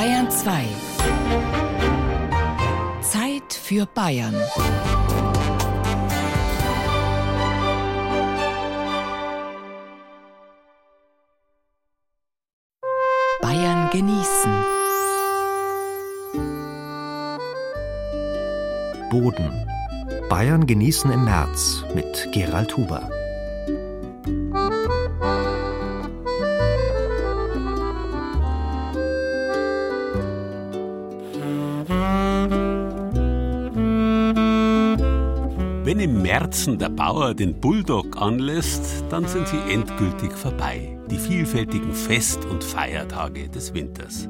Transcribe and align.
Bayern 0.00 0.30
2. 0.30 0.64
Zeit 3.02 3.52
für 3.52 3.84
Bayern. 3.84 4.34
Bayern 13.42 13.90
genießen. 13.90 14.52
Boden. 19.10 19.66
Bayern 20.30 20.66
genießen 20.66 21.12
im 21.12 21.26
März 21.26 21.84
mit 21.94 22.30
Gerald 22.32 22.74
Huber. 22.74 23.19
Märzen 36.30 36.78
der 36.78 36.90
Bauer 36.90 37.34
den 37.34 37.60
Bulldog 37.60 38.22
anlässt, 38.22 39.04
dann 39.10 39.26
sind 39.26 39.48
sie 39.48 39.58
endgültig 39.68 40.30
vorbei. 40.32 40.96
Die 41.10 41.18
vielfältigen 41.18 41.92
Fest- 41.92 42.44
und 42.44 42.62
Feiertage 42.62 43.48
des 43.48 43.74
Winters. 43.74 44.28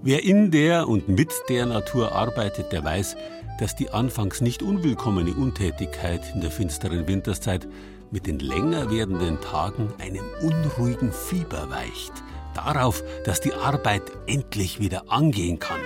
Wer 0.00 0.24
in 0.24 0.50
der 0.50 0.88
und 0.88 1.06
mit 1.10 1.30
der 1.50 1.66
Natur 1.66 2.12
arbeitet, 2.12 2.72
der 2.72 2.82
weiß, 2.82 3.14
dass 3.60 3.76
die 3.76 3.90
anfangs 3.90 4.40
nicht 4.40 4.62
unwillkommene 4.62 5.34
Untätigkeit 5.34 6.22
in 6.34 6.40
der 6.40 6.50
finsteren 6.50 7.06
Winterszeit 7.06 7.68
mit 8.10 8.26
den 8.26 8.38
länger 8.38 8.90
werdenden 8.90 9.38
Tagen 9.42 9.92
einem 9.98 10.24
unruhigen 10.40 11.12
Fieber 11.12 11.68
weicht. 11.68 12.12
Darauf, 12.54 13.04
dass 13.26 13.42
die 13.42 13.52
Arbeit 13.52 14.04
endlich 14.26 14.80
wieder 14.80 15.12
angehen 15.12 15.58
kann. 15.58 15.80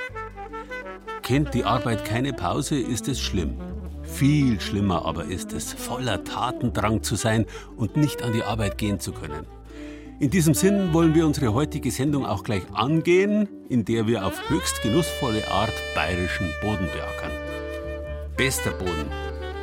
Kennt 1.22 1.52
die 1.52 1.64
Arbeit 1.64 2.04
keine 2.04 2.32
Pause, 2.32 2.78
ist 2.78 3.08
es 3.08 3.18
schlimm. 3.18 3.56
Viel 4.12 4.60
schlimmer 4.60 5.06
aber 5.06 5.24
ist 5.24 5.52
es, 5.54 5.72
voller 5.72 6.22
Tatendrang 6.22 7.02
zu 7.02 7.16
sein 7.16 7.46
und 7.76 7.96
nicht 7.96 8.22
an 8.22 8.34
die 8.34 8.44
Arbeit 8.44 8.76
gehen 8.76 9.00
zu 9.00 9.12
können. 9.12 9.46
In 10.20 10.30
diesem 10.30 10.54
Sinn 10.54 10.92
wollen 10.92 11.14
wir 11.14 11.26
unsere 11.26 11.54
heutige 11.54 11.90
Sendung 11.90 12.26
auch 12.26 12.44
gleich 12.44 12.62
angehen, 12.74 13.48
in 13.70 13.84
der 13.84 14.06
wir 14.06 14.24
auf 14.24 14.50
höchst 14.50 14.82
genussvolle 14.82 15.50
Art 15.50 15.72
bayerischen 15.94 16.48
Boden 16.60 16.86
beackern. 16.92 17.32
Bester 18.36 18.70
Boden, 18.72 19.10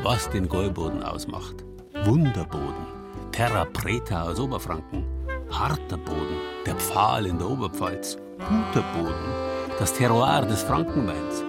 was 0.04 0.30
den 0.32 0.50
Gäuboden 0.50 1.04
ausmacht. 1.04 1.64
Wunderboden, 2.04 2.88
Terra 3.32 3.66
Preta 3.66 4.24
aus 4.24 4.40
Oberfranken, 4.40 5.06
harter 5.52 5.98
Boden, 5.98 6.38
der 6.66 6.76
Pfahl 6.76 7.28
in 7.28 7.38
der 7.38 7.50
Oberpfalz, 7.50 8.18
guter 8.40 8.84
Boden, 8.98 9.14
das 9.78 9.94
Terroir 9.94 10.46
des 10.46 10.64
Frankenweins, 10.64 11.44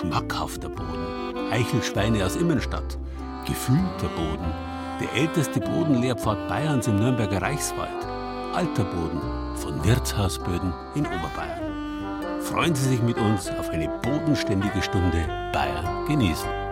schmackhafter 0.00 0.70
Boden, 0.70 1.05
Eichelschweine 1.50 2.24
aus 2.24 2.36
Immenstadt, 2.36 2.98
gefühlter 3.46 4.08
Boden, 4.16 4.52
der 5.00 5.12
älteste 5.20 5.60
Bodenlehrpfad 5.60 6.48
Bayerns 6.48 6.86
im 6.86 6.96
Nürnberger 6.96 7.42
Reichswald, 7.42 8.06
alter 8.54 8.84
Boden 8.84 9.20
von 9.56 9.84
Wirtshausböden 9.84 10.72
in 10.94 11.06
Oberbayern. 11.06 12.40
Freuen 12.40 12.74
Sie 12.74 12.88
sich 12.88 13.02
mit 13.02 13.18
uns 13.18 13.50
auf 13.50 13.70
eine 13.70 13.88
bodenständige 14.02 14.82
Stunde 14.82 15.26
Bayern 15.52 16.06
genießen. 16.06 16.65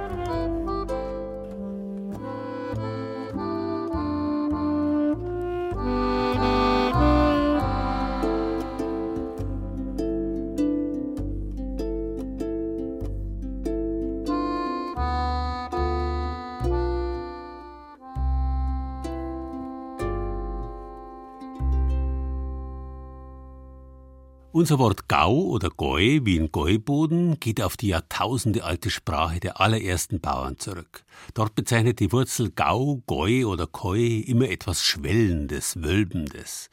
Unser 24.64 24.79
Wort 24.79 25.08
Gau 25.08 25.42
oder 25.42 25.69
Goi 25.69 26.23
wie 26.25 26.39
in 26.39 26.51
Gäuboden 26.51 27.39
geht 27.39 27.61
auf 27.61 27.77
die 27.77 27.89
jahrtausendealte 27.89 28.89
Sprache 28.89 29.39
der 29.39 29.61
allerersten 29.61 30.20
Bauern 30.20 30.58
zurück. 30.58 31.05
Dort 31.35 31.55
bezeichnet 31.55 32.01
die 32.01 32.11
Wurzel 32.13 32.51
Gau, 32.51 33.02
Goi 33.07 33.45
oder 33.45 33.67
Koi 33.67 34.20
immer 34.20 34.48
etwas 34.48 34.83
Schwellendes, 34.83 35.83
Wölbendes. 35.83 36.70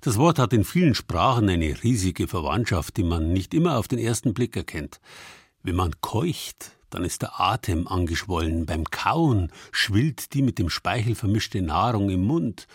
Das 0.00 0.16
Wort 0.16 0.38
hat 0.38 0.54
in 0.54 0.64
vielen 0.64 0.94
Sprachen 0.94 1.50
eine 1.50 1.82
riesige 1.82 2.28
Verwandtschaft, 2.28 2.96
die 2.96 3.04
man 3.04 3.34
nicht 3.34 3.52
immer 3.52 3.76
auf 3.76 3.88
den 3.88 3.98
ersten 3.98 4.32
Blick 4.32 4.56
erkennt. 4.56 4.98
Wenn 5.62 5.76
man 5.76 6.00
keucht, 6.00 6.73
dann 6.94 7.04
ist 7.04 7.22
der 7.22 7.40
Atem 7.40 7.88
angeschwollen. 7.88 8.66
Beim 8.66 8.84
Kauen 8.84 9.50
schwillt 9.72 10.32
die 10.32 10.42
mit 10.42 10.60
dem 10.60 10.70
Speichel 10.70 11.16
vermischte 11.16 11.60
Nahrung 11.60 12.08
im 12.08 12.22
Mund. 12.22 12.68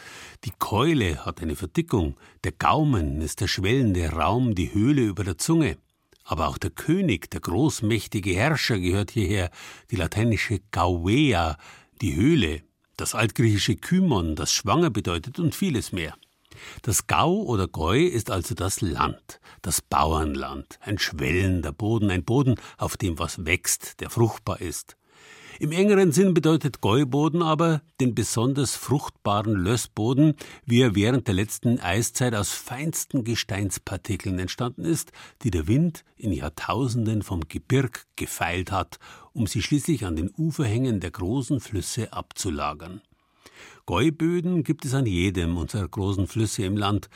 Die 0.44 0.52
Keule 0.60 1.26
hat 1.26 1.42
eine 1.42 1.56
Verdickung. 1.56 2.18
Der 2.44 2.52
Gaumen 2.52 3.22
ist 3.22 3.40
der 3.40 3.48
schwellende 3.48 4.10
Raum, 4.10 4.56
die 4.56 4.74
Höhle 4.74 5.04
über 5.04 5.24
der 5.24 5.38
Zunge. 5.38 5.78
Aber 6.26 6.50
auch 6.50 6.58
der 6.58 6.70
König, 6.70 7.32
der 7.32 7.40
großmächtige 7.40 8.36
Herrscher 8.36 8.78
gehört 8.78 9.12
hierher, 9.12 9.52
die 9.90 9.96
lateinische 9.96 10.60
Gauvea, 10.72 11.58
die 12.02 12.16
Höhle, 12.16 12.62
das 12.98 13.16
altgriechische 13.16 13.78
Kymon, 13.78 14.36
das 14.36 14.52
schwanger 14.52 14.90
bedeutet 14.90 15.40
und 15.40 15.56
vieles 15.56 15.94
mehr. 15.94 16.14
Das 16.82 17.08
Gau 17.08 17.44
oder 17.44 17.68
Goi 17.68 18.04
ist 18.04 18.32
also 18.32 18.56
das 18.56 18.82
Land, 18.82 19.40
das 19.62 19.82
Bauernland, 19.82 20.80
ein 20.82 20.98
schwellender 20.98 21.72
Boden, 21.72 22.10
ein 22.12 22.24
Boden, 22.24 22.56
auf 22.78 22.98
dem 22.98 23.20
was 23.20 23.46
wächst, 23.46 24.00
der 24.02 24.10
fruchtbar 24.10 24.62
ist. 24.62 24.96
Im 25.62 25.74
engeren 25.74 26.14
Sinn 26.14 26.34
bedeutet 26.34 26.80
Gäuboden 26.80 27.42
aber 27.42 27.82
den 28.00 28.16
besonders 28.16 28.78
fruchtbaren 28.78 29.56
Lössboden, 29.56 30.36
wie 30.66 30.80
er 30.80 30.96
während 30.96 31.28
der 31.28 31.36
letzten 31.36 31.82
Eiszeit 31.82 32.34
aus 32.34 32.54
feinsten 32.54 33.26
Gesteinspartikeln 33.26 34.40
entstanden 34.40 34.86
ist, 34.86 35.12
die 35.42 35.52
der 35.52 35.68
Wind 35.68 36.06
in 36.16 36.32
Jahrtausenden 36.32 37.24
vom 37.24 37.42
Gebirg 37.50 38.06
gefeilt 38.16 38.72
hat, 38.72 39.00
um 39.34 39.48
sie 39.48 39.62
schließlich 39.62 40.06
an 40.06 40.16
den 40.16 40.32
Uferhängen 40.38 41.02
der 41.02 41.12
großen 41.12 41.60
Flüsse 41.60 42.14
abzulagern. 42.14 43.02
Gäuböden 43.86 44.64
gibt 44.64 44.86
es 44.86 44.94
an 44.94 45.06
jedem 45.06 45.58
unserer 45.58 45.88
großen 45.88 46.28
Flüsse 46.28 46.64
im 46.64 46.78
Land. 46.78 47.10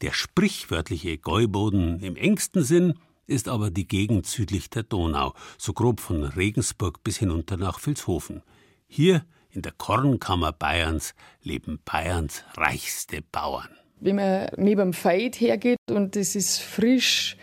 Der 0.00 0.12
sprichwörtliche 0.12 1.18
Gäuboden 1.18 2.00
im 2.00 2.16
engsten 2.16 2.62
Sinn 2.62 2.94
ist 3.26 3.48
aber 3.48 3.70
die 3.70 3.86
Gegend 3.86 4.26
südlich 4.26 4.70
der 4.70 4.82
Donau, 4.82 5.34
so 5.58 5.72
grob 5.72 6.00
von 6.00 6.24
Regensburg 6.24 7.02
bis 7.04 7.18
hinunter 7.18 7.56
nach 7.56 7.84
Vilshofen. 7.84 8.42
Hier 8.86 9.24
in 9.50 9.62
der 9.62 9.72
Kornkammer 9.72 10.52
Bayerns 10.52 11.14
leben 11.42 11.78
Bayerns 11.84 12.44
reichste 12.54 13.22
Bauern. 13.32 13.68
Wenn 14.00 14.16
man 14.16 14.48
neben 14.56 14.80
dem 14.80 14.92
Feld 14.92 15.40
hergeht 15.40 15.78
und 15.90 16.16
es 16.16 16.36
ist 16.36 16.60
frisch 16.60 17.36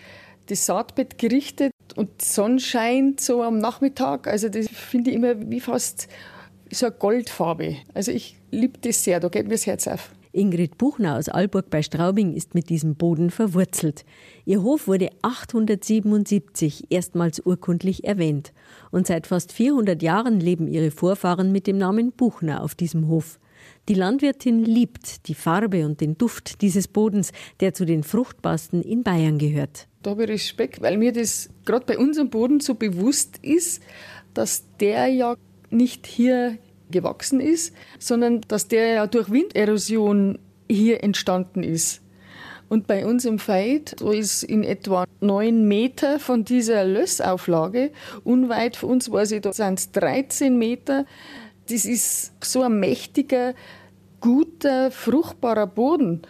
das 0.47 0.65
Saatbett 0.65 1.17
gerichtet 1.17 1.73
und 1.95 2.21
Sonnenschein 2.21 3.17
so 3.19 3.43
am 3.43 3.57
Nachmittag, 3.57 4.27
also 4.27 4.47
das 4.49 4.67
finde 4.69 5.09
ich 5.09 5.15
immer 5.17 5.49
wie 5.49 5.59
fast 5.59 6.07
so 6.71 6.87
eine 6.87 6.95
Goldfarbe. 6.95 7.77
Also 7.93 8.11
ich 8.11 8.37
liebe 8.51 8.79
das 8.79 9.03
sehr, 9.03 9.19
da 9.19 9.29
geht 9.29 9.45
mir 9.45 9.53
das 9.53 9.65
Herz 9.65 9.87
auf. 9.87 10.11
Ingrid 10.35 10.77
Buchner 10.77 11.17
aus 11.17 11.29
Alburg 11.29 11.69
bei 11.69 11.81
Straubing 11.81 12.33
ist 12.33 12.55
mit 12.55 12.69
diesem 12.69 12.95
Boden 12.95 13.29
verwurzelt. 13.29 14.03
Ihr 14.43 14.63
Hof 14.63 14.87
wurde 14.87 15.09
877 15.21 16.87
erstmals 16.89 17.39
urkundlich 17.39 18.03
erwähnt. 18.03 18.51
Und 18.91 19.07
seit 19.07 19.27
fast 19.27 19.53
400 19.53 20.03
Jahren 20.03 20.41
leben 20.41 20.67
ihre 20.67 20.91
Vorfahren 20.91 21.53
mit 21.53 21.67
dem 21.67 21.77
Namen 21.77 22.11
Buchner 22.11 22.61
auf 22.61 22.75
diesem 22.75 23.07
Hof. 23.07 23.39
Die 23.87 23.93
Landwirtin 23.93 24.65
liebt 24.65 25.27
die 25.27 25.35
Farbe 25.35 25.85
und 25.85 26.01
den 26.01 26.17
Duft 26.17 26.61
dieses 26.61 26.89
Bodens, 26.89 27.31
der 27.61 27.73
zu 27.73 27.85
den 27.85 28.03
fruchtbarsten 28.03 28.81
in 28.81 29.03
Bayern 29.03 29.37
gehört. 29.37 29.87
Da 30.01 30.11
habe 30.11 30.25
ich 30.25 30.29
Respekt, 30.29 30.81
weil 30.81 30.97
mir 30.97 31.13
das 31.13 31.49
gerade 31.63 31.85
bei 31.85 31.97
unserem 31.97 32.29
Boden 32.29 32.59
so 32.59 32.75
bewusst 32.75 33.39
ist, 33.41 33.81
dass 34.33 34.65
der 34.79 35.07
ja 35.07 35.35
nicht 35.75 36.07
hier 36.07 36.57
gewachsen 36.89 37.39
ist, 37.39 37.73
sondern 37.99 38.41
dass 38.47 38.67
der 38.67 38.87
ja 38.87 39.07
durch 39.07 39.31
Winderosion 39.31 40.39
hier 40.69 41.03
entstanden 41.03 41.63
ist. 41.63 42.01
Und 42.67 42.87
bei 42.87 43.05
uns 43.05 43.25
im 43.25 43.39
Veit, 43.39 43.95
so 43.99 44.11
ist 44.11 44.43
in 44.43 44.63
etwa 44.63 45.05
neun 45.21 45.67
Meter 45.67 46.19
von 46.19 46.45
dieser 46.45 46.83
Lössauflage, 46.83 47.91
unweit 48.23 48.75
von 48.75 48.89
uns 48.89 49.11
weiß 49.11 49.31
ich, 49.33 49.41
da 49.41 49.53
sind 49.53 49.79
es 49.79 49.91
13 49.91 50.57
Meter. 50.57 51.05
Das 51.69 51.85
ist 51.85 52.33
so 52.43 52.63
ein 52.63 52.79
mächtiger, 52.79 53.53
guter, 54.19 54.89
fruchtbarer 54.89 55.67
Boden. 55.67 56.23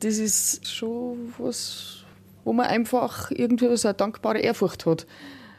Das 0.00 0.18
ist 0.18 0.66
schon 0.66 1.34
was, 1.36 2.04
wo 2.44 2.54
man 2.54 2.66
einfach 2.66 3.30
irgendwie 3.30 3.76
so 3.76 3.88
eine 3.88 3.94
dankbare 3.94 4.38
Ehrfurcht 4.38 4.86
hat. 4.86 5.06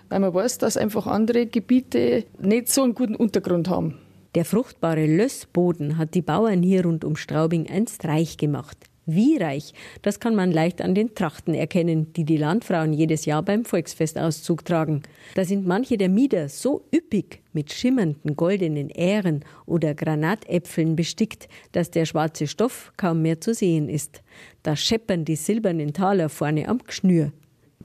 Weil 0.09 0.19
man 0.19 0.33
weiß, 0.33 0.57
dass 0.57 0.77
einfach 0.77 1.07
andere 1.07 1.45
Gebiete 1.45 2.25
nicht 2.39 2.69
so 2.69 2.83
einen 2.83 2.95
guten 2.95 3.15
Untergrund 3.15 3.69
haben. 3.69 3.97
Der 4.35 4.45
fruchtbare 4.45 5.05
Lössboden 5.05 5.97
hat 5.97 6.15
die 6.15 6.21
Bauern 6.21 6.63
hier 6.63 6.85
rund 6.85 7.05
um 7.05 7.15
Straubing 7.15 7.69
einst 7.69 8.05
reich 8.05 8.37
gemacht. 8.37 8.77
Wie 9.05 9.35
reich, 9.37 9.73
das 10.01 10.21
kann 10.21 10.33
man 10.33 10.51
leicht 10.51 10.81
an 10.81 10.95
den 10.95 11.13
Trachten 11.13 11.53
erkennen, 11.53 12.13
die 12.13 12.23
die 12.23 12.37
Landfrauen 12.37 12.93
jedes 12.93 13.25
Jahr 13.25 13.43
beim 13.43 13.65
Volksfestauszug 13.65 14.63
tragen. 14.63 15.03
Da 15.35 15.43
sind 15.43 15.67
manche 15.67 15.97
der 15.97 16.07
Mieder 16.07 16.47
so 16.47 16.85
üppig 16.95 17.41
mit 17.51 17.73
schimmernden 17.73 18.37
goldenen 18.37 18.89
Ähren 18.89 19.43
oder 19.65 19.93
Granatäpfeln 19.93 20.95
bestickt, 20.95 21.49
dass 21.73 21.91
der 21.91 22.05
schwarze 22.05 22.47
Stoff 22.47 22.93
kaum 22.95 23.21
mehr 23.21 23.41
zu 23.41 23.53
sehen 23.53 23.89
ist. 23.89 24.23
Da 24.63 24.77
scheppern 24.77 25.25
die 25.25 25.35
silbernen 25.35 25.91
Taler 25.91 26.29
vorne 26.29 26.69
am 26.69 26.79
Gschnür. 26.79 27.33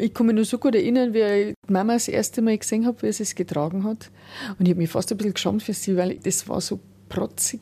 Ich 0.01 0.15
kann 0.15 0.27
mich 0.27 0.37
nur 0.37 0.45
so 0.45 0.59
gut 0.59 0.77
erinnern, 0.77 1.13
wie 1.13 1.23
ich 1.23 1.55
Mama 1.67 1.95
das 1.95 2.07
erste 2.07 2.41
Mal 2.41 2.57
gesehen 2.57 2.87
habe, 2.87 3.03
wie 3.03 3.13
sie 3.13 3.25
es 3.25 3.35
getragen 3.35 3.83
hat. 3.83 4.11
Und 4.57 4.67
ich 4.67 4.71
habe 4.71 4.81
mich 4.81 4.91
fast 4.91 5.11
ein 5.11 5.19
bisschen 5.19 5.35
geschämt 5.35 5.63
für 5.63 5.73
sie, 5.75 5.97
weil 5.97 6.15
das 6.19 6.49
war 6.49 6.61
so 6.61 6.79
protzig. 7.09 7.61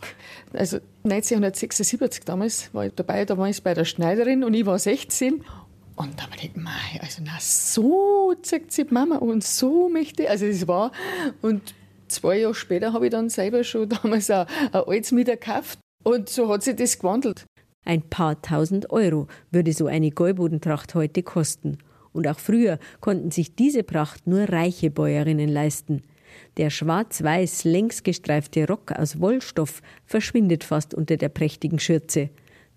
Also 0.52 0.76
1976 1.04 2.24
damals 2.24 2.74
war 2.74 2.84
ich 2.84 2.92
dabei, 2.94 3.24
da 3.24 3.38
war 3.38 3.48
ich 3.48 3.62
bei 3.62 3.72
der 3.72 3.86
Schneiderin 3.86 4.44
und 4.44 4.52
ich 4.52 4.66
war 4.66 4.78
16. 4.78 5.44
Und 5.96 6.18
da 6.18 6.24
habe 6.24 6.36
ich 6.36 6.52
gedacht, 6.52 6.68
also 7.00 7.22
na, 7.24 7.38
so 7.40 8.34
zeigt 8.42 8.70
sich 8.70 8.90
Mama 8.90 9.16
und 9.16 9.42
so 9.42 9.88
möchte 9.88 10.28
Also 10.28 10.46
das 10.46 10.68
war, 10.68 10.92
und 11.40 11.74
zwei 12.08 12.40
Jahre 12.40 12.54
später 12.54 12.92
habe 12.92 13.06
ich 13.06 13.12
dann 13.12 13.30
selber 13.30 13.64
schon 13.64 13.88
damals 14.02 14.30
ein, 14.30 14.46
ein 14.72 14.82
altes 14.86 15.10
gekauft. 15.10 15.78
Und 16.04 16.28
so 16.28 16.50
hat 16.50 16.62
sich 16.62 16.76
das 16.76 16.98
gewandelt. 16.98 17.46
Ein 17.86 18.02
paar 18.02 18.42
tausend 18.42 18.90
Euro 18.90 19.26
würde 19.50 19.72
so 19.72 19.86
eine 19.86 20.10
Gäubodentracht 20.10 20.94
heute 20.94 21.22
kosten. 21.22 21.78
Und 22.16 22.26
auch 22.26 22.38
früher 22.38 22.78
konnten 23.00 23.30
sich 23.30 23.54
diese 23.54 23.82
Pracht 23.82 24.26
nur 24.26 24.48
reiche 24.48 24.90
Bäuerinnen 24.90 25.50
leisten. 25.50 26.02
Der 26.56 26.70
schwarz-weiß 26.70 27.64
längs 27.64 28.02
gestreifte 28.02 28.66
Rock 28.66 28.92
aus 28.92 29.20
Wollstoff 29.20 29.82
verschwindet 30.06 30.64
fast 30.64 30.94
unter 30.94 31.18
der 31.18 31.28
prächtigen 31.28 31.78
Schürze. 31.78 32.30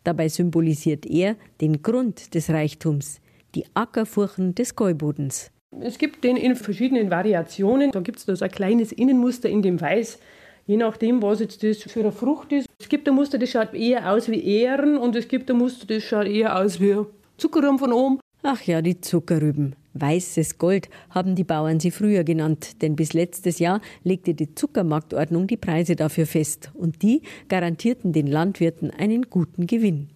Dabei 0.03 0.27
symbolisiert 0.27 1.05
er 1.05 1.35
den 1.61 1.81
Grund 1.81 2.33
des 2.35 2.49
Reichtums, 2.49 3.21
die 3.55 3.65
Ackerfurchen 3.73 4.55
des 4.55 4.75
Gäubodens. 4.75 5.51
Es 5.81 5.97
gibt 5.97 6.23
den 6.23 6.35
in 6.35 6.55
verschiedenen 6.55 7.09
Variationen. 7.09 7.91
Da 7.91 8.01
gibt 8.01 8.19
es 8.19 8.25
so 8.25 8.43
ein 8.43 8.51
kleines 8.51 8.91
Innenmuster 8.91 9.49
in 9.49 9.61
dem 9.61 9.79
Weiß, 9.79 10.19
je 10.65 10.77
nachdem, 10.77 11.21
was 11.21 11.39
jetzt 11.39 11.63
das 11.63 11.83
für 11.83 12.01
eine 12.01 12.11
Frucht 12.11 12.51
ist. 12.51 12.67
Es 12.79 12.89
gibt 12.89 13.07
ein 13.07 13.15
Muster, 13.15 13.37
das 13.37 13.51
schaut 13.51 13.73
eher 13.73 14.11
aus 14.11 14.29
wie 14.29 14.43
Ähren 14.43 14.97
und 14.97 15.15
es 15.15 15.27
gibt 15.27 15.49
ein 15.49 15.57
Muster, 15.57 15.85
das 15.85 16.03
schaut 16.03 16.27
eher 16.27 16.59
aus 16.59 16.79
wie 16.81 16.95
Zuckerraum 17.37 17.79
von 17.79 17.93
oben. 17.93 18.19
Ach 18.41 18.61
ja, 18.61 18.81
die 18.81 19.01
Zuckerrüben. 19.01 19.75
Weißes 19.95 20.57
Gold 20.57 20.89
haben 21.09 21.35
die 21.35 21.43
Bauern 21.43 21.81
sie 21.81 21.91
früher 21.91 22.23
genannt, 22.23 22.81
denn 22.81 22.95
bis 22.95 23.11
letztes 23.11 23.59
Jahr 23.59 23.81
legte 24.03 24.33
die 24.33 24.55
Zuckermarktordnung 24.55 25.47
die 25.47 25.57
Preise 25.57 25.97
dafür 25.97 26.25
fest 26.25 26.71
und 26.73 27.01
die 27.01 27.21
garantierten 27.49 28.13
den 28.13 28.27
Landwirten 28.27 28.91
einen 28.91 29.23
guten 29.23 29.67
Gewinn. 29.67 30.09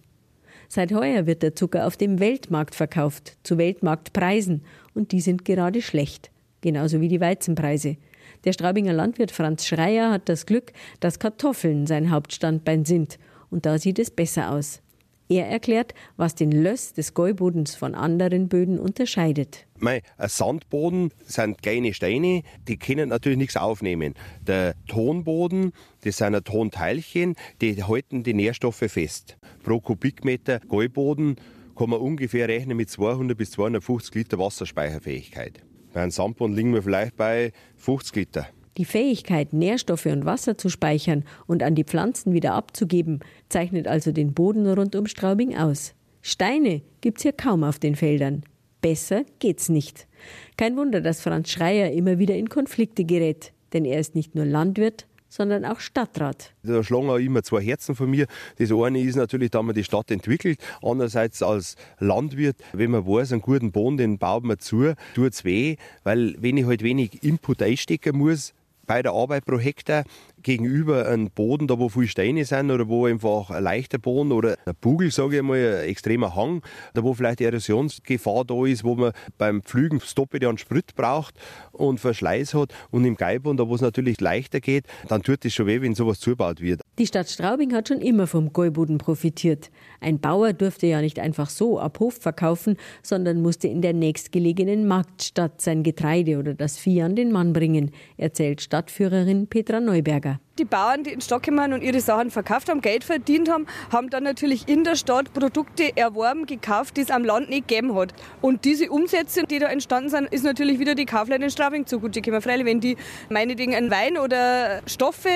Seit 0.68 0.92
heuer 0.92 1.26
wird 1.26 1.42
der 1.42 1.54
Zucker 1.54 1.86
auf 1.86 1.98
dem 1.98 2.18
Weltmarkt 2.18 2.74
verkauft, 2.74 3.36
zu 3.42 3.58
Weltmarktpreisen, 3.58 4.62
und 4.94 5.12
die 5.12 5.20
sind 5.20 5.44
gerade 5.44 5.82
schlecht, 5.82 6.30
genauso 6.62 7.02
wie 7.02 7.08
die 7.08 7.20
Weizenpreise. 7.20 7.96
Der 8.44 8.52
Straubinger 8.54 8.94
Landwirt 8.94 9.32
Franz 9.32 9.66
Schreier 9.66 10.10
hat 10.10 10.28
das 10.28 10.46
Glück, 10.46 10.72
dass 11.00 11.18
Kartoffeln 11.18 11.86
sein 11.86 12.10
Hauptstandbein 12.10 12.86
sind, 12.86 13.18
und 13.50 13.66
da 13.66 13.78
sieht 13.78 13.98
es 13.98 14.10
besser 14.10 14.50
aus. 14.50 14.80
Er 15.28 15.48
erklärt, 15.48 15.94
was 16.16 16.34
den 16.34 16.52
Löss 16.52 16.92
des 16.92 17.14
Gäubodens 17.14 17.74
von 17.74 17.94
anderen 17.94 18.48
Böden 18.48 18.78
unterscheidet. 18.78 19.66
Ein 19.80 20.02
Sandboden 20.18 21.12
sind 21.24 21.62
kleine 21.62 21.94
Steine, 21.94 22.42
die 22.68 22.76
können 22.76 23.08
natürlich 23.08 23.38
nichts 23.38 23.56
aufnehmen. 23.56 24.14
Der 24.46 24.74
Tonboden, 24.86 25.72
das 26.02 26.18
sind 26.18 26.44
Tonteilchen, 26.44 27.36
die 27.60 27.82
halten 27.82 28.22
die 28.22 28.34
Nährstoffe 28.34 28.84
fest. 28.86 29.38
Pro 29.62 29.80
Kubikmeter 29.80 30.60
Gäuboden 30.60 31.36
kann 31.76 31.90
man 31.90 32.00
ungefähr 32.00 32.48
rechnen 32.48 32.76
mit 32.76 32.90
200 32.90 33.36
bis 33.36 33.52
250 33.52 34.14
Liter 34.14 34.38
Wasserspeicherfähigkeit. 34.38 35.62
Bei 35.92 36.02
einem 36.02 36.10
Sandboden 36.10 36.54
liegen 36.54 36.74
wir 36.74 36.82
vielleicht 36.82 37.16
bei 37.16 37.52
50 37.76 38.16
Liter. 38.16 38.48
Die 38.76 38.84
Fähigkeit, 38.84 39.52
Nährstoffe 39.52 40.06
und 40.06 40.24
Wasser 40.24 40.58
zu 40.58 40.68
speichern 40.68 41.24
und 41.46 41.62
an 41.62 41.76
die 41.76 41.84
Pflanzen 41.84 42.32
wieder 42.32 42.54
abzugeben, 42.54 43.20
zeichnet 43.48 43.86
also 43.86 44.10
den 44.10 44.34
Boden 44.34 44.66
rund 44.66 44.96
um 44.96 45.06
Straubing 45.06 45.56
aus. 45.56 45.94
Steine 46.22 46.82
gibt's 47.00 47.22
hier 47.22 47.32
kaum 47.32 47.62
auf 47.62 47.78
den 47.78 47.94
Feldern. 47.94 48.42
Besser 48.80 49.24
geht's 49.38 49.68
nicht. 49.68 50.08
Kein 50.56 50.76
Wunder, 50.76 51.00
dass 51.00 51.20
Franz 51.20 51.50
Schreier 51.50 51.92
immer 51.92 52.18
wieder 52.18 52.34
in 52.34 52.48
Konflikte 52.48 53.04
gerät, 53.04 53.52
denn 53.72 53.84
er 53.84 54.00
ist 54.00 54.14
nicht 54.14 54.34
nur 54.34 54.44
Landwirt, 54.44 55.06
sondern 55.34 55.64
auch 55.64 55.80
Stadtrat. 55.80 56.52
Da 56.62 56.82
schlagen 56.82 57.10
auch 57.10 57.16
immer 57.16 57.42
zwei 57.42 57.60
Herzen 57.60 57.94
von 57.94 58.08
mir. 58.08 58.26
Das 58.58 58.70
eine 58.72 59.00
ist 59.00 59.16
natürlich, 59.16 59.50
da 59.50 59.62
man 59.62 59.74
die 59.74 59.84
Stadt 59.84 60.10
entwickelt. 60.10 60.58
Andererseits 60.82 61.42
als 61.42 61.76
Landwirt, 61.98 62.56
wenn 62.72 62.92
man 62.92 63.06
weiß, 63.06 63.32
einen 63.32 63.42
guten 63.42 63.72
Boden, 63.72 63.96
den 63.96 64.18
baut 64.18 64.44
man 64.44 64.58
zu, 64.58 64.94
tut 65.14 65.32
es 65.32 65.44
weh, 65.44 65.76
weil 66.04 66.36
wenn 66.38 66.56
ich 66.56 66.66
halt 66.66 66.82
wenig 66.82 67.22
Input 67.22 67.62
einstecken 67.62 68.18
muss, 68.18 68.54
bei 68.86 69.02
der 69.02 69.12
Arbeit 69.12 69.44
pro 69.44 69.58
Hektar 69.58 70.04
gegenüber 70.44 71.08
einem 71.08 71.30
Boden, 71.30 71.66
da 71.66 71.78
wo 71.78 71.88
viele 71.88 72.06
Steine 72.06 72.44
sind 72.44 72.70
oder 72.70 72.88
wo 72.88 73.06
einfach 73.06 73.50
ein 73.50 73.64
leichter 73.64 73.98
Boden 73.98 74.30
oder 74.30 74.56
ein 74.64 74.74
Bugel, 74.80 75.10
sage 75.10 75.38
ich 75.38 75.42
mal, 75.42 75.56
ein 75.58 75.88
extremer 75.88 76.36
Hang, 76.36 76.62
da 76.92 77.02
wo 77.02 77.14
vielleicht 77.14 77.40
Erosionsgefahr 77.40 78.44
da 78.44 78.64
ist, 78.66 78.84
wo 78.84 78.94
man 78.94 79.12
beim 79.38 79.62
Pflügen 79.62 80.00
Stoppe 80.00 80.38
einen 80.46 80.58
Sprit 80.58 80.94
braucht 80.94 81.34
und 81.72 81.98
Verschleiß 81.98 82.54
hat 82.54 82.72
und 82.90 83.04
im 83.04 83.16
Geibboden, 83.16 83.56
da 83.56 83.68
wo 83.68 83.74
es 83.74 83.80
natürlich 83.80 84.20
leichter 84.20 84.60
geht, 84.60 84.84
dann 85.08 85.22
tut 85.22 85.44
es 85.44 85.54
schon 85.54 85.66
weh, 85.66 85.80
wenn 85.80 85.94
sowas 85.94 86.20
zugebaut 86.20 86.60
wird. 86.60 86.80
Die 86.98 87.06
Stadt 87.06 87.28
Straubing 87.28 87.72
hat 87.72 87.88
schon 87.88 88.00
immer 88.00 88.26
vom 88.26 88.52
Gäuboden 88.52 88.98
profitiert. 88.98 89.70
Ein 90.00 90.20
Bauer 90.20 90.52
durfte 90.52 90.86
ja 90.86 91.00
nicht 91.00 91.18
einfach 91.18 91.50
so 91.50 91.80
ab 91.80 91.98
Hof 91.98 92.14
verkaufen, 92.20 92.76
sondern 93.02 93.42
musste 93.42 93.66
in 93.66 93.82
der 93.82 93.94
nächstgelegenen 93.94 94.86
Marktstadt 94.86 95.60
sein 95.60 95.82
Getreide 95.82 96.38
oder 96.38 96.54
das 96.54 96.78
Vieh 96.78 97.02
an 97.02 97.16
den 97.16 97.32
Mann 97.32 97.52
bringen, 97.52 97.90
erzählt 98.16 98.60
Stadtführerin 98.60 99.48
Petra 99.48 99.80
Neuberger. 99.80 100.33
Die 100.58 100.64
Bauern, 100.64 101.02
die 101.02 101.10
in 101.10 101.20
Stockemann 101.20 101.72
und 101.72 101.82
ihre 101.82 102.00
Sachen 102.00 102.30
verkauft 102.30 102.68
haben, 102.68 102.80
Geld 102.80 103.02
verdient 103.02 103.50
haben, 103.50 103.66
haben 103.90 104.08
dann 104.08 104.22
natürlich 104.22 104.68
in 104.68 104.84
der 104.84 104.94
Stadt 104.94 105.32
Produkte 105.32 105.96
erworben, 105.96 106.46
gekauft, 106.46 106.96
die 106.96 107.00
es 107.00 107.10
am 107.10 107.24
Land 107.24 107.50
nicht 107.50 107.66
gegeben 107.66 107.94
hat. 107.96 108.14
Und 108.40 108.64
diese 108.64 108.88
Umsätze, 108.90 109.42
die 109.42 109.58
da 109.58 109.66
entstanden 109.66 110.10
sind, 110.10 110.32
ist 110.32 110.44
natürlich 110.44 110.78
wieder 110.78 110.94
die 110.94 111.06
Kaufleute 111.06 111.42
in 111.42 111.50
Straubing 111.50 111.86
zugutegekommen. 111.86 112.40
Freilich, 112.40 112.66
wenn 112.66 112.78
die 112.78 112.96
meinetwegen 113.30 113.74
einen 113.74 113.90
Wein 113.90 114.16
oder 114.16 114.80
Stoffe 114.86 115.28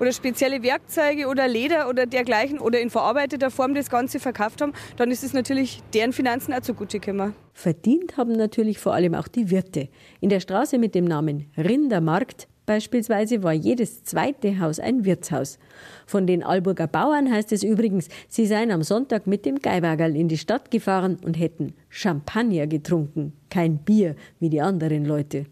oder 0.00 0.12
spezielle 0.12 0.62
Werkzeuge 0.62 1.26
oder 1.26 1.46
Leder 1.46 1.88
oder 1.90 2.06
dergleichen 2.06 2.58
oder 2.58 2.80
in 2.80 2.88
verarbeiteter 2.88 3.50
Form 3.50 3.74
das 3.74 3.90
Ganze 3.90 4.18
verkauft 4.18 4.62
haben, 4.62 4.72
dann 4.96 5.10
ist 5.10 5.22
es 5.24 5.34
natürlich 5.34 5.82
deren 5.92 6.14
Finanzen 6.14 6.54
auch 6.54 6.60
zugutegekommen. 6.60 7.34
Verdient 7.52 8.16
haben 8.16 8.32
natürlich 8.32 8.78
vor 8.78 8.94
allem 8.94 9.14
auch 9.14 9.28
die 9.28 9.50
Wirte. 9.50 9.88
In 10.20 10.28
der 10.28 10.40
Straße 10.40 10.78
mit 10.78 10.94
dem 10.94 11.04
Namen 11.04 11.50
Rindermarkt 11.56 12.48
Beispielsweise 12.66 13.42
war 13.42 13.52
jedes 13.52 14.04
zweite 14.04 14.58
Haus 14.58 14.78
ein 14.78 15.04
Wirtshaus. 15.04 15.58
Von 16.06 16.26
den 16.26 16.42
Alburger 16.42 16.86
Bauern 16.86 17.30
heißt 17.30 17.52
es 17.52 17.62
übrigens, 17.62 18.08
sie 18.28 18.46
seien 18.46 18.70
am 18.70 18.82
Sonntag 18.82 19.26
mit 19.26 19.44
dem 19.44 19.58
Geiwagerl 19.58 20.16
in 20.16 20.28
die 20.28 20.38
Stadt 20.38 20.70
gefahren 20.70 21.18
und 21.24 21.38
hätten 21.38 21.74
Champagner 21.90 22.66
getrunken, 22.66 23.34
kein 23.50 23.78
Bier 23.78 24.16
wie 24.40 24.48
die 24.48 24.62
anderen 24.62 25.04
Leute. 25.04 25.46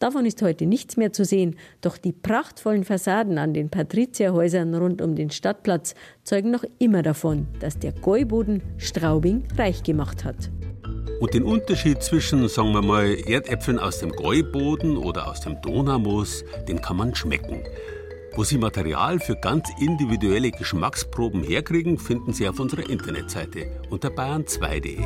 Davon 0.00 0.24
ist 0.24 0.40
heute 0.40 0.64
nichts 0.64 0.96
mehr 0.96 1.12
zu 1.12 1.26
sehen, 1.26 1.56
doch 1.82 1.98
die 1.98 2.12
prachtvollen 2.12 2.84
Fassaden 2.84 3.36
an 3.36 3.52
den 3.52 3.68
Patrizierhäusern 3.68 4.74
rund 4.74 5.02
um 5.02 5.14
den 5.14 5.30
Stadtplatz 5.30 5.94
zeugen 6.24 6.50
noch 6.50 6.64
immer 6.78 7.02
davon, 7.02 7.46
dass 7.60 7.78
der 7.78 7.92
Gäuboden 7.92 8.62
Straubing 8.78 9.44
reich 9.58 9.82
gemacht 9.82 10.24
hat. 10.24 10.50
Und 11.20 11.34
den 11.34 11.44
Unterschied 11.44 12.02
zwischen, 12.02 12.48
sagen 12.48 12.72
wir 12.72 12.80
mal, 12.80 13.14
Erdäpfeln 13.26 13.78
aus 13.78 13.98
dem 13.98 14.10
Gäuboden 14.10 14.96
oder 14.96 15.28
aus 15.28 15.42
dem 15.42 15.60
Donaumoos, 15.60 16.44
den 16.66 16.80
kann 16.80 16.96
man 16.96 17.14
schmecken. 17.14 17.62
Wo 18.36 18.42
Sie 18.42 18.56
Material 18.56 19.20
für 19.20 19.36
ganz 19.36 19.68
individuelle 19.78 20.50
Geschmacksproben 20.50 21.42
herkriegen, 21.42 21.98
finden 21.98 22.32
Sie 22.32 22.48
auf 22.48 22.58
unserer 22.58 22.88
Internetseite 22.88 23.70
unter 23.90 24.08
bayern2.de. 24.08 25.04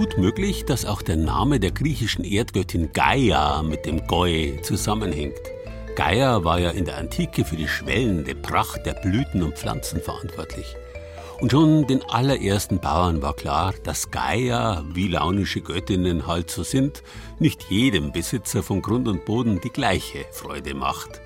gut 0.00 0.16
möglich, 0.16 0.64
dass 0.64 0.86
auch 0.86 1.02
der 1.02 1.16
Name 1.16 1.60
der 1.60 1.72
griechischen 1.72 2.24
Erdgöttin 2.24 2.90
Gaia 2.94 3.62
mit 3.62 3.84
dem 3.84 4.06
Goi 4.06 4.58
zusammenhängt. 4.62 5.36
Gaia 5.94 6.42
war 6.42 6.58
ja 6.58 6.70
in 6.70 6.86
der 6.86 6.96
Antike 6.96 7.44
für 7.44 7.56
die 7.56 7.68
schwellende 7.68 8.34
Pracht 8.34 8.86
der 8.86 8.94
Blüten 8.94 9.42
und 9.42 9.58
Pflanzen 9.58 10.00
verantwortlich. 10.00 10.74
Und 11.42 11.50
schon 11.50 11.86
den 11.86 12.02
allerersten 12.08 12.78
Bauern 12.78 13.20
war 13.20 13.34
klar, 13.34 13.74
dass 13.84 14.10
Gaia, 14.10 14.82
wie 14.90 15.08
launische 15.08 15.60
Göttinnen 15.60 16.26
halt 16.26 16.50
so 16.50 16.62
sind, 16.62 17.02
nicht 17.38 17.64
jedem 17.68 18.10
Besitzer 18.10 18.62
von 18.62 18.80
Grund 18.80 19.06
und 19.06 19.26
Boden 19.26 19.60
die 19.62 19.68
gleiche 19.68 20.24
Freude 20.32 20.72
macht. 20.72 21.20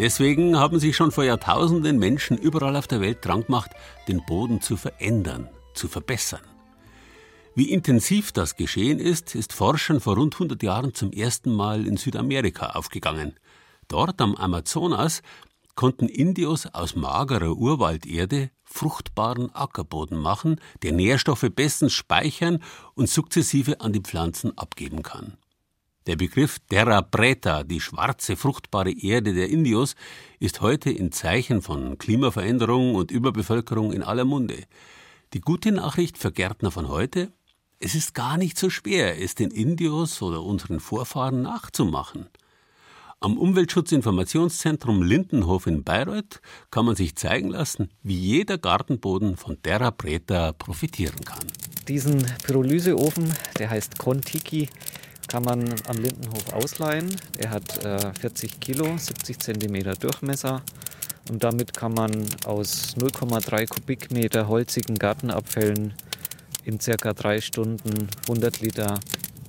Deswegen 0.00 0.58
haben 0.58 0.80
sich 0.80 0.96
schon 0.96 1.12
vor 1.12 1.22
Jahrtausenden 1.22 2.00
Menschen 2.00 2.36
überall 2.38 2.74
auf 2.74 2.88
der 2.88 3.00
Welt 3.00 3.18
dran 3.24 3.44
gemacht, 3.44 3.70
den 4.08 4.26
Boden 4.26 4.60
zu 4.60 4.76
verändern, 4.76 5.48
zu 5.74 5.86
verbessern. 5.86 6.40
Wie 7.56 7.70
intensiv 7.70 8.32
das 8.32 8.56
geschehen 8.56 8.98
ist, 8.98 9.34
ist 9.34 9.54
Forschern 9.54 9.98
vor 9.98 10.16
rund 10.16 10.34
100 10.34 10.62
Jahren 10.62 10.92
zum 10.92 11.10
ersten 11.10 11.50
Mal 11.50 11.86
in 11.86 11.96
Südamerika 11.96 12.72
aufgegangen. 12.72 13.32
Dort 13.88 14.20
am 14.20 14.34
Amazonas 14.34 15.22
konnten 15.74 16.10
Indios 16.10 16.66
aus 16.66 16.96
magerer 16.96 17.56
Urwalderde 17.56 18.50
fruchtbaren 18.62 19.54
Ackerboden 19.54 20.18
machen, 20.18 20.60
der 20.82 20.92
Nährstoffe 20.92 21.46
bestens 21.54 21.94
speichern 21.94 22.62
und 22.92 23.08
sukzessive 23.08 23.80
an 23.80 23.94
die 23.94 24.02
Pflanzen 24.02 24.58
abgeben 24.58 25.02
kann. 25.02 25.38
Der 26.06 26.16
Begriff 26.16 26.58
Terra 26.68 27.00
Preta, 27.00 27.62
die 27.62 27.80
schwarze, 27.80 28.36
fruchtbare 28.36 28.92
Erde 28.92 29.32
der 29.32 29.48
Indios, 29.48 29.94
ist 30.40 30.60
heute 30.60 30.90
in 30.90 31.10
Zeichen 31.10 31.62
von 31.62 31.96
Klimaveränderung 31.96 32.96
und 32.96 33.10
Überbevölkerung 33.10 33.94
in 33.94 34.02
aller 34.02 34.26
Munde. 34.26 34.64
Die 35.32 35.40
gute 35.40 35.72
Nachricht 35.72 36.18
für 36.18 36.30
Gärtner 36.30 36.70
von 36.70 36.88
heute? 36.88 37.32
Es 37.78 37.94
ist 37.94 38.14
gar 38.14 38.38
nicht 38.38 38.58
so 38.58 38.70
schwer, 38.70 39.20
es 39.22 39.34
den 39.34 39.50
Indios 39.50 40.22
oder 40.22 40.42
unseren 40.42 40.80
Vorfahren 40.80 41.42
nachzumachen. 41.42 42.26
Am 43.20 43.36
Umweltschutzinformationszentrum 43.36 45.02
Lindenhof 45.02 45.66
in 45.66 45.84
Bayreuth 45.84 46.40
kann 46.70 46.86
man 46.86 46.96
sich 46.96 47.16
zeigen 47.16 47.50
lassen, 47.50 47.90
wie 48.02 48.16
jeder 48.18 48.56
Gartenboden 48.56 49.36
von 49.36 49.60
Terra 49.60 49.90
Preta 49.90 50.52
profitieren 50.52 51.22
kann. 51.26 51.44
Diesen 51.86 52.24
Pyrolyseofen, 52.46 53.30
der 53.58 53.68
heißt 53.68 53.98
Contiki, 53.98 54.70
kann 55.28 55.42
man 55.42 55.74
am 55.86 55.98
Lindenhof 55.98 56.54
ausleihen. 56.54 57.14
Er 57.36 57.50
hat 57.50 57.84
äh, 57.84 58.12
40 58.14 58.58
Kilo, 58.58 58.96
70 58.96 59.38
Zentimeter 59.38 59.94
Durchmesser 59.94 60.62
und 61.28 61.44
damit 61.44 61.76
kann 61.76 61.92
man 61.92 62.26
aus 62.46 62.96
0,3 62.96 63.68
Kubikmeter 63.68 64.48
holzigen 64.48 64.96
Gartenabfällen 64.96 65.94
in 66.66 66.80
circa 66.80 67.12
drei 67.12 67.40
Stunden 67.40 68.08
100 68.28 68.60
Liter 68.60 69.00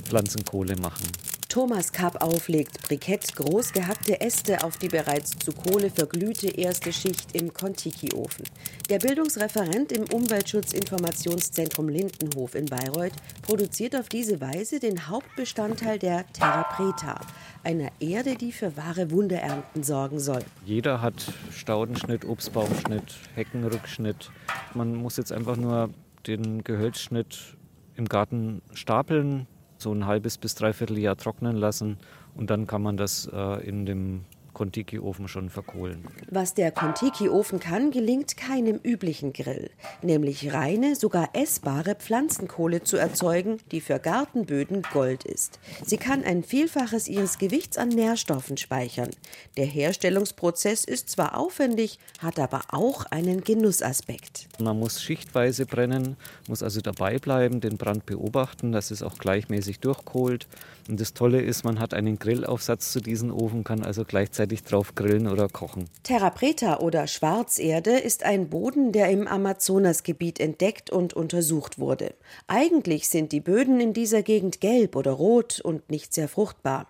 Pflanzenkohle 0.03 0.75
machen. 0.77 1.07
Thomas 1.50 1.91
Kapp 1.91 2.21
auflegt 2.21 2.83
Brikett 2.83 3.36
groß 3.36 3.74
gehackte 3.74 4.21
Äste 4.21 4.63
auf 4.63 4.77
die 4.77 4.89
bereits 4.89 5.31
zu 5.39 5.51
Kohle 5.53 5.89
verglühte 5.89 6.50
erste 6.50 6.93
Schicht 6.93 7.36
im 7.36 7.51
Kontiki-Ofen. 7.51 8.43
Der 8.89 9.00
Bildungsreferent 9.00 9.91
im 9.91 10.03
Umweltschutzinformationszentrum 10.03 11.89
Lindenhof 11.89 12.53
in 12.53 12.65
Bayreuth 12.65 13.13
produziert 13.41 13.95
auf 13.95 14.07
diese 14.07 14.39
Weise 14.39 14.79
den 14.79 15.07
Hauptbestandteil 15.07 15.97
der 15.97 16.31
Terra 16.31 16.63
Preta, 16.63 17.21
einer 17.63 17.89
Erde, 18.00 18.36
die 18.36 18.51
für 18.51 18.77
wahre 18.77 19.09
Wunderernten 19.09 19.81
sorgen 19.83 20.19
soll. 20.19 20.43
Jeder 20.63 21.01
hat 21.01 21.33
Staudenschnitt, 21.51 22.24
Obstbaumschnitt, 22.24 23.15
Heckenrückschnitt. 23.33 24.29
Man 24.75 24.93
muss 24.93 25.17
jetzt 25.17 25.31
einfach 25.31 25.55
nur 25.55 25.89
den 26.27 26.63
Gehölzschnitt 26.63 27.57
im 27.96 28.05
Garten 28.05 28.62
stapeln, 28.74 29.48
so 29.77 29.91
ein 29.91 30.05
halbes 30.05 30.38
bis 30.38 30.55
dreiviertel 30.55 30.98
Jahr 30.98 31.17
trocknen 31.17 31.55
lassen 31.55 31.98
und 32.36 32.50
dann 32.50 32.67
kann 32.67 32.81
man 32.81 32.98
das 32.98 33.29
äh, 33.31 33.67
in 33.67 33.86
dem 33.86 34.25
Kontiki-Ofen 34.57 35.27
schon 35.27 35.51
verkohlen. 35.51 36.03
Was 36.31 36.55
der 36.55 36.71
Kontiki-Ofen 36.71 37.59
kann, 37.59 37.91
gelingt 37.91 38.37
keinem 38.37 38.79
üblichen 38.81 39.31
Grill, 39.31 39.69
nämlich 40.01 40.51
reine, 40.51 40.95
sogar 40.95 41.29
essbare 41.33 41.93
Pflanzenkohle 41.93 42.81
zu 42.81 42.97
erzeugen, 42.97 43.59
die 43.71 43.81
für 43.81 43.99
Gartenböden 43.99 44.81
Gold 44.91 45.25
ist. 45.25 45.59
Sie 45.85 45.97
kann 45.97 46.23
ein 46.23 46.43
Vielfaches 46.43 47.07
ihres 47.07 47.37
Gewichts 47.37 47.77
an 47.77 47.89
Nährstoffen 47.89 48.57
speichern. 48.57 49.11
Der 49.57 49.67
Herstellungsprozess 49.67 50.85
ist 50.85 51.11
zwar 51.11 51.37
aufwendig, 51.37 51.99
hat 52.19 52.39
aber 52.39 52.61
auch 52.71 53.05
einen 53.05 53.41
Genussaspekt. 53.41 54.47
Man 54.59 54.79
muss 54.79 55.03
schichtweise 55.03 55.67
brennen, 55.67 56.17
muss 56.47 56.63
also 56.63 56.81
dabei 56.81 57.19
bleiben, 57.19 57.61
den 57.61 57.77
Brand 57.77 58.07
beobachten, 58.07 58.71
dass 58.71 58.89
es 58.89 59.03
auch 59.03 59.19
gleichmäßig 59.19 59.81
durchkohlt. 59.81 60.47
Und 60.89 61.00
das 61.00 61.13
Tolle 61.13 61.41
ist, 61.41 61.63
man 61.63 61.79
hat 61.79 61.94
einen 61.94 62.20
Grillaufsatz 62.20 62.91
zu 62.91 63.01
diesem 63.01 63.32
Ofen, 63.32 63.63
kann 63.63 63.84
also 63.84 64.06
gleichzeitig 64.06 64.63
drauf 64.63 64.96
grillen 64.96 65.27
oder 65.27 65.50
kochen. 65.50 65.86
Terra 66.03 66.29
Preta 66.29 66.79
oder 66.79 67.08
Schwarzerde 67.08 67.91
ist 67.91 68.24
ein 68.24 68.50
Boden, 68.50 68.91
der 68.91 69.10
im 69.10 69.27
Amazonasgebiet 69.27 70.39
entdeckt 70.39 70.89
und 70.89 71.13
untersucht 71.13 71.79
wurde. 71.79 72.13
Eigentlich 72.48 73.10
sind 73.10 73.32
die 73.32 73.41
Böden 73.41 73.79
in 73.79 73.94
dieser 73.94 74.24
Gegend 74.24 74.62
gelb 74.62 74.96
oder 74.96 75.12
rot 75.12 75.60
und 75.60 75.89
nicht 75.89 76.13
sehr 76.13 76.27
fruchtbar. 76.27 76.88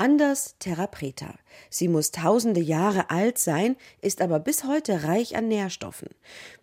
Anders 0.00 0.56
Terra 0.58 0.86
Preta. 0.86 1.34
Sie 1.68 1.86
muss 1.86 2.10
tausende 2.10 2.62
Jahre 2.62 3.10
alt 3.10 3.36
sein, 3.36 3.76
ist 4.00 4.22
aber 4.22 4.40
bis 4.40 4.64
heute 4.64 5.04
reich 5.04 5.36
an 5.36 5.48
Nährstoffen. 5.48 6.08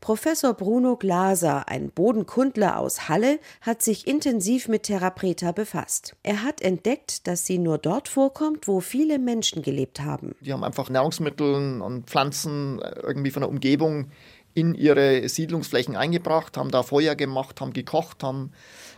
Professor 0.02 0.56
Bruno 0.56 0.96
Glaser, 0.96 1.70
ein 1.70 1.92
Bodenkundler 1.92 2.80
aus 2.80 3.10
Halle, 3.10 3.38
hat 3.62 3.84
sich 3.84 4.08
intensiv 4.08 4.68
mit 4.68 4.84
Terra 4.84 5.12
Preta 5.12 5.52
befasst. 5.52 6.16
Er 6.24 6.42
hat 6.42 6.62
entdeckt, 6.62 7.28
dass 7.28 7.46
sie 7.46 7.60
nur 7.60 7.78
dort 7.78 8.08
vorkommt, 8.08 8.68
wo 8.68 8.80
viele 8.80 9.20
Menschen 9.20 9.62
gelebt 9.62 10.02
haben. 10.02 10.34
Die 10.42 10.52
haben 10.52 10.64
einfach 10.64 10.90
Nahrungsmittel 10.90 11.80
und 11.84 12.08
Pflanzen 12.08 12.82
äh, 12.82 13.02
irgendwie 13.04 13.30
von 13.30 13.42
der 13.42 13.50
Umgebung 13.50 14.08
in 14.56 14.74
ihre 14.74 15.30
Siedlungsflächen 15.30 15.96
eingebracht, 15.96 16.58
haben 16.58 16.72
da 16.72 16.82
Feuer 16.82 17.14
gemacht, 17.14 17.62
haben 17.62 17.74
gekocht, 17.74 18.24
haben 18.24 18.52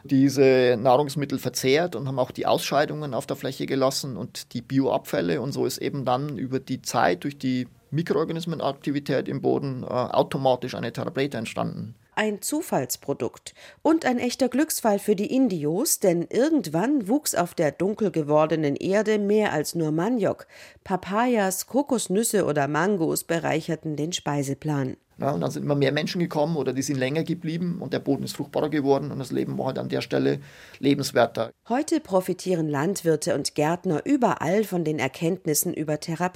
diese 0.03 0.77
Nahrungsmittel 0.79 1.39
verzehrt 1.39 1.95
und 1.95 2.07
haben 2.07 2.19
auch 2.19 2.31
die 2.31 2.45
Ausscheidungen 2.45 3.13
auf 3.13 3.25
der 3.25 3.35
Fläche 3.35 3.65
gelassen 3.65 4.17
und 4.17 4.53
die 4.53 4.61
Bioabfälle. 4.61 5.41
Und 5.41 5.51
so 5.51 5.65
ist 5.65 5.77
eben 5.77 6.05
dann 6.05 6.37
über 6.37 6.59
die 6.59 6.81
Zeit 6.81 7.23
durch 7.23 7.37
die 7.37 7.67
Mikroorganismenaktivität 7.91 9.27
im 9.27 9.41
Boden 9.41 9.83
äh, 9.83 9.87
automatisch 9.87 10.75
eine 10.75 10.93
Therapeute 10.93 11.37
entstanden 11.37 11.95
ein 12.19 12.41
Zufallsprodukt 12.41 13.53
und 13.81 14.05
ein 14.05 14.19
echter 14.19 14.49
Glücksfall 14.49 14.99
für 14.99 15.15
die 15.15 15.33
Indios, 15.33 15.99
denn 15.99 16.27
irgendwann 16.29 17.07
wuchs 17.07 17.33
auf 17.33 17.53
der 17.53 17.71
dunkel 17.71 18.11
gewordenen 18.11 18.75
Erde 18.75 19.19
mehr 19.19 19.53
als 19.53 19.73
nur 19.73 19.93
Maniok. 19.93 20.45
Papayas, 20.83 21.67
Kokosnüsse 21.67 22.43
oder 22.43 22.67
Mangos 22.67 23.23
bereicherten 23.23 23.95
den 23.95 24.11
Speiseplan. 24.11 24.97
Ja, 25.19 25.31
und 25.31 25.41
dann 25.41 25.51
sind 25.51 25.63
immer 25.63 25.75
mehr 25.75 25.91
Menschen 25.91 26.19
gekommen 26.19 26.55
oder 26.55 26.73
die 26.73 26.81
sind 26.81 26.97
länger 26.97 27.23
geblieben 27.23 27.79
und 27.81 27.93
der 27.93 27.99
Boden 27.99 28.23
ist 28.23 28.37
fruchtbarer 28.37 28.69
geworden 28.69 29.11
und 29.11 29.19
das 29.19 29.31
Leben 29.31 29.57
war 29.57 29.67
halt 29.67 29.79
an 29.79 29.89
der 29.89 30.01
Stelle 30.01 30.39
lebenswerter. 30.79 31.51
Heute 31.67 31.99
profitieren 31.99 32.69
Landwirte 32.69 33.35
und 33.35 33.55
Gärtner 33.55 34.01
überall 34.05 34.63
von 34.63 34.83
den 34.83 34.99
Erkenntnissen 34.99 35.73
über 35.73 35.99
Terra. 35.99 36.29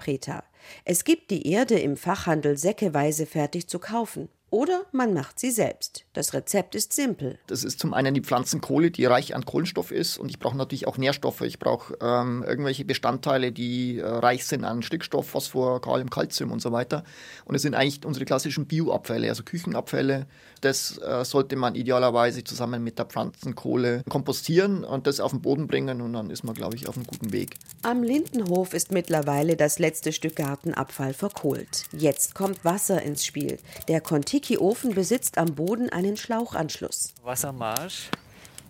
Es 0.85 1.03
gibt 1.03 1.31
die 1.31 1.47
Erde 1.47 1.79
im 1.79 1.97
Fachhandel 1.97 2.57
säckeweise 2.57 3.25
fertig 3.25 3.67
zu 3.67 3.79
kaufen. 3.79 4.29
Oder 4.53 4.85
man 4.91 5.15
macht 5.15 5.39
sie 5.39 5.49
selbst. 5.49 6.05
Das 6.13 6.35
Rezept 6.35 6.75
ist 6.75 6.93
simpel. 6.93 7.39
Das 7.47 7.63
ist 7.63 7.79
zum 7.79 7.91
einen 7.91 8.13
die 8.13 8.21
Pflanzenkohle, 8.21 8.91
die 8.91 9.03
reich 9.05 9.33
an 9.33 9.45
Kohlenstoff 9.45 9.89
ist. 9.89 10.19
Und 10.19 10.29
ich 10.29 10.37
brauche 10.37 10.55
natürlich 10.55 10.85
auch 10.85 10.99
Nährstoffe. 10.99 11.41
Ich 11.41 11.57
brauche 11.57 11.97
ähm, 11.99 12.45
irgendwelche 12.47 12.85
Bestandteile, 12.85 13.51
die 13.51 13.97
äh, 13.97 14.05
reich 14.05 14.45
sind 14.45 14.63
an 14.63 14.83
Stickstoff, 14.83 15.27
Phosphor, 15.27 15.81
Kalium, 15.81 16.11
Calcium 16.11 16.51
und 16.51 16.61
so 16.61 16.71
weiter. 16.71 17.03
Und 17.45 17.55
es 17.55 17.63
sind 17.63 17.73
eigentlich 17.73 18.05
unsere 18.05 18.25
klassischen 18.25 18.67
Bioabfälle, 18.67 19.27
also 19.27 19.41
Küchenabfälle. 19.41 20.27
Das 20.61 20.99
äh, 20.99 21.25
sollte 21.25 21.55
man 21.55 21.73
idealerweise 21.73 22.43
zusammen 22.43 22.83
mit 22.83 22.99
der 22.99 23.05
Pflanzenkohle 23.05 24.03
kompostieren 24.07 24.83
und 24.83 25.07
das 25.07 25.19
auf 25.19 25.31
den 25.31 25.41
Boden 25.41 25.65
bringen. 25.65 25.99
Und 25.99 26.13
dann 26.13 26.29
ist 26.29 26.43
man, 26.43 26.53
glaube 26.53 26.75
ich, 26.75 26.87
auf 26.87 26.95
einem 26.95 27.07
guten 27.07 27.33
Weg. 27.33 27.55
Am 27.81 28.03
Lindenhof 28.03 28.75
ist 28.75 28.91
mittlerweile 28.91 29.55
das 29.55 29.79
letzte 29.79 30.13
Stück 30.13 30.35
Gartenabfall 30.35 31.15
verkohlt. 31.15 31.85
Jetzt 31.91 32.35
kommt 32.35 32.63
Wasser 32.63 33.01
ins 33.01 33.25
Spiel. 33.25 33.57
Der 33.87 33.99
Kontiki 33.99 34.42
Wiki-Ofen 34.43 34.93
besitzt 34.93 35.37
am 35.37 35.55
Boden 35.55 35.89
einen 35.89 36.17
Schlauchanschluss. 36.17 37.13
Wassermarsch. 37.23 38.09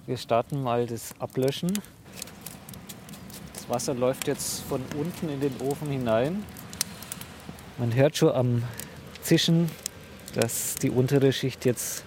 Wir 0.06 0.18
starten 0.18 0.62
mal 0.62 0.86
das 0.86 1.16
Ablöschen. 1.18 1.74
Das 3.56 3.68
Wasser 3.70 3.96
läuft 3.96 4.28
jetzt 4.28 4.62
von 4.70 4.84
unten 5.00 5.30
in 5.30 5.40
den 5.42 5.60
Ofen 5.62 5.90
hinein. 5.90 6.46
Man 7.80 7.96
hört 7.96 8.16
schon 8.16 8.34
am 8.34 8.64
Zischen, 9.24 9.72
dass 10.36 10.76
die 10.76 10.92
untere 10.92 11.34
Schicht 11.34 11.66
jetzt 11.66 12.04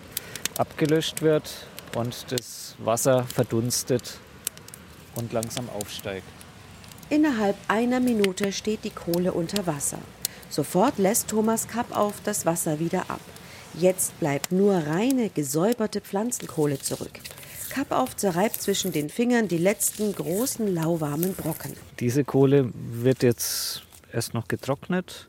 abgelöscht 0.57 1.23
wird 1.23 1.67
und 1.97 2.31
das 2.31 2.77
Wasser 2.79 3.25
verdunstet 3.25 4.19
und 5.17 5.33
langsam 5.33 5.69
aufsteigt. 5.71 6.29
Innerhalb 7.11 7.57
einer 7.67 7.99
Minute 7.99 8.53
steht 8.53 8.85
die 8.85 8.91
Kohle 8.91 9.33
unter 9.33 9.67
Wasser. 9.67 9.99
Sofort 10.51 10.99
lässt 10.99 11.27
Thomas 11.27 11.67
Kapp 11.67 11.97
auf 11.97 12.15
das 12.23 12.47
Wasser 12.47 12.79
wieder 12.79 13.11
ab. 13.11 13.19
Jetzt 13.79 14.19
bleibt 14.21 14.53
nur 14.53 14.75
reine, 14.75 15.29
gesäuberte 15.29 16.01
Pflanzenkohle 16.01 16.79
zurück. 16.79 17.21
Kappauf 17.69 18.17
zerreibt 18.17 18.63
zwischen 18.63 18.91
den 18.91 19.11
Fingern 19.11 19.49
die 19.49 19.59
letzten 19.59 20.15
großen, 20.15 20.75
lauwarmen 20.75 21.35
Brocken. 21.35 21.75
Diese 22.01 22.25
Kohle 22.25 22.71
wird 22.75 23.23
jetzt 23.23 23.83
erst 24.11 24.33
noch 24.33 24.49
getrocknet 24.49 25.29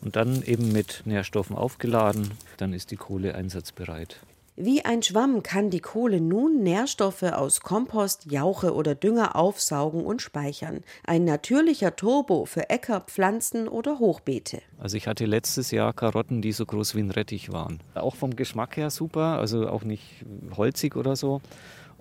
und 0.00 0.14
dann 0.14 0.42
eben 0.44 0.70
mit 0.70 1.02
Nährstoffen 1.06 1.56
aufgeladen. 1.56 2.30
Dann 2.56 2.72
ist 2.72 2.92
die 2.92 2.96
Kohle 2.96 3.34
einsatzbereit. 3.34 4.20
Wie 4.60 4.84
ein 4.84 5.04
Schwamm 5.04 5.44
kann 5.44 5.70
die 5.70 5.78
Kohle 5.78 6.20
nun 6.20 6.64
Nährstoffe 6.64 7.22
aus 7.22 7.60
Kompost, 7.60 8.28
Jauche 8.28 8.74
oder 8.74 8.96
Dünger 8.96 9.36
aufsaugen 9.36 10.04
und 10.04 10.20
speichern. 10.20 10.80
Ein 11.06 11.24
natürlicher 11.24 11.94
Turbo 11.94 12.44
für 12.44 12.68
Äcker, 12.68 13.02
Pflanzen 13.02 13.68
oder 13.68 14.00
Hochbeete. 14.00 14.60
Also 14.76 14.96
ich 14.96 15.06
hatte 15.06 15.26
letztes 15.26 15.70
Jahr 15.70 15.92
Karotten, 15.92 16.42
die 16.42 16.50
so 16.50 16.66
groß 16.66 16.96
wie 16.96 17.00
ein 17.02 17.12
Rettich 17.12 17.52
waren. 17.52 17.78
Auch 17.94 18.16
vom 18.16 18.34
Geschmack 18.34 18.76
her 18.76 18.90
super, 18.90 19.38
also 19.38 19.68
auch 19.68 19.84
nicht 19.84 20.24
holzig 20.56 20.96
oder 20.96 21.14
so. 21.14 21.40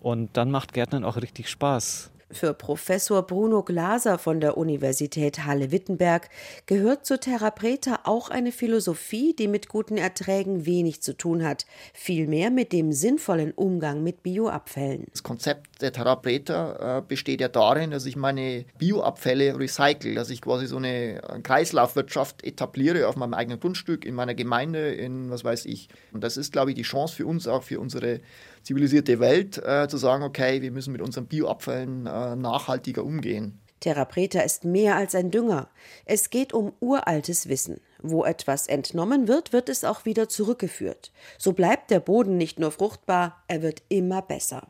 Und 0.01 0.35
dann 0.35 0.49
macht 0.49 0.73
Gärtnern 0.73 1.03
auch 1.03 1.17
richtig 1.17 1.49
Spaß. 1.49 2.09
Für 2.29 2.53
Professor 2.53 3.23
Bruno 3.23 3.63
Glaser 3.63 4.17
von 4.17 4.41
der 4.41 4.57
Universität 4.57 5.45
Halle-Wittenberg 5.45 6.29
gehört 6.65 7.05
zur 7.05 7.21
Terra 7.21 7.51
Preta 7.51 8.01
auch 8.03 8.29
eine 8.29 8.51
Philosophie, 8.51 9.33
die 9.33 9.47
mit 9.47 9.69
guten 9.69 9.95
Erträgen 9.95 10.65
wenig 10.65 11.01
zu 11.01 11.15
tun 11.15 11.45
hat, 11.45 11.65
vielmehr 11.93 12.51
mit 12.51 12.73
dem 12.73 12.91
sinnvollen 12.91 13.53
Umgang 13.53 14.03
mit 14.03 14.23
Bioabfällen. 14.23 15.05
Das 15.11 15.23
Konzept 15.23 15.81
der 15.81 15.93
Terra 15.93 16.17
Preta 16.17 16.97
äh, 16.97 17.01
besteht 17.01 17.39
ja 17.39 17.47
darin, 17.47 17.91
dass 17.91 18.05
ich 18.05 18.17
meine 18.17 18.65
Bioabfälle 18.77 19.57
recycle, 19.57 20.13
dass 20.13 20.29
ich 20.29 20.41
quasi 20.41 20.67
so 20.67 20.75
eine 20.75 21.21
Kreislaufwirtschaft 21.43 22.43
etabliere 22.43 23.07
auf 23.07 23.15
meinem 23.15 23.35
eigenen 23.35 23.61
Grundstück, 23.61 24.03
in 24.03 24.15
meiner 24.15 24.35
Gemeinde, 24.35 24.93
in 24.93 25.29
was 25.29 25.45
weiß 25.45 25.65
ich. 25.65 25.87
Und 26.11 26.25
das 26.25 26.35
ist, 26.35 26.51
glaube 26.51 26.71
ich, 26.71 26.75
die 26.75 26.81
Chance 26.81 27.15
für 27.15 27.25
uns, 27.25 27.47
auch 27.47 27.63
für 27.63 27.79
unsere 27.79 28.19
zivilisierte 28.67 29.21
Welt, 29.21 29.57
äh, 29.65 29.87
zu 29.87 29.95
sagen, 29.95 30.23
okay, 30.23 30.61
wir 30.61 30.71
müssen 30.71 30.91
mit 30.91 31.01
unseren 31.01 31.25
Bioabfällen 31.25 32.05
äh, 32.05 32.35
nachhaltiger 32.35 33.05
umgehen. 33.05 33.59
Terra 33.79 34.05
Preta 34.05 34.41
ist 34.41 34.65
mehr 34.65 34.97
als 34.97 35.15
ein 35.15 35.31
Dünger. 35.31 35.69
Es 36.05 36.29
geht 36.29 36.51
um 36.51 36.73
uraltes 36.81 37.47
Wissen. 37.47 37.79
Wo 38.01 38.25
etwas 38.25 38.67
entnommen 38.67 39.27
wird, 39.27 39.53
wird 39.53 39.69
es 39.69 39.85
auch 39.85 40.03
wieder 40.03 40.27
zurückgeführt. 40.27 41.13
So 41.37 41.53
bleibt 41.53 41.91
der 41.91 41.99
Boden 41.99 42.37
nicht 42.37 42.59
nur 42.59 42.71
fruchtbar, 42.71 43.41
er 43.47 43.61
wird 43.61 43.83
immer 43.87 44.21
besser. 44.21 44.67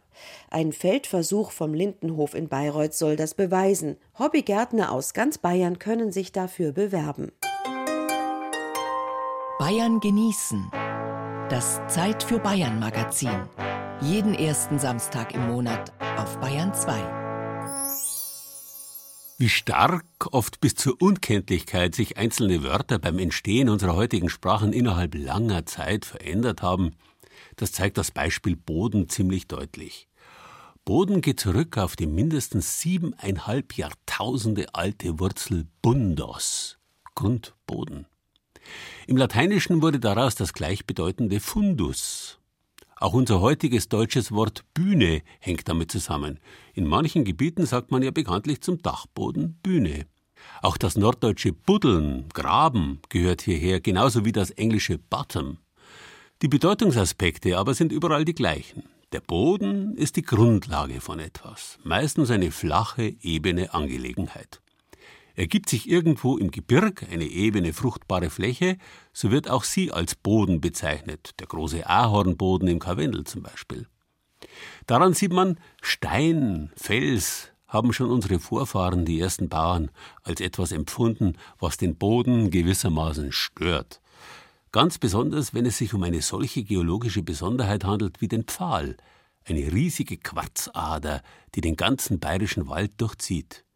Ein 0.51 0.73
Feldversuch 0.73 1.51
vom 1.51 1.73
Lindenhof 1.73 2.35
in 2.35 2.49
Bayreuth 2.49 2.93
soll 2.93 3.15
das 3.15 3.33
beweisen. 3.33 3.97
Hobbygärtner 4.19 4.91
aus 4.91 5.13
ganz 5.13 5.37
Bayern 5.39 5.79
können 5.79 6.11
sich 6.11 6.31
dafür 6.31 6.71
bewerben. 6.71 7.31
Bayern 9.57 9.99
genießen. 10.01 10.69
Das 11.49 11.79
Zeit 11.87 12.21
für 12.23 12.39
Bayern 12.39 12.79
Magazin. 12.79 13.47
Jeden 14.01 14.35
ersten 14.35 14.77
Samstag 14.77 15.33
im 15.33 15.47
Monat 15.47 15.91
auf 16.19 16.39
Bayern 16.39 16.71
2. 16.71 16.93
Wie 19.39 19.49
stark, 19.49 20.05
oft 20.31 20.61
bis 20.61 20.75
zur 20.75 21.01
Unkenntlichkeit, 21.01 21.95
sich 21.95 22.15
einzelne 22.15 22.61
Wörter 22.61 22.99
beim 22.99 23.17
Entstehen 23.17 23.69
unserer 23.69 23.95
heutigen 23.95 24.29
Sprachen 24.29 24.71
innerhalb 24.71 25.15
langer 25.15 25.65
Zeit 25.65 26.05
verändert 26.05 26.61
haben, 26.61 26.91
das 27.55 27.71
zeigt 27.71 27.97
das 27.97 28.11
Beispiel 28.11 28.55
Boden 28.55 29.09
ziemlich 29.09 29.47
deutlich. 29.47 30.07
Boden 30.85 31.21
geht 31.21 31.39
zurück 31.39 31.79
auf 31.79 31.95
die 31.95 32.05
mindestens 32.05 32.79
siebeneinhalb 32.79 33.73
Jahrtausende 33.73 34.75
alte 34.75 35.19
Wurzel 35.19 35.65
bundos, 35.81 36.77
Grundboden. 37.15 38.05
Im 39.07 39.17
Lateinischen 39.17 39.81
wurde 39.81 39.99
daraus 39.99 40.35
das 40.35 40.53
gleichbedeutende 40.53 41.39
fundus, 41.39 42.37
auch 42.99 43.13
unser 43.13 43.41
heutiges 43.41 43.89
deutsches 43.89 44.31
Wort 44.31 44.63
Bühne 44.73 45.21
hängt 45.39 45.67
damit 45.69 45.91
zusammen. 45.91 46.39
In 46.73 46.87
manchen 46.87 47.25
Gebieten 47.25 47.65
sagt 47.65 47.91
man 47.91 48.01
ja 48.03 48.11
bekanntlich 48.11 48.61
zum 48.61 48.81
Dachboden 48.81 49.59
Bühne. 49.61 50.07
Auch 50.61 50.77
das 50.77 50.97
norddeutsche 50.97 51.53
Buddeln, 51.53 52.29
Graben 52.33 52.99
gehört 53.09 53.41
hierher, 53.41 53.79
genauso 53.79 54.25
wie 54.25 54.31
das 54.31 54.51
englische 54.51 54.97
Bottom. 54.97 55.57
Die 56.41 56.47
Bedeutungsaspekte 56.47 57.57
aber 57.57 57.73
sind 57.73 57.91
überall 57.91 58.25
die 58.25 58.35
gleichen. 58.35 58.83
Der 59.11 59.21
Boden 59.21 59.95
ist 59.95 60.17
die 60.17 60.21
Grundlage 60.21 61.01
von 61.01 61.19
etwas, 61.19 61.79
meistens 61.83 62.29
eine 62.29 62.51
flache, 62.51 63.15
ebene 63.21 63.73
Angelegenheit. 63.73 64.61
Ergibt 65.38 65.70
sich 65.70 65.88
irgendwo 65.88 66.36
im 66.36 66.50
Gebirg 66.50 67.06
eine 67.12 67.25
ebene, 67.25 67.72
fruchtbare 67.72 68.32
Fläche, 68.32 68.79
so 69.13 69.29
wird 69.29 69.51
auch 69.51 69.63
sie 69.63 69.91
als 69.91 70.15
Boden 70.15 70.62
bezeichnet, 70.62 71.39
der 71.39 71.46
große 71.46 71.88
Ahornboden 71.88 72.67
im 72.67 72.79
Karwendel 72.79 73.24
zum 73.24 73.44
Beispiel. 73.44 73.86
Daran 74.88 75.13
sieht 75.13 75.32
man, 75.32 75.60
Stein, 75.79 76.72
Fels 76.75 77.51
haben 77.67 77.94
schon 77.94 78.10
unsere 78.10 78.39
Vorfahren, 78.39 79.06
die 79.06 79.20
ersten 79.20 79.48
Bauern, 79.48 79.91
als 80.24 80.41
etwas 80.41 80.72
empfunden, 80.72 81.38
was 81.60 81.78
den 81.78 81.97
Boden 81.97 82.50
gewissermaßen 82.50 83.32
stört. 83.32 84.02
Ganz 84.71 84.97
besonders, 84.97 85.54
wenn 85.54 85.67
es 85.67 85.78
sich 85.78 85.93
um 85.93 86.02
eine 86.02 86.23
solche 86.23 86.63
geologische 86.63 87.21
Besonderheit 87.21 87.84
handelt 87.84 88.21
wie 88.21 88.28
den 88.28 88.45
Pfahl, 88.45 88.97
eine 89.45 89.71
riesige 89.71 90.17
Quarzader, 90.17 91.21
die 91.54 91.62
den 91.62 91.76
ganzen 91.76 92.19
bayerischen 92.19 92.67
Wald 92.67 92.93
durchzieht. 92.97 93.66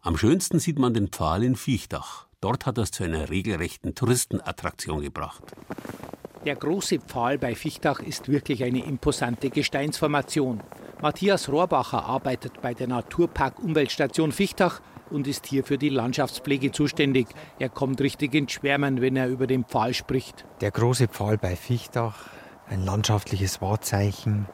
Am 0.00 0.16
schönsten 0.16 0.60
sieht 0.60 0.78
man 0.78 0.94
den 0.94 1.08
Pfahl 1.08 1.42
in 1.42 1.56
Viechtach. 1.56 2.26
Dort 2.40 2.66
hat 2.66 2.78
er 2.78 2.84
es 2.84 2.92
zu 2.92 3.02
einer 3.02 3.30
regelrechten 3.30 3.96
Touristenattraktion 3.96 5.00
gebracht. 5.00 5.42
Der 6.44 6.54
große 6.54 7.00
Pfahl 7.00 7.36
bei 7.36 7.56
Viechtach 7.56 7.98
ist 7.98 8.28
wirklich 8.28 8.62
eine 8.62 8.84
imposante 8.84 9.50
Gesteinsformation. 9.50 10.60
Matthias 11.02 11.48
Rohrbacher 11.48 12.04
arbeitet 12.04 12.62
bei 12.62 12.74
der 12.74 12.86
Naturpark 12.86 13.58
Umweltstation 13.58 14.30
Viechtach 14.30 14.80
und 15.10 15.26
ist 15.26 15.46
hier 15.46 15.64
für 15.64 15.78
die 15.78 15.88
Landschaftspflege 15.88 16.70
zuständig. 16.70 17.26
Er 17.58 17.68
kommt 17.68 18.00
richtig 18.00 18.34
ins 18.34 18.52
Schwärmen, 18.52 19.00
wenn 19.00 19.16
er 19.16 19.28
über 19.28 19.48
den 19.48 19.64
Pfahl 19.64 19.94
spricht. 19.94 20.44
Der 20.60 20.70
große 20.70 21.08
Pfahl 21.08 21.38
bei 21.38 21.56
Viechtach, 21.56 22.26
ein 22.68 22.84
landschaftliches 22.84 23.60
Wahrzeichen, 23.60 24.46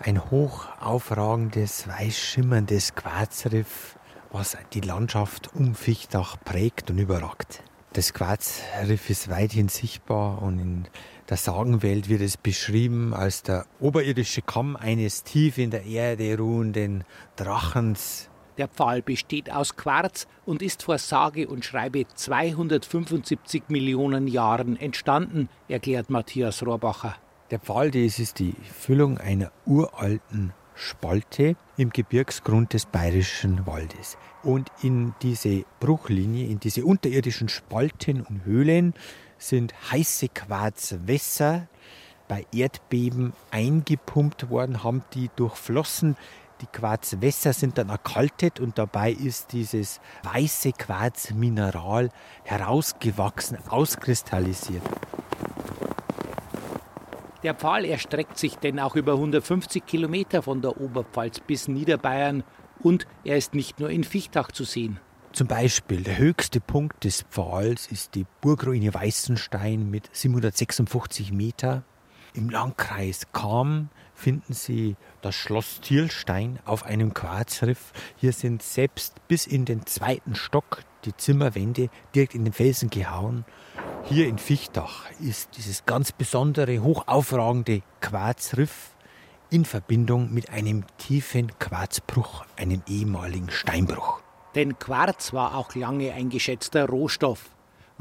ein 0.00 0.30
hoch 0.30 0.66
aufragendes, 0.80 1.86
weiß 1.86 2.18
schimmerndes 2.18 2.94
Quarzriff, 2.94 3.97
was 4.30 4.56
die 4.72 4.80
Landschaft 4.80 5.54
um 5.54 5.74
Fichtach 5.74 6.36
prägt 6.44 6.90
und 6.90 6.98
überragt. 6.98 7.62
Das 7.94 8.12
Quarzriff 8.12 9.08
ist 9.08 9.30
weithin 9.30 9.68
sichtbar 9.68 10.42
und 10.42 10.58
in 10.58 10.88
der 11.28 11.36
Sagenwelt 11.36 12.08
wird 12.08 12.20
es 12.20 12.36
beschrieben 12.36 13.14
als 13.14 13.42
der 13.42 13.66
oberirdische 13.80 14.42
Kamm 14.42 14.76
eines 14.76 15.24
tief 15.24 15.58
in 15.58 15.70
der 15.70 15.84
Erde 15.84 16.36
ruhenden 16.36 17.04
Drachens. 17.36 18.28
Der 18.58 18.68
Pfahl 18.68 19.02
besteht 19.02 19.52
aus 19.52 19.76
Quarz 19.76 20.26
und 20.44 20.62
ist 20.62 20.82
vor 20.82 20.98
sage 20.98 21.48
und 21.48 21.64
schreibe 21.64 22.06
275 22.08 23.64
Millionen 23.68 24.26
Jahren 24.26 24.76
entstanden, 24.76 25.48
erklärt 25.68 26.10
Matthias 26.10 26.64
Rohrbacher. 26.66 27.14
Der 27.50 27.60
Pfahl, 27.60 27.90
das 27.90 28.18
ist 28.18 28.40
die 28.40 28.54
Füllung 28.78 29.16
einer 29.18 29.50
uralten 29.64 30.52
Spalte 30.78 31.56
im 31.76 31.90
Gebirgsgrund 31.90 32.72
des 32.72 32.86
Bayerischen 32.86 33.66
Waldes. 33.66 34.16
Und 34.44 34.70
in 34.80 35.12
diese 35.22 35.64
Bruchlinie, 35.80 36.46
in 36.46 36.60
diese 36.60 36.84
unterirdischen 36.84 37.48
Spalten 37.48 38.22
und 38.22 38.44
Höhlen 38.44 38.94
sind 39.38 39.74
heiße 39.90 40.28
Quarzwässer 40.28 41.66
bei 42.28 42.46
Erdbeben 42.52 43.32
eingepumpt 43.50 44.50
worden, 44.50 44.84
haben 44.84 45.02
die 45.14 45.30
durchflossen. 45.34 46.16
Die 46.60 46.66
Quarzwässer 46.66 47.52
sind 47.52 47.78
dann 47.78 47.88
erkaltet 47.88 48.60
und 48.60 48.78
dabei 48.78 49.12
ist 49.12 49.52
dieses 49.52 50.00
weiße 50.22 50.72
Quarzmineral 50.72 52.10
herausgewachsen, 52.44 53.58
auskristallisiert. 53.68 54.82
Der 57.44 57.54
Pfahl 57.54 57.84
erstreckt 57.84 58.36
sich 58.36 58.56
denn 58.56 58.80
auch 58.80 58.96
über 58.96 59.12
150 59.12 59.86
Kilometer 59.86 60.42
von 60.42 60.60
der 60.60 60.80
Oberpfalz 60.80 61.40
bis 61.40 61.68
Niederbayern 61.68 62.42
und 62.80 63.06
er 63.24 63.36
ist 63.36 63.54
nicht 63.54 63.78
nur 63.78 63.90
in 63.90 64.02
Fichtach 64.02 64.50
zu 64.50 64.64
sehen. 64.64 64.98
Zum 65.32 65.46
Beispiel 65.46 66.02
der 66.02 66.18
höchste 66.18 66.60
Punkt 66.60 67.04
des 67.04 67.22
Pfahls 67.22 67.86
ist 67.92 68.16
die 68.16 68.26
Burgruine 68.40 68.92
Weißenstein 68.92 69.88
mit 69.88 70.08
756 70.12 71.32
Meter. 71.32 71.84
Im 72.34 72.50
Landkreis 72.50 73.22
Kam 73.32 73.90
finden 74.14 74.52
Sie 74.52 74.96
das 75.22 75.36
Schloss 75.36 75.80
Thielstein 75.80 76.58
auf 76.64 76.84
einem 76.84 77.14
Quarzriff. 77.14 77.92
Hier 78.16 78.32
sind 78.32 78.62
selbst 78.62 79.14
bis 79.28 79.46
in 79.46 79.64
den 79.64 79.86
zweiten 79.86 80.34
Stock 80.34 80.82
die 81.04 81.16
Zimmerwände 81.16 81.88
direkt 82.14 82.34
in 82.34 82.44
den 82.44 82.52
Felsen 82.52 82.90
gehauen. 82.90 83.44
Hier 84.10 84.26
in 84.26 84.38
Fichtach 84.38 85.02
ist 85.20 85.50
dieses 85.58 85.84
ganz 85.84 86.12
besondere, 86.12 86.82
hochaufragende 86.82 87.82
Quarzriff 88.00 88.94
in 89.50 89.66
Verbindung 89.66 90.32
mit 90.32 90.48
einem 90.48 90.84
tiefen 90.96 91.52
Quarzbruch, 91.58 92.46
einem 92.56 92.80
ehemaligen 92.88 93.50
Steinbruch. 93.50 94.22
Denn 94.54 94.78
Quarz 94.78 95.34
war 95.34 95.54
auch 95.54 95.74
lange 95.74 96.14
ein 96.14 96.30
geschätzter 96.30 96.88
Rohstoff. 96.88 97.50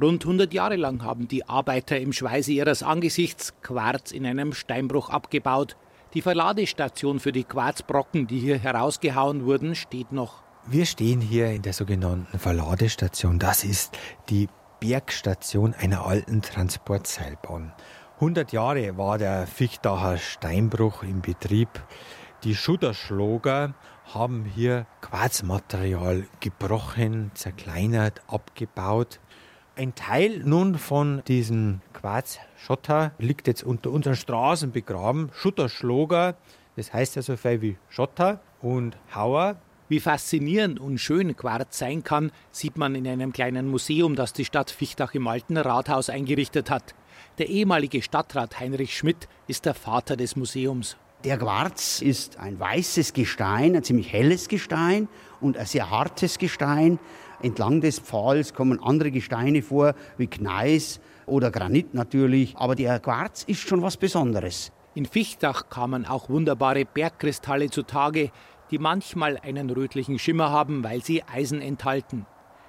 Rund 0.01 0.23
100 0.23 0.53
Jahre 0.53 0.77
lang 0.77 1.03
haben 1.03 1.27
die 1.27 1.49
Arbeiter 1.49 1.99
im 1.99 2.13
Schweiße 2.13 2.53
ihres 2.53 2.83
Angesichts 2.83 3.53
Quarz 3.61 4.11
in 4.11 4.25
einem 4.25 4.53
Steinbruch 4.53 5.09
abgebaut. 5.09 5.75
Die 6.13 6.21
Verladestation 6.21 7.19
für 7.19 7.33
die 7.33 7.43
Quarzbrocken, 7.43 8.27
die 8.27 8.39
hier 8.39 8.59
herausgehauen 8.59 9.43
wurden, 9.43 9.75
steht 9.75 10.13
noch. 10.13 10.41
Wir 10.65 10.85
stehen 10.85 11.19
hier 11.19 11.51
in 11.51 11.63
der 11.63 11.73
sogenannten 11.73 12.39
Verladestation. 12.39 13.39
Das 13.39 13.65
ist 13.65 13.97
die 14.29 14.47
Bergstation 14.79 15.73
einer 15.73 16.05
alten 16.05 16.41
Transportseilbahn. 16.41 17.73
100 18.15 18.51
Jahre 18.51 18.97
war 18.97 19.17
der 19.17 19.47
Fichtacher 19.47 20.17
Steinbruch 20.17 21.03
im 21.03 21.21
Betrieb. 21.21 21.69
Die 22.43 22.55
Schutterschlager 22.55 23.73
haben 24.13 24.45
hier 24.45 24.85
Quarzmaterial 25.01 26.27
gebrochen, 26.39 27.31
zerkleinert, 27.33 28.21
abgebaut. 28.27 29.19
Ein 29.75 29.95
Teil 29.95 30.39
nun 30.45 30.75
von 30.75 31.23
diesem 31.27 31.81
Quarzschotter 31.93 33.11
liegt 33.17 33.47
jetzt 33.47 33.63
unter 33.63 33.91
unseren 33.91 34.15
Straßen 34.15 34.71
begraben. 34.71 35.29
Schutterschlager, 35.33 36.35
Das 36.75 36.93
heißt 36.93 37.15
ja 37.15 37.23
so 37.23 37.35
viel 37.35 37.61
wie 37.61 37.77
Schotter 37.89 38.39
und 38.61 38.97
Hauer. 39.13 39.57
Wie 39.89 40.01
faszinierend 40.01 40.81
und 40.81 40.97
schön 40.97 41.37
Quarz 41.37 41.77
sein 41.77 42.03
kann, 42.03 42.33
sieht 42.51 42.77
man 42.77 42.93
in 42.93 43.07
einem 43.07 43.31
kleinen 43.31 43.69
Museum, 43.69 44.17
das 44.17 44.33
die 44.33 44.43
Stadt 44.43 44.69
Fichtach 44.69 45.13
im 45.13 45.27
alten 45.27 45.55
Rathaus 45.55 46.09
eingerichtet 46.09 46.69
hat. 46.69 46.93
Der 47.37 47.47
ehemalige 47.47 48.01
Stadtrat 48.01 48.59
Heinrich 48.59 48.97
Schmidt 48.97 49.29
ist 49.47 49.65
der 49.65 49.73
Vater 49.73 50.17
des 50.17 50.35
Museums. 50.35 50.97
Der 51.23 51.37
Quarz 51.37 52.01
ist 52.01 52.37
ein 52.37 52.59
weißes 52.59 53.13
Gestein, 53.13 53.77
ein 53.77 53.83
ziemlich 53.83 54.11
helles 54.11 54.49
Gestein 54.49 55.07
und 55.39 55.57
ein 55.57 55.65
sehr 55.65 55.89
hartes 55.89 56.37
Gestein. 56.37 56.99
Entlang 57.41 57.79
des 57.79 57.99
Pfahls 57.99 58.53
kommen 58.53 58.83
andere 58.83 59.09
Gesteine 59.09 59.61
vor, 59.61 59.95
wie 60.17 60.27
Gneis 60.27 60.99
oder 61.25 61.49
Granit 61.49 61.93
natürlich. 61.93 62.57
Aber 62.57 62.75
der 62.75 62.99
Quarz 62.99 63.43
ist 63.43 63.61
schon 63.61 63.81
was 63.81 63.95
Besonderes. 63.95 64.73
In 64.95 65.05
Fichtach 65.05 65.69
kamen 65.69 66.07
auch 66.07 66.27
wunderbare 66.27 66.83
Bergkristalle 66.83 67.69
zutage, 67.69 68.31
die 68.71 68.79
manchmal 68.79 69.37
einen 69.37 69.69
rötlichen 69.69 70.19
Schimmer 70.19 70.51
haben, 70.51 70.83
weil 70.83 71.03
sie 71.03 71.23
Eisen 71.23 71.61
enthalten. 71.61 72.25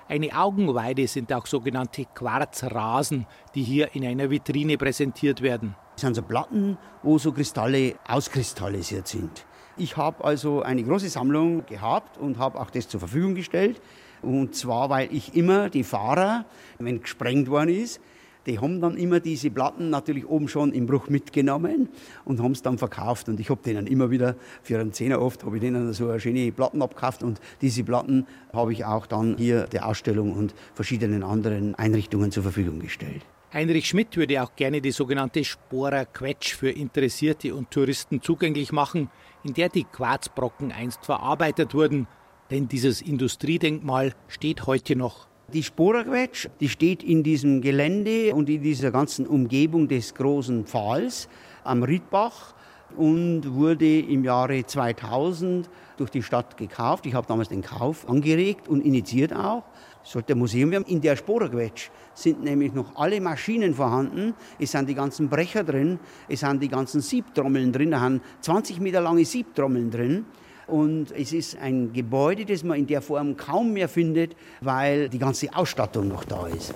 Eine 0.08 0.38
Augenweide 0.38 1.06
sind 1.06 1.32
auch 1.32 1.46
sogenannte 1.46 2.06
Quarzrasen, 2.06 3.26
die 3.54 3.62
hier 3.62 3.94
in 3.94 4.06
einer 4.06 4.30
Vitrine 4.30 4.78
präsentiert 4.78 5.42
werden. 5.42 5.74
Das 5.92 6.00
sind 6.00 6.14
so 6.14 6.22
Platten, 6.22 6.78
wo 7.02 7.18
so 7.18 7.32
Kristalle 7.32 7.96
auskristallisiert 8.06 9.06
sind. 9.06 9.44
Ich 9.76 9.96
habe 9.96 10.24
also 10.24 10.62
eine 10.62 10.82
große 10.82 11.08
Sammlung 11.08 11.66
gehabt 11.66 12.16
und 12.16 12.38
habe 12.38 12.58
auch 12.58 12.70
das 12.70 12.88
zur 12.88 13.00
Verfügung 13.00 13.34
gestellt. 13.34 13.80
Und 14.22 14.54
zwar, 14.54 14.90
weil 14.90 15.12
ich 15.12 15.37
immer 15.37 15.70
die 15.70 15.84
Fahrer, 15.84 16.46
wenn 16.78 17.02
gesprengt 17.02 17.48
worden 17.50 17.70
ist, 17.70 18.00
die 18.46 18.59
haben 18.59 18.81
dann 18.81 18.96
immer 18.96 19.20
diese 19.20 19.51
Platten 19.51 19.90
natürlich 19.90 20.27
oben 20.27 20.48
schon 20.48 20.72
im 20.72 20.87
Bruch 20.87 21.09
mitgenommen 21.09 21.88
und 22.24 22.42
haben 22.42 22.53
es 22.53 22.62
dann 22.62 22.79
verkauft. 22.79 23.29
Und 23.29 23.40
ich 23.40 23.51
habe 23.51 23.62
denen 23.62 23.87
immer 23.87 24.11
wieder 24.11 24.37
für 24.62 24.79
einen 24.79 24.92
Zehner 24.92 25.20
oft, 25.20 25.44
habe 25.44 25.57
ich 25.57 25.61
denen 25.61 25.92
so 25.92 26.09
eine 26.09 26.20
schöne 26.20 26.51
Platten 26.53 26.83
abgekauft. 26.83 27.22
Und 27.22 27.40
diese 27.61 27.85
Platten 27.85 28.27
habe 28.53 28.72
ich 28.72 28.85
auch 28.85 29.07
dann 29.07 29.37
hier 29.37 29.64
der 29.66 29.87
Ausstellung 29.87 30.33
und 30.33 30.55
verschiedenen 30.74 31.22
anderen 31.22 31.74
Einrichtungen 31.74 32.31
zur 32.31 32.42
Verfügung 32.42 32.81
gestellt. 32.81 33.24
Heinrich 33.53 33.88
Schmidt 33.88 34.16
würde 34.18 34.42
auch 34.42 34.55
gerne 34.57 34.83
die 34.83 34.90
sogenannte 34.90 35.42
Sporer 35.42 36.05
Quetsch 36.05 36.55
für 36.55 36.70
Interessierte 36.70 37.55
und 37.55 37.70
Touristen 37.70 38.20
zugänglich 38.20 38.72
machen, 38.72 39.11
in 39.42 39.55
der 39.55 39.70
die 39.70 39.85
Quarzbrocken 39.85 40.70
einst 40.70 41.07
verarbeitet 41.07 41.72
wurden. 41.72 42.07
Denn 42.51 42.68
dieses 42.68 43.01
Industriedenkmal 43.01 44.14
steht 44.27 44.66
heute 44.66 44.96
noch. 44.96 45.29
Die 45.54 45.62
Sporerquetsch, 45.62 46.48
die 46.61 46.68
steht 46.68 47.02
in 47.02 47.22
diesem 47.22 47.62
Gelände 47.62 48.34
und 48.34 48.50
in 48.50 48.62
dieser 48.62 48.90
ganzen 48.90 49.26
Umgebung 49.26 49.88
des 49.88 50.14
großen 50.14 50.66
Pfahls 50.66 51.26
am 51.64 51.82
Riedbach 51.84 52.54
und 52.98 53.54
wurde 53.54 54.00
im 54.00 54.24
Jahre 54.24 54.66
2000 54.66 55.70
durch 55.96 56.11
die 56.11 56.22
Stadt 56.22 56.58
gekauft. 56.58 57.06
Ich 57.06 57.14
habe 57.14 57.26
damals 57.26 57.48
den 57.48 57.62
Kauf 57.62 58.06
angeregt 58.06 58.68
und 58.68 58.84
initiiert 58.84 59.32
auch. 59.32 59.64
Sollte 60.02 60.34
ein 60.34 60.38
Museum 60.38 60.70
werden. 60.70 60.84
In 60.87 61.00
der 61.00 61.16
Sporerquetsch 61.16 61.88
sind 62.12 62.44
nämlich 62.44 62.74
noch 62.74 62.96
alle 62.96 63.18
Maschinen 63.18 63.72
vorhanden. 63.72 64.34
Es 64.58 64.72
sind 64.72 64.87
die 64.87 64.94
ganzen 64.94 65.30
Brecher 65.30 65.64
drin, 65.64 65.98
es 66.28 66.40
sind 66.40 66.62
die 66.62 66.68
ganzen 66.68 67.00
Siebtrommeln 67.00 67.72
drin, 67.72 67.92
da 67.92 68.00
haben 68.00 68.20
20 68.42 68.80
Meter 68.80 69.00
lange 69.00 69.24
Siebtrommeln 69.24 69.90
drin. 69.90 70.26
Und 70.68 71.12
es 71.12 71.33
ist 71.33 71.59
ein 71.59 71.94
Gebäude, 71.94 72.44
das 72.44 72.62
man 72.62 72.78
in 72.78 72.87
der 72.87 73.00
Form 73.00 73.37
kaum 73.37 73.72
mehr 73.72 73.88
findet, 73.88 74.37
weil 74.61 75.09
die 75.09 75.18
ganze 75.18 75.54
Ausstattung 75.54 76.09
noch 76.09 76.24
da 76.24 76.46
ist. 76.46 76.74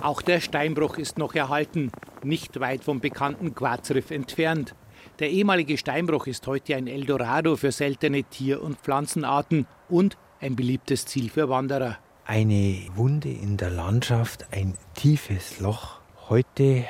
Auch 0.00 0.22
der 0.22 0.40
Steinbruch 0.40 0.98
ist 0.98 1.18
noch 1.18 1.34
erhalten, 1.34 1.90
nicht 2.22 2.60
weit 2.60 2.84
vom 2.84 3.00
bekannten 3.00 3.54
Quarzriff 3.54 4.12
entfernt. 4.12 4.74
Der 5.18 5.30
ehemalige 5.30 5.76
Steinbruch 5.76 6.26
ist 6.28 6.46
heute 6.46 6.76
ein 6.76 6.86
Eldorado 6.86 7.56
für 7.56 7.72
seltene 7.72 8.22
Tier- 8.22 8.62
und 8.62 8.78
Pflanzenarten 8.78 9.66
und 9.88 10.16
ein 10.40 10.56
beliebtes 10.56 11.06
Ziel 11.06 11.28
für 11.28 11.48
Wanderer. 11.48 11.98
Eine 12.24 12.86
Wunde 12.94 13.30
in 13.30 13.56
der 13.56 13.70
Landschaft, 13.70 14.46
ein 14.52 14.74
tiefes 14.94 15.58
Loch. 15.58 16.00
Heute 16.28 16.84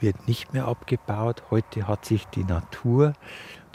wird 0.00 0.26
nicht 0.26 0.52
mehr 0.54 0.66
abgebaut. 0.66 1.42
Heute 1.50 1.86
hat 1.86 2.04
sich 2.04 2.24
die 2.26 2.44
Natur 2.44 3.12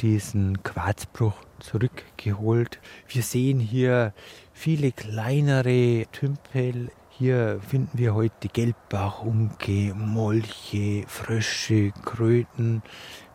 diesen 0.02 0.64
Quarzbruch 0.64 1.34
zurückgeholt. 1.60 2.80
Wir 3.08 3.22
sehen 3.22 3.60
hier 3.60 4.14
viele 4.54 4.92
kleinere 4.92 6.06
Tümpel. 6.12 6.92
Hier 7.10 7.60
finden 7.68 7.98
wir 7.98 8.16
heute 8.16 8.48
Gelbbachunke, 8.48 9.94
Molche, 9.94 11.04
Frösche, 11.08 11.92
Kröten. 12.04 12.82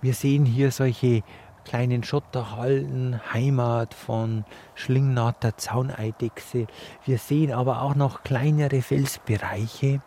Wir 0.01 0.15
sehen 0.15 0.45
hier 0.45 0.73
solche 0.73 1.23
kleinen 1.65 2.03
Schotterhalden, 2.03 3.21
Heimat 3.33 3.95
von 3.95 4.45
Schlingnatter 4.75 5.57
Zauneidechse. 5.57 6.67
Wir 7.05 7.19
sehen 7.19 7.53
aber 7.53 7.83
auch 7.83 7.95
noch 7.95 8.23
kleinere 8.23 8.83
Felsbereiche 8.83 10.01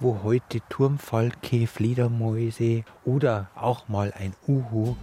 wo 0.00 0.20
heute 0.22 0.60
Turmfalke, 0.68 1.66
Fledermäuse 1.66 2.84
oder 3.04 3.50
auch 3.54 3.88
mal 3.88 4.12
ein 4.18 4.34
Uhu 4.48 4.96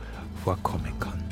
vorkommen 0.43 0.93
kann. 0.99 1.23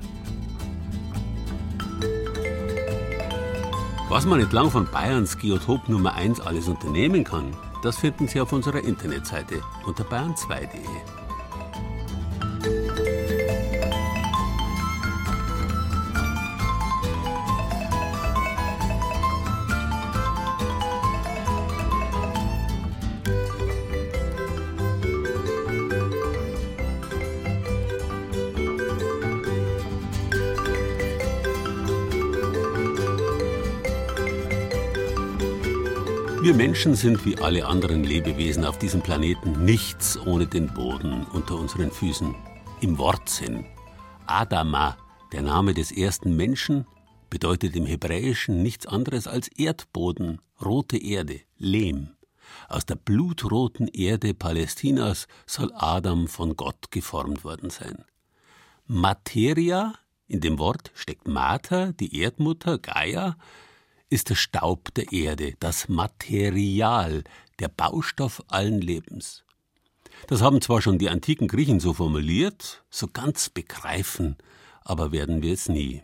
Was 4.08 4.26
man 4.26 4.40
entlang 4.40 4.70
von 4.70 4.86
Bayerns 4.92 5.38
Geotop 5.38 5.90
Nummer 5.90 6.14
1 6.14 6.40
alles 6.40 6.68
unternehmen 6.68 7.24
kann, 7.24 7.56
das 7.82 7.98
finden 7.98 8.28
Sie 8.28 8.40
auf 8.40 8.54
unserer 8.54 8.84
Internetseite 8.84 9.62
unter 9.86 10.04
bayern2.de. 10.04 11.25
Wir 36.46 36.54
Menschen 36.54 36.94
sind 36.94 37.26
wie 37.26 37.40
alle 37.40 37.66
anderen 37.66 38.04
Lebewesen 38.04 38.66
auf 38.66 38.78
diesem 38.78 39.02
Planeten 39.02 39.66
nichts 39.66 40.16
ohne 40.16 40.46
den 40.46 40.72
Boden 40.72 41.26
unter 41.34 41.56
unseren 41.56 41.90
Füßen. 41.90 42.36
Im 42.82 43.00
Wortsinn. 43.00 43.66
Adama, 44.28 44.96
der 45.32 45.42
Name 45.42 45.74
des 45.74 45.92
ersten 45.92 46.36
Menschen, 46.36 46.86
bedeutet 47.32 47.76
im 47.76 47.88
Hebräischen 47.88 48.62
nichts 48.62 48.86
anderes 48.86 49.26
als 49.26 49.48
Erdboden, 49.48 50.40
rote 50.64 50.98
Erde, 50.98 51.42
Lehm. 51.58 52.10
Aus 52.70 52.86
der 52.86 52.94
blutroten 52.94 53.88
Erde 53.88 54.36
Palästinas 54.36 55.26
soll 55.48 55.72
Adam 55.74 56.28
von 56.28 56.56
Gott 56.56 56.92
geformt 56.92 57.44
worden 57.44 57.72
sein. 57.72 58.06
Materia, 58.86 59.96
in 60.28 60.42
dem 60.42 60.60
Wort 60.60 60.92
steckt 60.94 61.28
Mater, 61.28 61.92
die 61.94 62.20
Erdmutter, 62.22 62.78
Gaia, 62.78 63.36
ist 64.10 64.30
der 64.30 64.36
Staub 64.36 64.94
der 64.94 65.12
Erde, 65.12 65.54
das 65.60 65.90
Material, 65.90 67.24
der 67.60 67.70
Baustoff 67.70 68.44
allen 68.48 68.82
Lebens. 68.82 69.44
Das 70.28 70.42
haben 70.42 70.62
zwar 70.62 70.82
schon 70.82 70.98
die 70.98 71.10
antiken 71.10 71.48
Griechen 71.48 71.80
so 71.80 71.94
formuliert, 71.94 72.84
so 72.90 73.08
ganz 73.08 73.50
begreifen, 73.50 74.38
aber 74.82 75.12
werden 75.12 75.42
wir 75.42 75.54
es 75.54 75.70
nie. 75.70 76.02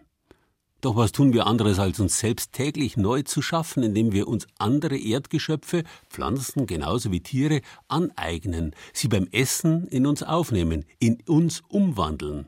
Doch 0.81 0.95
was 0.95 1.11
tun 1.11 1.31
wir 1.31 1.45
anderes, 1.45 1.77
als 1.77 1.99
uns 1.99 2.17
selbst 2.17 2.53
täglich 2.53 2.97
neu 2.97 3.21
zu 3.21 3.43
schaffen, 3.43 3.83
indem 3.83 4.13
wir 4.13 4.27
uns 4.27 4.47
andere 4.57 4.97
Erdgeschöpfe, 4.97 5.83
Pflanzen 6.09 6.65
genauso 6.65 7.11
wie 7.11 7.21
Tiere, 7.21 7.61
aneignen, 7.87 8.75
sie 8.91 9.07
beim 9.07 9.27
Essen 9.31 9.87
in 9.87 10.07
uns 10.07 10.23
aufnehmen, 10.23 10.85
in 10.97 11.21
uns 11.27 11.61
umwandeln. 11.67 12.47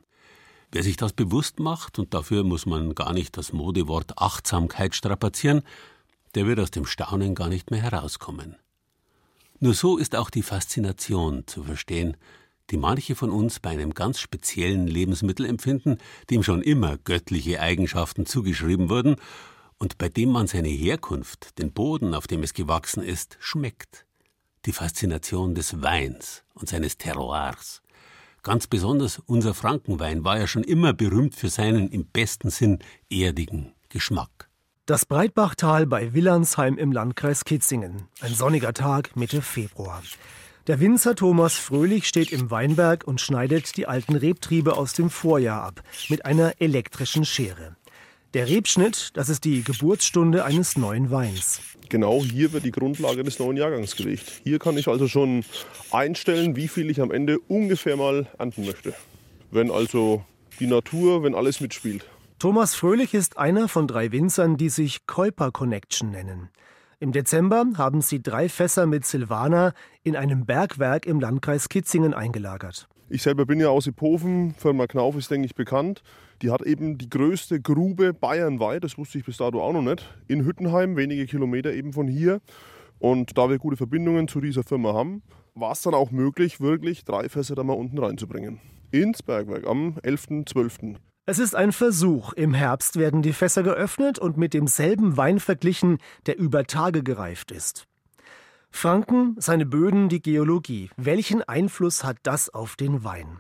Wer 0.73 0.81
sich 0.81 0.97
das 0.97 1.13
bewusst 1.13 1.59
macht, 1.59 1.99
und 1.99 2.15
dafür 2.15 2.43
muss 2.43 2.65
man 2.65 2.95
gar 2.95 3.13
nicht 3.13 3.38
das 3.38 3.53
Modewort 3.53 4.17
Achtsamkeit 4.17 4.95
strapazieren, 4.95 5.62
der 6.33 6.47
wird 6.47 6.59
aus 6.59 6.71
dem 6.71 6.88
Staunen 6.88 7.36
gar 7.36 7.47
nicht 7.47 7.69
mehr 7.69 7.83
herauskommen. 7.83 8.55
Nur 9.59 9.75
so 9.75 9.97
ist 9.97 10.15
auch 10.15 10.31
die 10.31 10.41
Faszination 10.41 11.45
zu 11.45 11.62
verstehen, 11.62 12.17
die 12.71 12.77
manche 12.77 13.13
von 13.13 13.29
uns 13.29 13.59
bei 13.59 13.69
einem 13.69 13.93
ganz 13.93 14.19
speziellen 14.19 14.88
Lebensmittel 14.88 15.45
empfinden, 15.45 15.99
dem 16.31 16.41
schon 16.41 16.63
immer 16.63 16.97
göttliche 16.97 17.59
Eigenschaften 17.59 18.25
zugeschrieben 18.25 18.89
wurden 18.89 19.17
und 19.77 19.99
bei 19.99 20.09
dem 20.09 20.31
man 20.31 20.47
seine 20.47 20.69
Herkunft, 20.69 21.59
den 21.59 21.71
Boden, 21.71 22.15
auf 22.15 22.25
dem 22.25 22.41
es 22.41 22.55
gewachsen 22.55 23.03
ist, 23.03 23.38
schmeckt. 23.39 24.07
Die 24.65 24.73
Faszination 24.73 25.53
des 25.53 25.83
Weins 25.83 26.43
und 26.55 26.67
seines 26.67 26.97
Terroirs. 26.97 27.82
Ganz 28.43 28.67
besonders 28.67 29.19
unser 29.25 29.53
Frankenwein 29.53 30.25
war 30.25 30.38
ja 30.38 30.47
schon 30.47 30.65
immer 30.65 30.91
berühmt 30.93 31.34
für 31.34 31.49
seinen 31.49 31.88
im 31.88 32.06
besten 32.06 32.49
Sinn 32.49 32.79
erdigen 33.10 33.73
Geschmack. 33.88 34.49
Das 34.86 35.06
Breitbachtal 35.06 35.88
bei 35.88 36.13
Willernsheim 36.13 36.77
im 36.77 36.91
Landkreis 36.91 37.45
Kitzingen. 37.45 38.10
Ein 38.19 38.34
sonniger 38.34 38.73
Tag 38.73 39.15
Mitte 39.15 39.41
Februar. 39.41 40.03
Der 40.67 40.82
Winzer 40.82 41.15
Thomas 41.15 41.56
Fröhlich 41.56 42.06
steht 42.06 42.34
im 42.34 42.51
Weinberg 42.51 43.06
und 43.08 43.21
schneidet 43.21 43.77
die 43.77 43.88
alten 43.88 44.15
Rebtriebe 44.15 44.75
aus 44.75 44.91
dem 44.91 45.10
Vorjahr 45.10 45.63
ab 45.63 45.82
mit 46.10 46.25
einer 46.25 46.60
elektrischen 46.60 47.23
Schere. 47.23 47.77
Der 48.33 48.49
Rebschnitt, 48.49 49.11
das 49.13 49.29
ist 49.29 49.43
die 49.43 49.63
Geburtsstunde 49.63 50.43
eines 50.43 50.75
neuen 50.75 51.11
Weins. 51.11 51.61
Genau 51.89 52.23
hier 52.23 52.51
wird 52.51 52.65
die 52.65 52.71
Grundlage 52.71 53.23
des 53.23 53.37
neuen 53.37 53.57
Jahrgangs 53.57 53.95
gelegt. 53.95 54.41
Hier 54.43 54.57
kann 54.57 54.75
ich 54.75 54.87
also 54.87 55.07
schon 55.07 55.45
einstellen, 55.91 56.55
wie 56.55 56.67
viel 56.67 56.89
ich 56.89 56.99
am 56.99 57.11
Ende 57.11 57.37
ungefähr 57.47 57.95
mal 57.95 58.25
ernten 58.39 58.65
möchte. 58.65 58.95
Wenn 59.51 59.69
also 59.69 60.25
die 60.59 60.65
Natur, 60.65 61.21
wenn 61.21 61.35
alles 61.35 61.61
mitspielt. 61.61 62.05
Thomas 62.39 62.73
Fröhlich 62.73 63.13
ist 63.13 63.37
einer 63.37 63.67
von 63.67 63.87
drei 63.87 64.11
Winzern, 64.11 64.57
die 64.57 64.69
sich 64.69 65.05
Käuper 65.05 65.51
Connection 65.51 66.09
nennen. 66.09 66.49
Im 66.99 67.11
Dezember 67.11 67.65
haben 67.77 68.01
sie 68.01 68.23
drei 68.23 68.49
Fässer 68.49 68.87
mit 68.87 69.05
Silvaner 69.05 69.75
in 70.01 70.15
einem 70.15 70.47
Bergwerk 70.47 71.05
im 71.05 71.19
Landkreis 71.19 71.69
Kitzingen 71.69 72.15
eingelagert. 72.15 72.87
Ich 73.13 73.21
selber 73.21 73.45
bin 73.45 73.60
ja 73.60 73.69
aus 73.69 73.86
Iphofen, 73.86 74.56
Firma 74.58 74.88
Knauf 74.88 75.15
ist, 75.15 75.30
denke 75.30 75.45
ich, 75.45 75.54
bekannt. 75.54 76.02
Die 76.41 76.49
hat 76.49 76.63
eben 76.63 76.97
die 76.97 77.12
größte 77.12 77.62
Grube 77.62 78.12
bayernweit, 78.12 78.84
das 78.84 78.97
wusste 78.97 79.19
ich 79.19 79.26
bis 79.26 79.38
dato 79.38 79.62
auch 79.62 79.71
noch 79.71 79.84
nicht, 79.84 80.04
in 80.28 80.43
Hüttenheim, 80.43 80.95
wenige 80.95 81.28
Kilometer 81.28 81.71
eben 81.73 81.93
von 81.93 82.08
hier. 82.08 82.41
Und 82.97 83.38
da 83.38 83.52
wir 83.52 83.60
gute 83.60 83.78
Verbindungen 83.78 84.28
zu 84.28 84.41
dieser 84.41 84.63
Firma 84.63 84.93
haben, 84.93 85.21
war 85.54 85.73
es 85.73 85.84
dann 85.84 85.93
auch 85.93 86.10
möglich, 86.10 86.60
wirklich 86.60 87.06
drei 87.06 87.30
Fässer 87.30 87.54
da 87.54 87.63
mal 87.63 87.73
unten 87.73 87.99
reinzubringen. 87.99 88.60
Ins 88.89 89.21
Bergwerk 89.21 89.67
am 89.67 89.99
11.12. 89.99 90.95
Es 91.28 91.38
ist 91.38 91.56
ein 91.56 91.71
Versuch. 91.71 92.34
Im 92.34 92.56
Herbst 92.56 92.95
werden 92.95 93.21
die 93.21 93.34
Fässer 93.34 93.62
geöffnet 93.62 94.17
und 94.17 94.38
mit 94.38 94.56
demselben 94.56 95.17
Wein 95.17 95.39
verglichen, 95.39 95.99
der 96.26 96.39
über 96.39 96.63
Tage 96.63 97.04
gereift 97.04 97.52
ist. 97.52 97.86
Franken, 98.75 99.36
seine 99.38 99.65
Böden, 99.65 100.09
die 100.09 100.21
Geologie. 100.21 100.89
Welchen 100.97 101.41
Einfluss 101.43 102.03
hat 102.03 102.17
das 102.23 102.49
auf 102.49 102.75
den 102.75 103.05
Wein? 103.05 103.39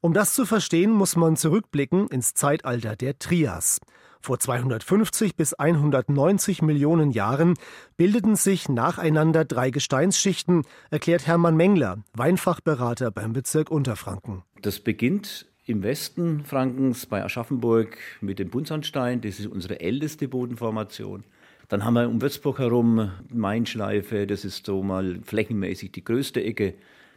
Um 0.00 0.14
das 0.14 0.34
zu 0.34 0.46
verstehen, 0.46 0.90
muss 0.92 1.16
man 1.16 1.36
zurückblicken 1.36 2.06
ins 2.06 2.32
Zeitalter 2.32 2.96
der 2.96 3.18
Trias. 3.18 3.80
Vor 4.22 4.38
250 4.38 5.36
bis 5.36 5.52
190 5.52 6.62
Millionen 6.62 7.10
Jahren 7.10 7.54
bildeten 7.98 8.36
sich 8.36 8.70
nacheinander 8.70 9.44
drei 9.44 9.70
Gesteinsschichten, 9.70 10.62
erklärt 10.90 11.26
Hermann 11.26 11.56
Mengler, 11.56 11.98
Weinfachberater 12.14 13.10
beim 13.10 13.34
Bezirk 13.34 13.70
Unterfranken. 13.70 14.44
Das 14.62 14.80
beginnt 14.80 15.46
im 15.66 15.82
Westen 15.82 16.44
Frankens 16.44 17.06
bei 17.06 17.22
Aschaffenburg 17.22 17.98
mit 18.20 18.38
dem 18.38 18.50
Buntsandstein. 18.50 19.20
Das 19.20 19.40
ist 19.40 19.46
unsere 19.46 19.80
älteste 19.80 20.28
Bodenformation. 20.28 21.24
Dann 21.70 21.84
haben 21.84 21.94
wir 21.94 22.08
um 22.08 22.20
Würzburg 22.20 22.58
herum 22.58 23.12
Mainschleife, 23.32 24.26
das 24.26 24.44
ist 24.44 24.66
so 24.66 24.82
mal 24.82 25.20
flächenmäßig 25.22 25.92
die 25.92 26.02
größte 26.02 26.42
Ecke, 26.42 26.74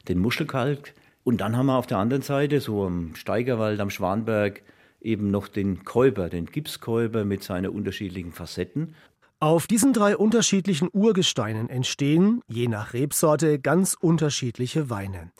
den 0.08 0.20
Muschelkalk. 0.20 0.94
Und 1.24 1.42
dann 1.42 1.58
haben 1.58 1.66
wir 1.66 1.76
auf 1.76 1.88
der 1.88 1.98
anderen 1.98 2.22
Seite, 2.22 2.62
so 2.62 2.84
am 2.86 3.16
Steigerwald, 3.16 3.80
am 3.80 3.90
Schwanberg, 3.90 4.62
eben 5.02 5.32
noch 5.32 5.48
den 5.48 5.84
Käuber, 5.84 6.30
den 6.30 6.46
Gipskäuber 6.46 7.26
mit 7.26 7.42
seinen 7.42 7.72
unterschiedlichen 7.72 8.32
Facetten. 8.32 8.94
Auf 9.40 9.66
diesen 9.66 9.92
drei 9.92 10.16
unterschiedlichen 10.16 10.88
Urgesteinen 10.94 11.68
entstehen, 11.68 12.42
je 12.48 12.68
nach 12.68 12.94
Rebsorte, 12.94 13.58
ganz 13.58 13.98
unterschiedliche 14.00 14.92
Weine. 14.92 15.32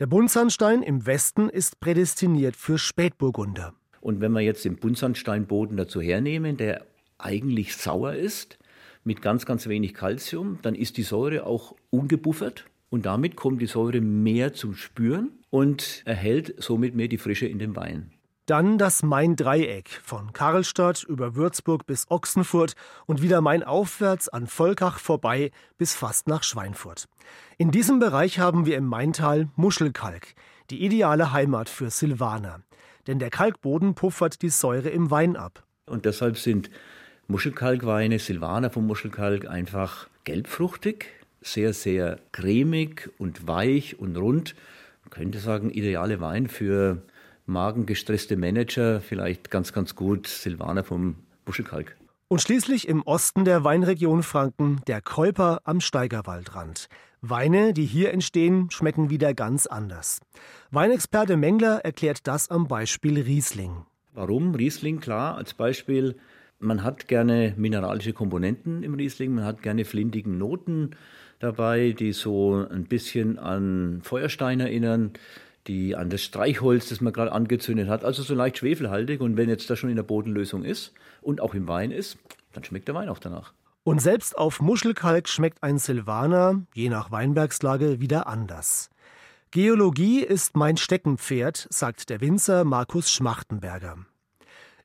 Der 0.00 0.06
Buntsandstein 0.06 0.82
im 0.82 1.06
Westen 1.06 1.48
ist 1.48 1.80
prädestiniert 1.80 2.56
für 2.56 2.76
Spätburgunder. 2.76 3.72
Und 4.02 4.20
wenn 4.20 4.32
wir 4.32 4.40
jetzt 4.40 4.66
den 4.66 4.76
Buntsandsteinboden 4.76 5.78
dazu 5.78 6.02
hernehmen, 6.02 6.58
der 6.58 6.86
eigentlich 7.24 7.76
sauer 7.76 8.14
ist, 8.14 8.58
mit 9.04 9.22
ganz, 9.22 9.46
ganz 9.46 9.66
wenig 9.66 9.94
Kalzium, 9.94 10.58
dann 10.62 10.74
ist 10.74 10.96
die 10.96 11.02
Säure 11.02 11.46
auch 11.46 11.74
ungebuffert 11.90 12.66
und 12.90 13.06
damit 13.06 13.36
kommt 13.36 13.62
die 13.62 13.66
Säure 13.66 14.00
mehr 14.00 14.52
zum 14.52 14.74
Spüren 14.74 15.30
und 15.48 16.02
erhält 16.04 16.54
somit 16.62 16.94
mehr 16.94 17.08
die 17.08 17.18
Frische 17.18 17.46
in 17.46 17.58
dem 17.58 17.76
Wein. 17.76 18.12
Dann 18.46 18.78
das 18.78 19.04
Main-Dreieck 19.04 19.88
von 20.02 20.32
Karlstadt 20.32 21.04
über 21.04 21.36
Würzburg 21.36 21.86
bis 21.86 22.10
Ochsenfurt 22.10 22.74
und 23.06 23.22
wieder 23.22 23.40
Main 23.40 23.62
aufwärts 23.62 24.28
an 24.28 24.48
Volkach 24.48 24.98
vorbei 24.98 25.52
bis 25.78 25.94
fast 25.94 26.26
nach 26.26 26.42
Schweinfurt. 26.42 27.08
In 27.58 27.70
diesem 27.70 28.00
Bereich 28.00 28.40
haben 28.40 28.66
wir 28.66 28.76
im 28.76 28.86
Maintal 28.86 29.48
Muschelkalk, 29.54 30.34
die 30.70 30.84
ideale 30.84 31.32
Heimat 31.32 31.68
für 31.68 31.90
Silvaner. 31.90 32.62
Denn 33.06 33.20
der 33.20 33.30
Kalkboden 33.30 33.94
puffert 33.94 34.42
die 34.42 34.50
Säure 34.50 34.88
im 34.88 35.12
Wein 35.12 35.36
ab. 35.36 35.64
Und 35.86 36.04
deshalb 36.04 36.36
sind 36.36 36.70
Muschelkalkweine, 37.30 38.18
Silvaner 38.18 38.70
vom 38.70 38.88
Muschelkalk, 38.88 39.48
einfach 39.48 40.08
gelbfruchtig, 40.24 41.06
sehr, 41.40 41.72
sehr 41.72 42.18
cremig 42.32 43.08
und 43.18 43.46
weich 43.46 44.00
und 44.00 44.16
rund. 44.16 44.56
Man 45.04 45.10
könnte 45.10 45.38
sagen, 45.38 45.70
ideale 45.70 46.20
Wein 46.20 46.48
für 46.48 47.02
magengestresste 47.46 48.36
Manager, 48.36 49.00
vielleicht 49.00 49.48
ganz, 49.48 49.72
ganz 49.72 49.94
gut 49.94 50.26
Silvaner 50.26 50.82
vom 50.82 51.14
Muschelkalk. 51.46 51.96
Und 52.26 52.42
schließlich 52.42 52.88
im 52.88 53.02
Osten 53.02 53.44
der 53.44 53.62
Weinregion 53.62 54.24
Franken 54.24 54.80
der 54.88 55.00
Käuper 55.00 55.60
am 55.62 55.80
Steigerwaldrand. 55.80 56.88
Weine, 57.20 57.72
die 57.72 57.86
hier 57.86 58.12
entstehen, 58.12 58.72
schmecken 58.72 59.08
wieder 59.08 59.34
ganz 59.34 59.68
anders. 59.68 60.18
Weinexperte 60.72 61.36
Mengler 61.36 61.84
erklärt 61.84 62.26
das 62.26 62.50
am 62.50 62.66
Beispiel 62.66 63.20
Riesling. 63.20 63.86
Warum 64.14 64.56
Riesling? 64.56 64.98
Klar, 64.98 65.36
als 65.36 65.54
Beispiel, 65.54 66.16
man 66.60 66.84
hat 66.84 67.08
gerne 67.08 67.54
mineralische 67.56 68.12
Komponenten 68.12 68.82
im 68.82 68.94
Riesling, 68.94 69.34
man 69.34 69.44
hat 69.44 69.62
gerne 69.62 69.84
flintigen 69.84 70.38
Noten 70.38 70.90
dabei, 71.40 71.92
die 71.98 72.12
so 72.12 72.66
ein 72.70 72.84
bisschen 72.84 73.38
an 73.38 74.00
Feuerstein 74.02 74.60
erinnern 74.60 75.12
die 75.66 75.96
an 75.96 76.10
das 76.10 76.22
Streichholz, 76.22 76.88
das 76.88 77.00
man 77.00 77.12
gerade 77.12 77.32
angezündet 77.32 77.88
hat, 77.88 78.04
also 78.04 78.22
so 78.22 78.34
leicht 78.34 78.58
schwefelhaltig. 78.58 79.20
Und 79.20 79.36
wenn 79.36 79.48
jetzt 79.48 79.68
das 79.70 79.78
schon 79.78 79.90
in 79.90 79.96
der 79.96 80.02
Bodenlösung 80.02 80.64
ist 80.64 80.92
und 81.20 81.40
auch 81.40 81.54
im 81.54 81.68
Wein 81.68 81.90
ist, 81.90 82.18
dann 82.52 82.64
schmeckt 82.64 82.88
der 82.88 82.94
Wein 82.94 83.08
auch 83.08 83.18
danach. 83.18 83.52
Und 83.82 84.00
selbst 84.00 84.36
auf 84.36 84.60
Muschelkalk 84.60 85.28
schmeckt 85.28 85.62
ein 85.62 85.78
Silvaner, 85.78 86.62
je 86.74 86.88
nach 86.88 87.10
Weinbergslage, 87.10 88.00
wieder 88.00 88.26
anders. 88.26 88.90
Geologie 89.50 90.20
ist 90.20 90.56
mein 90.56 90.76
Steckenpferd, 90.76 91.66
sagt 91.70 92.10
der 92.10 92.20
Winzer 92.20 92.64
Markus 92.64 93.10
Schmachtenberger. 93.10 93.98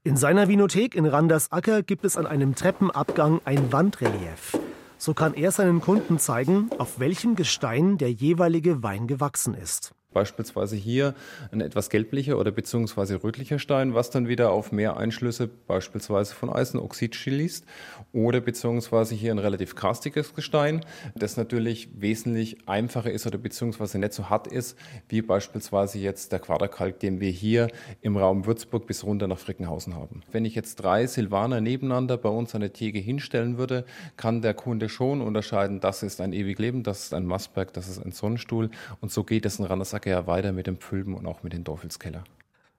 In 0.05 0.17
seiner 0.17 0.47
Vinothek 0.47 0.93
in 0.93 1.07
Randersacker 1.07 1.81
gibt 1.81 2.05
es 2.05 2.15
an 2.15 2.27
einem 2.27 2.53
Treppenabgang 2.53 3.41
ein 3.43 3.73
Wandrelief. 3.73 4.55
So 4.99 5.15
kann 5.15 5.33
er 5.33 5.51
seinen 5.51 5.81
Kunden 5.81 6.19
zeigen, 6.19 6.69
auf 6.77 6.99
welchem 6.99 7.35
Gestein 7.35 7.97
der 7.97 8.11
jeweilige 8.11 8.83
Wein 8.83 9.07
gewachsen 9.07 9.55
ist. 9.55 9.95
Beispielsweise 10.15 10.77
hier 10.77 11.13
ein 11.51 11.59
etwas 11.59 11.89
gelblicher 11.89 12.39
oder 12.39 12.51
beziehungsweise 12.51 13.21
rötlicher 13.21 13.59
Stein, 13.59 13.95
was 13.95 14.11
dann 14.11 14.29
wieder 14.29 14.51
auf 14.51 14.71
mehr 14.71 14.95
Einschlüsse 14.95 15.49
beispielsweise 15.67 16.33
von 16.33 16.49
Eisenoxid 16.49 17.15
schließt. 17.15 17.65
Oder 18.13 18.39
beziehungsweise 18.39 19.13
hier 19.13 19.31
ein 19.31 19.39
relativ 19.39 19.75
karstiges 19.75 20.33
Gestein, 20.33 20.85
das 21.15 21.35
natürlich 21.35 21.89
wesentlich 21.99 22.65
einfacher 22.65 23.11
ist 23.11 23.27
oder 23.27 23.37
beziehungsweise 23.37 23.99
nicht 23.99 24.13
so 24.13 24.29
hart 24.29 24.47
ist, 24.47 24.77
wie 25.09 25.21
beispielsweise 25.21 25.99
jetzt 25.99 26.31
der 26.31 26.39
Quaderkalk, 26.39 26.97
den 27.01 27.19
wir 27.19 27.31
hier 27.31 27.67
im 27.99 28.15
Raum 28.15 28.45
Würzburg 28.45 28.87
bis 28.87 29.03
runter 29.03 29.27
nach 29.27 29.37
Frickenhausen 29.39 29.95
haben. 29.95 30.21
Wenn 30.31 30.45
ich 30.45 30.55
jetzt 30.55 30.75
drei 30.75 31.07
Silvaner 31.07 31.59
nebeneinander 31.59 32.15
bei 32.15 32.29
uns 32.29 32.55
an 32.55 32.61
der 32.61 32.71
Theke 32.71 32.99
hinstellen 32.99 33.57
würde, 33.57 33.83
kann 34.15 34.41
der 34.41 34.53
Kunde 34.53 34.87
schon 34.87 35.19
unterscheiden, 35.19 35.81
das 35.81 36.03
ist 36.03 36.21
ein 36.21 36.31
Ewigleben, 36.31 36.83
das 36.83 37.03
ist 37.03 37.13
ein 37.13 37.25
Massberg, 37.25 37.73
das 37.73 37.89
ist 37.89 37.99
ein 37.99 38.13
Sonnenstuhl 38.13 38.69
und 39.01 39.11
so 39.11 39.25
geht 39.25 39.45
es 39.45 39.59
in 39.59 39.65
Randersack 39.65 40.04
ja 40.05 40.27
weiter 40.27 40.51
mit 40.51 40.67
dem 40.67 40.77
Pfülben 40.77 41.15
und 41.15 41.25
auch 41.25 41.43
mit 41.43 41.53
dem 41.53 41.63
Teufelskeller. 41.63 42.23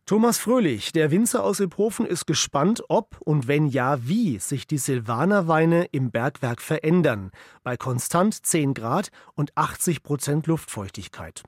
Thomas 0.09 0.39
Fröhlich, 0.39 0.93
der 0.93 1.11
Winzer 1.11 1.43
aus 1.43 1.59
Iphofen, 1.59 2.07
ist 2.07 2.27
gespannt, 2.27 2.81
ob 2.89 3.17
und 3.25 3.49
wenn 3.49 3.67
ja, 3.67 4.07
wie 4.07 4.39
sich 4.39 4.69
die 4.69 4.79
Silvanerweine 4.79 5.87
im 5.91 6.13
Bergwerk 6.13 6.63
verändern. 6.63 7.33
Bei 7.65 7.77
konstant 7.77 8.47
10 8.47 8.73
Grad 8.73 9.11
und 9.35 9.51
80 9.57 10.05
Prozent 10.05 10.47
Luftfeuchtigkeit. 10.47 11.43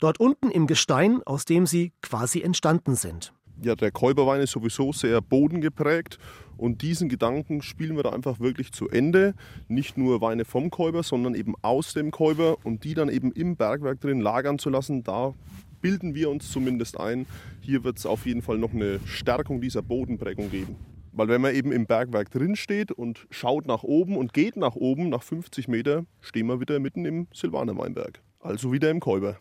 Dort 0.00 0.18
unten 0.18 0.50
im 0.50 0.66
Gestein, 0.66 1.22
aus 1.24 1.44
dem 1.44 1.66
sie 1.66 1.92
quasi 2.02 2.40
entstanden 2.40 2.96
sind. 2.96 3.32
Ja, 3.62 3.74
der 3.74 3.90
Käuberwein 3.90 4.40
ist 4.40 4.52
sowieso 4.52 4.92
sehr 4.92 5.20
bodengeprägt 5.20 6.18
und 6.56 6.80
diesen 6.80 7.10
Gedanken 7.10 7.60
spielen 7.60 7.96
wir 7.96 8.02
da 8.02 8.10
einfach 8.10 8.40
wirklich 8.40 8.72
zu 8.72 8.88
Ende. 8.88 9.34
Nicht 9.68 9.98
nur 9.98 10.22
Weine 10.22 10.46
vom 10.46 10.70
Käuber, 10.70 11.02
sondern 11.02 11.34
eben 11.34 11.54
aus 11.60 11.92
dem 11.92 12.10
Käuber 12.10 12.56
und 12.64 12.84
die 12.84 12.94
dann 12.94 13.10
eben 13.10 13.32
im 13.32 13.56
Bergwerk 13.56 14.00
drin 14.00 14.20
lagern 14.20 14.58
zu 14.58 14.70
lassen. 14.70 15.02
Da 15.04 15.34
bilden 15.82 16.14
wir 16.14 16.30
uns 16.30 16.50
zumindest 16.50 16.98
ein, 16.98 17.26
hier 17.60 17.84
wird 17.84 17.98
es 17.98 18.06
auf 18.06 18.24
jeden 18.24 18.40
Fall 18.40 18.56
noch 18.56 18.72
eine 18.72 18.98
Stärkung 19.04 19.60
dieser 19.60 19.82
Bodenprägung 19.82 20.50
geben. 20.50 20.76
Weil 21.12 21.28
wenn 21.28 21.42
man 21.42 21.54
eben 21.54 21.72
im 21.72 21.86
Bergwerk 21.86 22.30
drin 22.30 22.56
steht 22.56 22.92
und 22.92 23.26
schaut 23.30 23.66
nach 23.66 23.82
oben 23.82 24.16
und 24.16 24.32
geht 24.32 24.56
nach 24.56 24.76
oben, 24.76 25.10
nach 25.10 25.22
50 25.22 25.68
Meter, 25.68 26.06
stehen 26.20 26.46
wir 26.46 26.60
wieder 26.60 26.78
mitten 26.78 27.04
im 27.04 27.26
Silvaner 27.34 27.76
Weinberg. 27.76 28.22
Also 28.38 28.72
wieder 28.72 28.90
im 28.90 29.00
Käuber. 29.00 29.38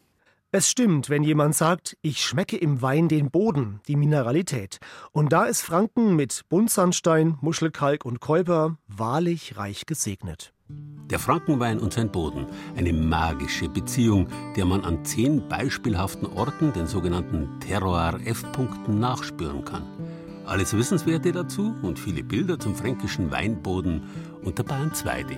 Es 0.51 0.67
stimmt, 0.67 1.11
wenn 1.11 1.21
jemand 1.21 1.53
sagt, 1.53 1.95
ich 2.01 2.25
schmecke 2.25 2.57
im 2.57 2.81
Wein 2.81 3.07
den 3.07 3.29
Boden, 3.29 3.81
die 3.87 3.95
Mineralität. 3.95 4.79
Und 5.11 5.31
da 5.31 5.43
ist 5.43 5.61
Franken 5.61 6.15
mit 6.15 6.41
Buntsandstein, 6.49 7.37
Muschelkalk 7.41 8.03
und 8.03 8.19
Käuper 8.19 8.75
wahrlich 8.87 9.57
reich 9.57 9.85
gesegnet. 9.85 10.51
Der 10.67 11.19
Frankenwein 11.19 11.77
und 11.77 11.93
sein 11.93 12.11
Boden, 12.11 12.47
eine 12.75 12.93
magische 12.93 13.69
Beziehung, 13.69 14.27
der 14.55 14.65
man 14.65 14.83
an 14.85 15.05
zehn 15.05 15.47
beispielhaften 15.47 16.25
Orten, 16.25 16.73
den 16.73 16.87
sogenannten 16.87 17.59
Terroir 17.59 18.19
F-Punkten, 18.25 18.99
nachspüren 18.99 19.63
kann. 19.65 19.83
Alles 20.47 20.75
Wissenswerte 20.75 21.31
dazu 21.31 21.75
und 21.83 21.99
viele 21.99 22.23
Bilder 22.23 22.57
zum 22.57 22.73
fränkischen 22.73 23.29
Weinboden 23.29 24.01
unter 24.43 24.63
bayern2.de. 24.63 25.37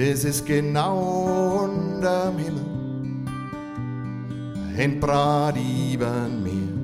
Es 0.00 0.22
ist 0.22 0.46
genau 0.46 1.64
unterm 1.64 2.38
Himmel, 2.38 2.57
ein 4.78 5.00
Brat 5.00 5.56
übern 5.56 6.42
Meer. 6.42 6.74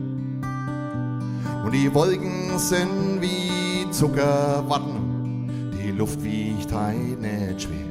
Und 1.65 1.73
die 1.73 1.93
Wolken 1.95 2.59
sind 2.59 3.21
wie 3.21 3.91
Zuckerwatten 3.91 5.05
die 5.85 5.91
Luft 5.91 6.23
wiegt 6.25 6.73
heut 6.73 7.21
nicht 7.21 7.63
schwer. 7.63 7.87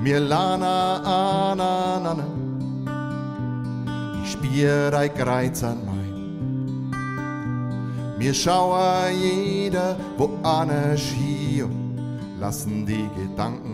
Mir 0.00 0.20
lana 0.20 1.50
aneinander, 1.50 2.26
ich 4.22 4.32
spiel 4.32 4.90
dei 4.90 5.08
Greiz 5.08 5.64
an 5.64 5.78
mein. 5.86 6.90
Mir 8.18 8.34
schaue 8.34 9.10
jeder 9.10 9.96
wo 10.16 10.30
ane 10.44 10.94
hier, 10.94 11.68
lassen 12.38 12.86
die 12.86 13.08
Gedanken. 13.16 13.73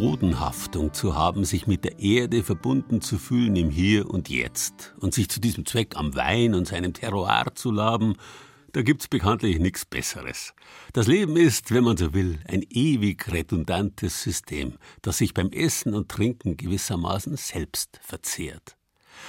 Bodenhaftung 0.00 0.94
zu 0.94 1.16
haben, 1.16 1.44
sich 1.44 1.66
mit 1.66 1.84
der 1.84 1.98
Erde 1.98 2.44
verbunden 2.44 3.00
zu 3.00 3.18
fühlen 3.18 3.56
im 3.56 3.68
Hier 3.68 4.08
und 4.08 4.28
Jetzt 4.28 4.94
und 5.00 5.12
sich 5.12 5.28
zu 5.28 5.40
diesem 5.40 5.66
Zweck 5.66 5.96
am 5.96 6.14
Wein 6.14 6.54
und 6.54 6.68
seinem 6.68 6.92
Terroir 6.92 7.46
zu 7.56 7.72
laben, 7.72 8.14
da 8.70 8.82
gibt's 8.82 9.08
bekanntlich 9.08 9.58
nichts 9.58 9.84
Besseres. 9.84 10.54
Das 10.92 11.08
Leben 11.08 11.36
ist, 11.36 11.72
wenn 11.74 11.82
man 11.82 11.96
so 11.96 12.14
will, 12.14 12.38
ein 12.46 12.64
ewig 12.70 13.32
redundantes 13.32 14.22
System, 14.22 14.74
das 15.02 15.18
sich 15.18 15.34
beim 15.34 15.50
Essen 15.50 15.94
und 15.94 16.08
Trinken 16.08 16.56
gewissermaßen 16.56 17.36
selbst 17.36 17.98
verzehrt. 18.00 18.77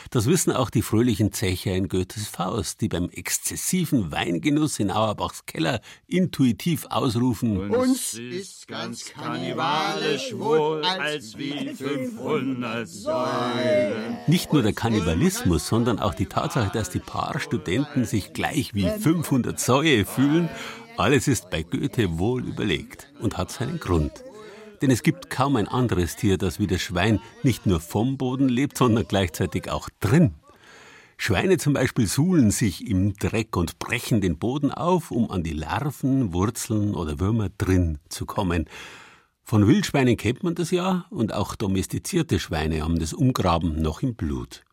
Das 0.09 0.25
wissen 0.25 0.51
auch 0.51 0.69
die 0.69 0.81
fröhlichen 0.81 1.31
Zecher 1.31 1.75
in 1.75 1.87
Goethes 1.87 2.27
Faust, 2.27 2.81
die 2.81 2.87
beim 2.87 3.09
exzessiven 3.09 4.11
Weingenuss 4.11 4.79
in 4.79 4.91
Auerbachs 4.91 5.45
Keller 5.45 5.81
intuitiv 6.07 6.85
ausrufen: 6.89 7.69
Uns 7.69 8.13
ist 8.13 8.67
ganz 8.67 9.05
kannibalisch 9.05 10.33
wohl 10.35 10.83
als 10.83 11.37
wie 11.37 11.69
500 11.69 12.87
Säulen. 12.87 14.17
Nicht 14.27 14.53
nur 14.53 14.61
der 14.61 14.73
Kannibalismus, 14.73 15.67
sondern 15.67 15.99
auch 15.99 16.13
die 16.13 16.27
Tatsache, 16.27 16.71
dass 16.73 16.89
die 16.89 16.99
paar 16.99 17.39
Studenten 17.39 18.05
sich 18.05 18.33
gleich 18.33 18.73
wie 18.73 18.89
500 18.89 19.59
Säue 19.59 20.05
fühlen, 20.05 20.49
alles 20.97 21.27
ist 21.27 21.49
bei 21.49 21.63
Goethe 21.63 22.19
wohl 22.19 22.45
überlegt 22.45 23.07
und 23.21 23.37
hat 23.37 23.51
seinen 23.51 23.79
Grund. 23.79 24.11
Denn 24.81 24.91
es 24.91 25.03
gibt 25.03 25.29
kaum 25.29 25.55
ein 25.55 25.67
anderes 25.67 26.15
Tier, 26.15 26.37
das 26.37 26.59
wie 26.59 26.67
das 26.67 26.81
Schwein 26.81 27.19
nicht 27.43 27.65
nur 27.65 27.79
vom 27.79 28.17
Boden 28.17 28.47
lebt, 28.47 28.77
sondern 28.77 29.05
gleichzeitig 29.07 29.69
auch 29.69 29.89
drin. 29.99 30.35
Schweine 31.17 31.57
zum 31.57 31.73
Beispiel 31.73 32.07
suhlen 32.07 32.49
sich 32.49 32.87
im 32.87 33.13
Dreck 33.13 33.57
und 33.57 33.77
brechen 33.77 34.21
den 34.21 34.37
Boden 34.37 34.71
auf, 34.71 35.11
um 35.11 35.29
an 35.29 35.43
die 35.43 35.51
Larven, 35.51 36.31
Wurzeln 36.31 36.95
oder 36.95 37.19
Würmer 37.19 37.49
drin 37.57 37.97
zu 38.07 38.25
kommen. 38.25 38.65
Von 39.43 39.67
Wildschweinen 39.67 40.15
kennt 40.15 40.43
man 40.43 40.55
das 40.55 40.71
ja, 40.71 41.07
und 41.09 41.33
auch 41.33 41.55
domestizierte 41.55 42.39
Schweine 42.39 42.83
haben 42.83 42.99
das 42.99 43.13
Umgraben 43.13 43.81
noch 43.81 44.01
im 44.01 44.15
Blut. 44.15 44.63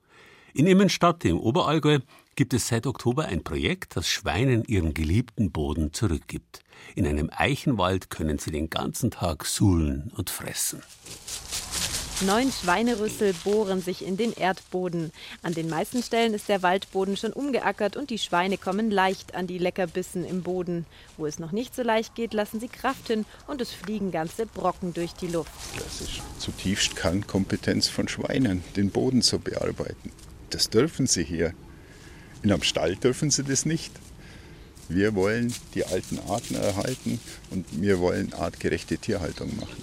In 0.55 0.67
Immenstadt 0.67 1.25
im 1.25 1.39
Oberallgäu 1.39 1.99
gibt 2.37 2.53
es 2.55 2.69
seit 2.69 2.87
Oktober 2.87 3.25
ein 3.25 3.43
Projekt, 3.43 3.97
das 3.97 4.09
Schweinen 4.09 4.63
ihren 4.65 4.95
geliebten 4.95 5.51
Boden 5.51 5.93
zurückgibt. 5.93 6.61
In 6.95 7.07
einem 7.07 7.31
Eichenwald 7.35 8.11
können 8.11 8.39
sie 8.39 8.51
den 8.51 8.71
ganzen 8.71 9.11
Tag 9.11 9.47
suhlen 9.47 10.13
und 10.15 10.31
fressen. 10.31 10.83
Neun 12.23 12.51
Schweinerüssel 12.51 13.35
bohren 13.45 13.83
sich 13.83 14.03
in 14.03 14.17
den 14.17 14.33
Erdboden. 14.33 15.13
An 15.43 15.53
den 15.53 15.69
meisten 15.69 16.03
Stellen 16.03 16.33
ist 16.33 16.49
der 16.49 16.63
Waldboden 16.63 17.19
schon 17.19 17.33
umgeackert 17.33 17.95
und 17.97 18.09
die 18.09 18.19
Schweine 18.19 18.57
kommen 18.57 18.91
leicht 18.91 19.35
an 19.35 19.47
die 19.47 19.59
Leckerbissen 19.59 20.25
im 20.25 20.43
Boden. 20.43 20.87
Wo 21.19 21.27
es 21.27 21.39
noch 21.39 21.53
nicht 21.53 21.75
so 21.75 21.83
leicht 21.83 22.15
geht, 22.15 22.33
lassen 22.33 22.59
sie 22.59 22.69
Kraft 22.69 23.09
hin 23.09 23.27
und 23.47 23.61
es 23.61 23.73
fliegen 23.73 24.13
ganze 24.13 24.47
Brocken 24.47 24.95
durch 24.95 25.13
die 25.13 25.27
Luft. 25.27 25.51
Das 25.79 26.01
ist 26.01 26.23
zutiefst 26.39 26.97
Kernkompetenz 26.97 27.89
von 27.89 28.09
Schweinen, 28.09 28.65
den 28.77 28.91
Boden 28.91 29.21
zu 29.21 29.39
bearbeiten. 29.39 30.11
Das 30.49 30.71
dürfen 30.71 31.07
sie 31.07 31.25
hier. 31.25 31.53
In 32.43 32.53
einem 32.53 32.63
Stall 32.63 32.97
dürfen 32.97 33.31
sie 33.31 33.45
das 33.45 33.67
nicht. 33.67 33.93
Wir 34.89 35.15
wollen 35.15 35.53
die 35.75 35.85
alten 35.85 36.19
Arten 36.29 36.55
erhalten 36.55 37.21
und 37.51 37.67
wir 37.81 37.99
wollen 37.99 38.33
artgerechte 38.33 38.99
Tierhaltung 38.99 39.57
machen. 39.57 39.83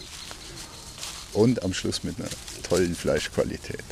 Und 1.34 1.64
am 1.64 1.74
Schluss 1.74 2.04
mit 2.04 2.20
einer 2.20 2.30
tollen 2.64 2.96
Fleischqualität. 2.96 3.84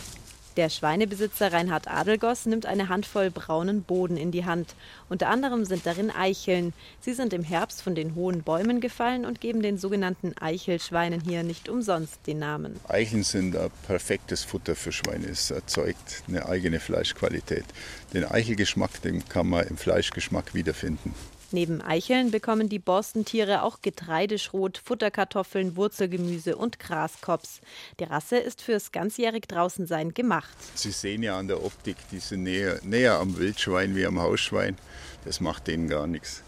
Der 0.61 0.69
Schweinebesitzer 0.69 1.51
Reinhard 1.51 1.87
Adelgoss 1.87 2.45
nimmt 2.45 2.67
eine 2.67 2.87
Handvoll 2.87 3.31
braunen 3.31 3.81
Boden 3.81 4.15
in 4.15 4.29
die 4.29 4.45
Hand. 4.45 4.75
Unter 5.09 5.27
anderem 5.27 5.65
sind 5.65 5.87
darin 5.87 6.11
Eicheln. 6.11 6.73
Sie 6.99 7.15
sind 7.15 7.33
im 7.33 7.41
Herbst 7.41 7.81
von 7.81 7.95
den 7.95 8.13
hohen 8.13 8.43
Bäumen 8.43 8.79
gefallen 8.79 9.25
und 9.25 9.41
geben 9.41 9.63
den 9.63 9.79
sogenannten 9.79 10.35
Eichelschweinen 10.39 11.19
hier 11.19 11.41
nicht 11.41 11.67
umsonst 11.67 12.27
den 12.27 12.37
Namen. 12.37 12.79
Eicheln 12.87 13.23
sind 13.23 13.57
ein 13.57 13.71
perfektes 13.87 14.43
Futter 14.43 14.75
für 14.75 14.91
Schweine. 14.91 15.29
Es 15.29 15.49
erzeugt 15.49 16.21
eine 16.27 16.45
eigene 16.45 16.79
Fleischqualität. 16.79 17.65
Den 18.13 18.23
Eichelgeschmack, 18.23 19.01
den 19.01 19.27
kann 19.27 19.47
man 19.47 19.65
im 19.65 19.77
Fleischgeschmack 19.77 20.53
wiederfinden. 20.53 21.15
Neben 21.53 21.81
Eicheln 21.81 22.31
bekommen 22.31 22.69
die 22.69 22.79
Borstentiere 22.79 23.63
auch 23.63 23.81
Getreideschrot, 23.81 24.77
Futterkartoffeln, 24.77 25.75
Wurzelgemüse 25.75 26.55
und 26.55 26.79
Graskops. 26.79 27.59
Die 27.99 28.05
Rasse 28.05 28.37
ist 28.37 28.61
fürs 28.61 28.93
ganzjährig 28.93 29.47
Draußensein 29.47 30.13
gemacht. 30.13 30.55
Sie 30.75 30.91
sehen 30.91 31.23
ja 31.23 31.37
an 31.37 31.49
der 31.49 31.63
Optik, 31.63 31.97
die 32.11 32.19
sind 32.19 32.43
näher, 32.43 32.79
näher 32.83 33.19
am 33.19 33.37
Wildschwein 33.37 33.95
wie 33.95 34.05
am 34.05 34.21
Hausschwein. 34.21 34.77
Das 35.25 35.41
macht 35.41 35.67
denen 35.67 35.89
gar 35.89 36.07
nichts. 36.07 36.41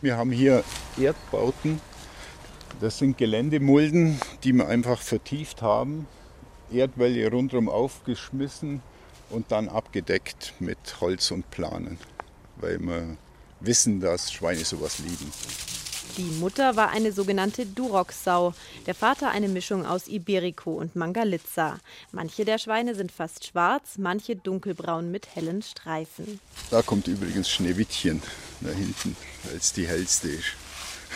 Wir 0.00 0.16
haben 0.16 0.30
hier 0.30 0.64
Erdbauten. 0.98 1.80
Das 2.80 2.98
sind 2.98 3.18
Geländemulden, 3.18 4.18
die 4.44 4.52
wir 4.52 4.68
einfach 4.68 5.00
vertieft 5.00 5.60
haben. 5.60 6.06
Erdwälle 6.70 7.30
rundherum 7.30 7.68
aufgeschmissen 7.68 8.80
und 9.30 9.50
dann 9.52 9.68
abgedeckt 9.68 10.54
mit 10.58 10.78
Holz 11.00 11.30
und 11.30 11.50
Planen, 11.50 11.98
weil 12.56 12.78
wir 12.78 13.16
wissen, 13.60 14.00
dass 14.00 14.32
Schweine 14.32 14.64
sowas 14.64 14.98
lieben. 14.98 15.32
Die 16.18 16.40
Mutter 16.40 16.74
war 16.74 16.90
eine 16.90 17.12
sogenannte 17.12 17.64
Duroc-Sau, 17.64 18.52
der 18.86 18.94
Vater 18.96 19.30
eine 19.30 19.46
Mischung 19.46 19.86
aus 19.86 20.08
Iberico 20.08 20.72
und 20.72 20.96
Mangalitza. 20.96 21.78
Manche 22.10 22.44
der 22.44 22.58
Schweine 22.58 22.96
sind 22.96 23.12
fast 23.12 23.46
schwarz, 23.46 23.98
manche 23.98 24.34
dunkelbraun 24.34 25.12
mit 25.12 25.36
hellen 25.36 25.62
Streifen. 25.62 26.40
Da 26.72 26.82
kommt 26.82 27.06
übrigens 27.06 27.48
Schneewittchen 27.48 28.20
da 28.60 28.70
hinten, 28.70 29.16
weil 29.44 29.58
es 29.58 29.72
die 29.72 29.86
hellste 29.86 30.28
ist. 30.28 30.54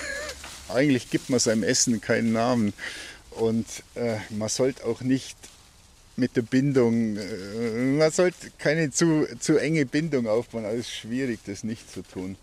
Eigentlich 0.68 1.10
gibt 1.10 1.30
man 1.30 1.40
seinem 1.40 1.64
Essen 1.64 2.00
keinen 2.00 2.32
Namen 2.32 2.72
und 3.30 3.66
äh, 3.96 4.18
man 4.30 4.48
sollte 4.48 4.86
auch 4.86 5.00
nicht 5.00 5.36
mit 6.16 6.36
der 6.36 6.42
Bindung, 6.42 7.16
äh, 7.16 7.96
man 7.98 8.10
sollte 8.10 8.50
keine 8.58 8.90
zu, 8.90 9.26
zu 9.38 9.58
enge 9.58 9.86
Bindung 9.86 10.26
aufbauen, 10.26 10.64
also 10.64 10.78
es 10.78 10.86
ist 10.86 10.94
schwierig, 10.94 11.40
das 11.46 11.64
nicht 11.64 11.90
zu 11.90 12.02
tun. 12.02 12.36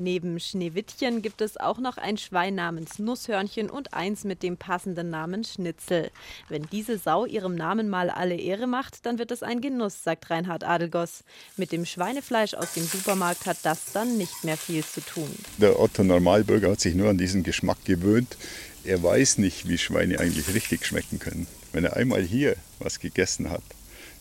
Neben 0.00 0.40
Schneewittchen 0.40 1.20
gibt 1.20 1.42
es 1.42 1.58
auch 1.58 1.78
noch 1.78 1.98
ein 1.98 2.16
Schwein 2.16 2.54
namens 2.54 2.98
Nusshörnchen 2.98 3.68
und 3.68 3.92
eins 3.92 4.24
mit 4.24 4.42
dem 4.42 4.56
passenden 4.56 5.10
Namen 5.10 5.44
Schnitzel. 5.44 6.10
Wenn 6.48 6.66
diese 6.72 6.96
Sau 6.96 7.26
ihrem 7.26 7.54
Namen 7.54 7.90
mal 7.90 8.08
alle 8.08 8.36
Ehre 8.36 8.66
macht, 8.66 9.04
dann 9.04 9.18
wird 9.18 9.30
es 9.30 9.42
ein 9.42 9.60
Genuss, 9.60 10.02
sagt 10.02 10.30
Reinhard 10.30 10.64
Adelgoss. 10.64 11.22
Mit 11.58 11.70
dem 11.70 11.84
Schweinefleisch 11.84 12.54
aus 12.54 12.72
dem 12.72 12.84
Supermarkt 12.84 13.44
hat 13.44 13.58
das 13.62 13.92
dann 13.92 14.16
nicht 14.16 14.42
mehr 14.42 14.56
viel 14.56 14.82
zu 14.82 15.02
tun. 15.02 15.30
Der 15.58 15.78
Otto 15.78 16.02
Normalbürger 16.02 16.70
hat 16.70 16.80
sich 16.80 16.94
nur 16.94 17.10
an 17.10 17.18
diesen 17.18 17.42
Geschmack 17.42 17.84
gewöhnt. 17.84 18.38
Er 18.84 19.02
weiß 19.02 19.36
nicht, 19.36 19.68
wie 19.68 19.76
Schweine 19.76 20.18
eigentlich 20.18 20.54
richtig 20.54 20.86
schmecken 20.86 21.18
können. 21.18 21.46
Wenn 21.72 21.84
er 21.84 21.96
einmal 21.96 22.22
hier 22.22 22.56
was 22.78 22.98
gegessen 22.98 23.50
hat, 23.50 23.62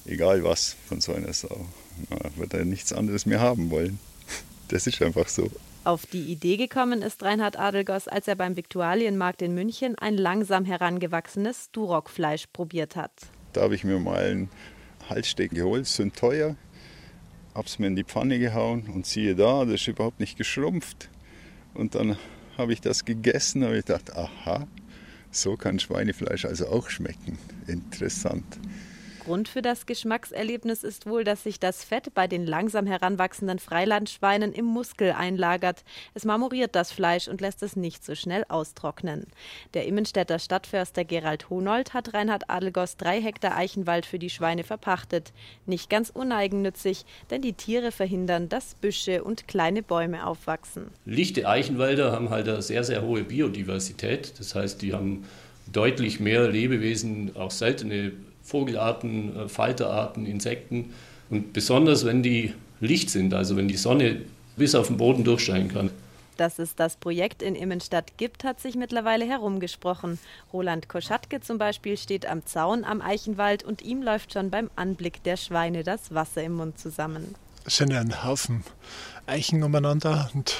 egal 0.06 0.44
was 0.44 0.76
von 0.88 1.02
so 1.02 1.14
einer 1.14 1.34
Sau, 1.34 1.66
wird 2.36 2.54
er 2.54 2.66
nichts 2.66 2.94
anderes 2.94 3.26
mehr 3.26 3.40
haben 3.40 3.72
wollen. 3.72 4.00
Das 4.68 4.86
ist 4.86 5.02
einfach 5.02 5.28
so. 5.28 5.50
Auf 5.84 6.06
die 6.06 6.32
Idee 6.32 6.58
gekommen 6.58 7.02
ist 7.02 7.24
Reinhard 7.24 7.58
Adelgoss, 7.58 8.08
als 8.08 8.28
er 8.28 8.36
beim 8.36 8.56
Viktualienmarkt 8.56 9.42
in 9.42 9.56
München 9.56 9.98
ein 9.98 10.16
langsam 10.16 10.66
herangewachsenes 10.66 11.72
Duroc-Fleisch 11.72 12.48
probiert 12.54 12.96
hat. 12.96 13.12
Da 13.54 13.62
habe 13.62 13.76
ich 13.76 13.84
mir 13.84 13.98
mal 13.98 14.24
einen 14.24 14.50
Halssteak 15.10 15.52
geholt, 15.52 15.88
sind 15.88 16.16
teuer, 16.16 16.56
habe 17.56 17.66
es 17.66 17.80
mir 17.80 17.88
in 17.88 17.96
die 17.96 18.04
Pfanne 18.04 18.38
gehauen 18.38 18.88
und 18.94 19.08
siehe 19.08 19.36
da, 19.36 19.66
das 19.66 19.76
ist 19.76 19.88
überhaupt 19.88 20.20
nicht 20.20 20.38
geschrumpft. 20.38 21.10
Und 21.74 21.96
dann 21.96 22.18
habe 22.58 22.74
ich 22.74 22.82
das 22.82 23.06
gegessen 23.06 23.64
und 23.64 23.74
ich 23.74 23.86
gedacht, 23.86 24.16
aha, 24.16 24.68
so 25.32 25.58
kann 25.58 25.80
Schweinefleisch 25.80 26.46
also 26.46 26.68
auch 26.68 26.90
schmecken. 26.90 27.38
Interessant. 27.68 28.46
Grund 29.30 29.48
für 29.48 29.62
das 29.62 29.86
Geschmackserlebnis 29.86 30.84
ist 30.84 31.06
wohl, 31.06 31.24
dass 31.24 31.44
sich 31.44 31.60
das 31.60 31.84
Fett 31.84 32.16
bei 32.16 32.26
den 32.26 32.48
langsam 32.48 32.88
heranwachsenden 32.88 33.60
Freilandschweinen 33.60 34.54
im 34.54 34.66
Muskel 34.66 35.12
einlagert. 35.12 35.84
Es 36.16 36.26
marmoriert 36.26 36.74
das 36.74 36.92
Fleisch 36.92 37.28
und 37.28 37.40
lässt 37.40 37.62
es 37.62 37.76
nicht 37.76 38.04
so 38.04 38.16
schnell 38.16 38.44
austrocknen. 38.50 39.28
Der 39.76 39.86
Immenstädter 39.86 40.40
Stadtförster 40.40 41.06
Gerald 41.06 41.52
Honold 41.52 41.94
hat 41.94 42.16
Reinhard 42.16 42.50
Adelgos 42.50 42.98
drei 42.98 43.22
Hektar 43.22 43.56
Eichenwald 43.56 44.08
für 44.08 44.18
die 44.18 44.32
Schweine 44.32 44.64
verpachtet. 44.64 45.32
Nicht 45.68 45.92
ganz 45.92 46.10
uneigennützig, 46.10 47.06
denn 47.30 47.44
die 47.44 47.54
Tiere 47.54 47.92
verhindern, 47.92 48.50
dass 48.50 48.74
Büsche 48.74 49.24
und 49.24 49.48
kleine 49.48 49.84
Bäume 49.84 50.26
aufwachsen. 50.26 50.88
Lichte 51.06 51.48
Eichenwälder 51.48 52.12
haben 52.12 52.32
halt 52.32 52.50
eine 52.50 52.64
sehr, 52.64 52.84
sehr 52.84 53.04
hohe 53.04 53.22
Biodiversität. 53.22 54.40
Das 54.40 54.56
heißt, 54.56 54.82
die 54.82 54.94
haben 54.94 55.26
deutlich 55.72 56.20
mehr 56.20 56.48
Lebewesen, 56.48 57.36
auch 57.36 57.52
seltene 57.52 58.14
Vogelarten, 58.44 59.36
äh, 59.36 59.50
Falterarten, 59.50 60.26
Insekten. 60.26 60.94
Und 61.30 61.54
besonders, 61.54 62.06
wenn 62.06 62.24
die 62.24 62.54
Licht 62.80 63.10
sind, 63.10 63.34
also 63.34 63.56
wenn 63.56 63.68
die 63.68 63.78
Sonne 63.78 64.22
bis 64.56 64.76
auf 64.76 64.88
den 64.88 64.98
Boden 64.98 65.24
durchscheinen 65.24 65.70
kann. 65.70 65.90
Dass 66.38 66.58
es 66.58 66.74
das 66.74 66.96
Projekt 66.96 67.42
in 67.42 67.54
Immenstadt 67.54 68.18
gibt, 68.18 68.46
hat 68.46 68.62
sich 68.62 68.76
mittlerweile 68.76 69.26
herumgesprochen. 69.26 70.20
Roland 70.54 70.88
Koschatke 70.88 71.42
zum 71.42 71.58
Beispiel 71.58 71.98
steht 71.98 72.26
am 72.26 72.46
Zaun 72.46 72.86
am 72.86 73.02
Eichenwald 73.02 73.64
und 73.64 73.82
ihm 73.82 74.02
läuft 74.02 74.34
schon 74.34 74.50
beim 74.50 74.70
Anblick 74.78 75.22
der 75.24 75.36
Schweine 75.36 75.84
das 75.84 76.14
Wasser 76.14 76.42
im 76.44 76.54
Mund 76.54 76.80
zusammen. 76.80 77.36
Es 77.66 77.76
sind 77.76 77.92
ja 77.92 78.00
ein 78.00 78.24
Haufen 78.24 78.64
Eichen 79.28 79.64
umeinander 79.64 80.30
und 80.34 80.56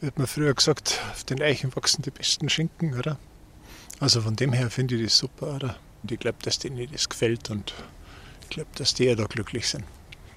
wie 0.00 0.06
hat 0.06 0.16
man 0.16 0.26
früher 0.26 0.54
gesagt, 0.54 0.98
auf 1.12 1.24
den 1.24 1.42
Eichen 1.42 1.76
wachsen 1.76 2.00
die 2.00 2.10
besten 2.10 2.48
Schinken, 2.48 2.98
oder? 2.98 3.18
Also 4.00 4.22
von 4.22 4.36
dem 4.36 4.54
her 4.54 4.70
finde 4.70 4.96
ich 4.96 5.04
das 5.04 5.18
super, 5.18 5.54
oder? 5.54 5.76
Und 6.02 6.12
ich 6.12 6.18
glaube, 6.18 6.38
dass 6.42 6.58
denen 6.58 6.86
das 6.90 7.08
gefällt 7.08 7.50
und 7.50 7.74
ich 8.42 8.48
glaube, 8.50 8.70
dass 8.76 8.94
die 8.94 9.04
ja 9.04 9.14
da 9.14 9.24
glücklich 9.24 9.68
sind. 9.68 9.84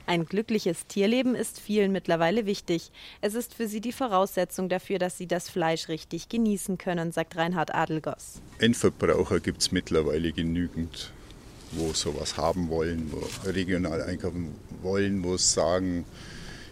Ein 0.05 0.25
glückliches 0.25 0.85
Tierleben 0.87 1.33
ist 1.33 1.61
vielen 1.61 1.93
mittlerweile 1.93 2.45
wichtig. 2.45 2.91
Es 3.21 3.35
ist 3.35 3.53
für 3.53 3.69
sie 3.69 3.79
die 3.79 3.93
Voraussetzung 3.93 4.67
dafür, 4.67 4.99
dass 4.99 5.17
sie 5.17 5.27
das 5.27 5.49
Fleisch 5.49 5.87
richtig 5.87 6.27
genießen 6.27 6.77
können, 6.77 7.13
sagt 7.13 7.37
Reinhard 7.37 7.73
Adelgoss. 7.73 8.41
Endverbraucher 8.59 9.39
gibt 9.39 9.61
es 9.61 9.71
mittlerweile 9.71 10.33
genügend, 10.33 11.13
wo 11.71 11.93
sowas 11.93 12.35
haben 12.35 12.67
wollen, 12.67 13.13
wo 13.13 13.49
regional 13.49 14.01
einkaufen 14.01 14.53
wollen, 14.81 15.23
wo 15.23 15.35
es 15.35 15.53
sagen, 15.53 16.03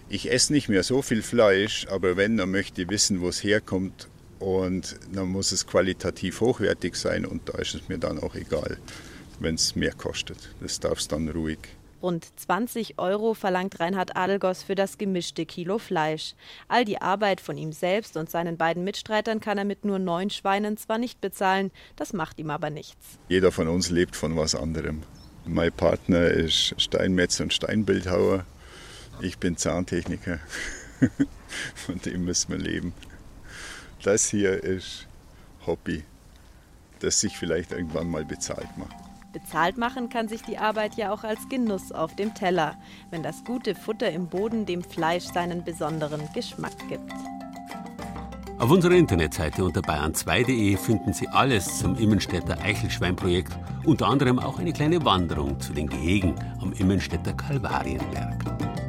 ich 0.10 0.30
esse 0.30 0.52
nicht 0.52 0.68
mehr 0.68 0.84
so 0.84 1.02
viel 1.02 1.22
Fleisch, 1.22 1.88
aber 1.88 2.18
wenn, 2.18 2.36
dann 2.36 2.52
möchte 2.52 2.82
ich 2.82 2.89
wissen, 2.89 3.22
wo 3.22 3.30
es 3.30 3.42
herkommt 3.42 4.10
und 4.42 5.00
dann 5.14 5.28
muss 5.28 5.52
es 5.52 5.68
qualitativ 5.68 6.42
hochwertig 6.42 6.96
sein 6.96 7.26
und 7.26 7.50
da 7.50 7.58
ist 7.60 7.76
es 7.76 7.88
mir 7.88 7.98
dann 7.98 8.20
auch 8.20 8.36
egal, 8.36 8.78
wenn 9.39 9.56
es 9.56 9.76
mehr 9.76 9.94
kostet. 9.94 10.38
Das 10.60 10.80
darf 10.80 11.00
es 11.00 11.08
dann 11.08 11.30
ruhig. 11.30 11.60
Rund 12.02 12.26
20 12.36 12.98
Euro 12.98 13.36
verlangt 13.36 13.80
Reinhard 13.80 14.18
Adelgoss 14.18 14.64
für 14.64 14.74
das 14.74 14.98
gemischte 14.98 15.46
Kilo 15.46 15.78
Fleisch. 15.78 16.34
All 16.68 16.84
die 16.84 17.00
Arbeit 17.00 17.39
von 17.39 17.58
ihm 17.58 17.72
selbst 17.72 18.18
und 18.18 18.30
seinen 18.30 18.58
beiden 18.58 18.84
Mitstreitern 18.84 19.39
kann 19.39 19.60
er 19.60 19.66
mit 19.66 19.86
nur 19.86 20.00
neun 20.00 20.32
Schweinen 20.32 20.78
zwar 20.78 20.98
nicht 20.98 21.22
bezahlen, 21.22 21.70
das 21.96 22.14
macht 22.14 22.39
ihm 22.39 22.50
aber 22.50 22.72
nichts. 22.72 23.20
Jeder 23.30 23.52
von 23.52 23.68
uns 23.68 23.92
lebt 23.92 24.16
von 24.16 24.36
was 24.36 24.56
anderem. 24.56 25.04
Mein 25.46 25.72
Partner 25.72 26.26
ist 26.26 26.74
Steinmetz 26.78 27.39
und 27.39 27.54
Steinbildhauer. 27.54 28.46
Ich 29.22 29.38
bin 29.38 29.58
Zahntechniker. 29.58 30.39
Von 31.76 32.00
dem 32.00 32.26
müssen 32.26 32.52
wir 32.52 32.60
leben. 32.60 32.94
Das 34.04 34.30
hier 34.30 34.64
ist 34.64 35.08
Hobby, 35.68 36.04
das 36.99 37.20
sich 37.20 37.38
vielleicht 37.38 37.72
irgendwann 37.72 38.10
mal 38.10 38.26
bezahlt 38.26 38.70
macht. 38.78 38.95
Bezahlt 39.32 39.78
machen 39.78 40.10
kann 40.10 40.28
sich 40.28 40.41
die 40.41 40.58
Arbeit 40.58 40.95
ja 40.95 41.14
auch 41.14 41.24
als 41.24 41.47
Genuss 41.47 41.91
auf 41.91 42.16
dem 42.16 42.34
Teller, 42.34 42.76
wenn 43.12 43.24
das 43.24 43.43
gute 43.45 43.76
Futter 43.76 44.12
im 44.12 44.28
Boden 44.28 44.66
dem 44.66 44.84
Fleisch 44.84 45.26
seinen 45.26 45.64
besonderen 45.64 46.28
Geschmack 46.34 46.74
gibt. 46.89 47.14
Auf 48.60 48.70
unserer 48.70 48.93
Internetseite 48.93 49.64
unter 49.64 49.82
bayern2.de 49.82 50.78
finden 50.78 51.14
Sie 51.14 51.28
alles 51.30 51.80
zum 51.80 51.95
Immenstädter 51.95 52.60
Eichelschweinprojekt, 52.62 53.54
unter 53.86 54.08
anderem 54.08 54.38
auch 54.38 54.60
eine 54.60 54.74
kleine 54.74 55.04
Wanderung 55.06 55.60
zu 55.60 55.74
den 55.74 55.88
Gehegen 55.88 56.36
am 56.60 56.74
Immenstädter 56.74 57.34
Kalvarienberg. 57.34 58.81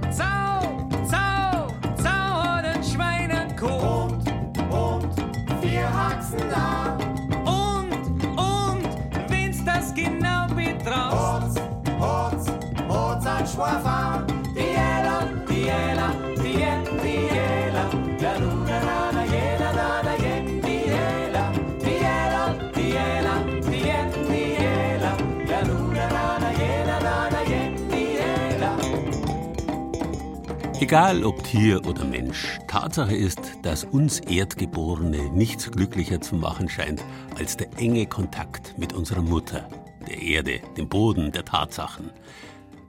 Egal 30.83 31.23
ob 31.23 31.45
Tier 31.45 31.87
oder 31.87 32.05
Mensch, 32.05 32.59
Tatsache 32.67 33.15
ist, 33.15 33.39
dass 33.63 33.85
uns 33.85 34.19
Erdgeborene 34.19 35.31
nichts 35.31 35.71
glücklicher 35.71 36.21
zu 36.21 36.35
machen 36.35 36.69
scheint 36.69 37.05
als 37.39 37.57
der 37.57 37.69
enge 37.79 38.07
Kontakt 38.07 38.77
mit 38.77 38.93
unserer 38.93 39.23
Mutter, 39.23 39.69
der 40.09 40.21
Erde, 40.21 40.61
dem 40.77 40.89
Boden 40.89 41.31
der 41.31 41.45
Tatsachen. 41.45 42.11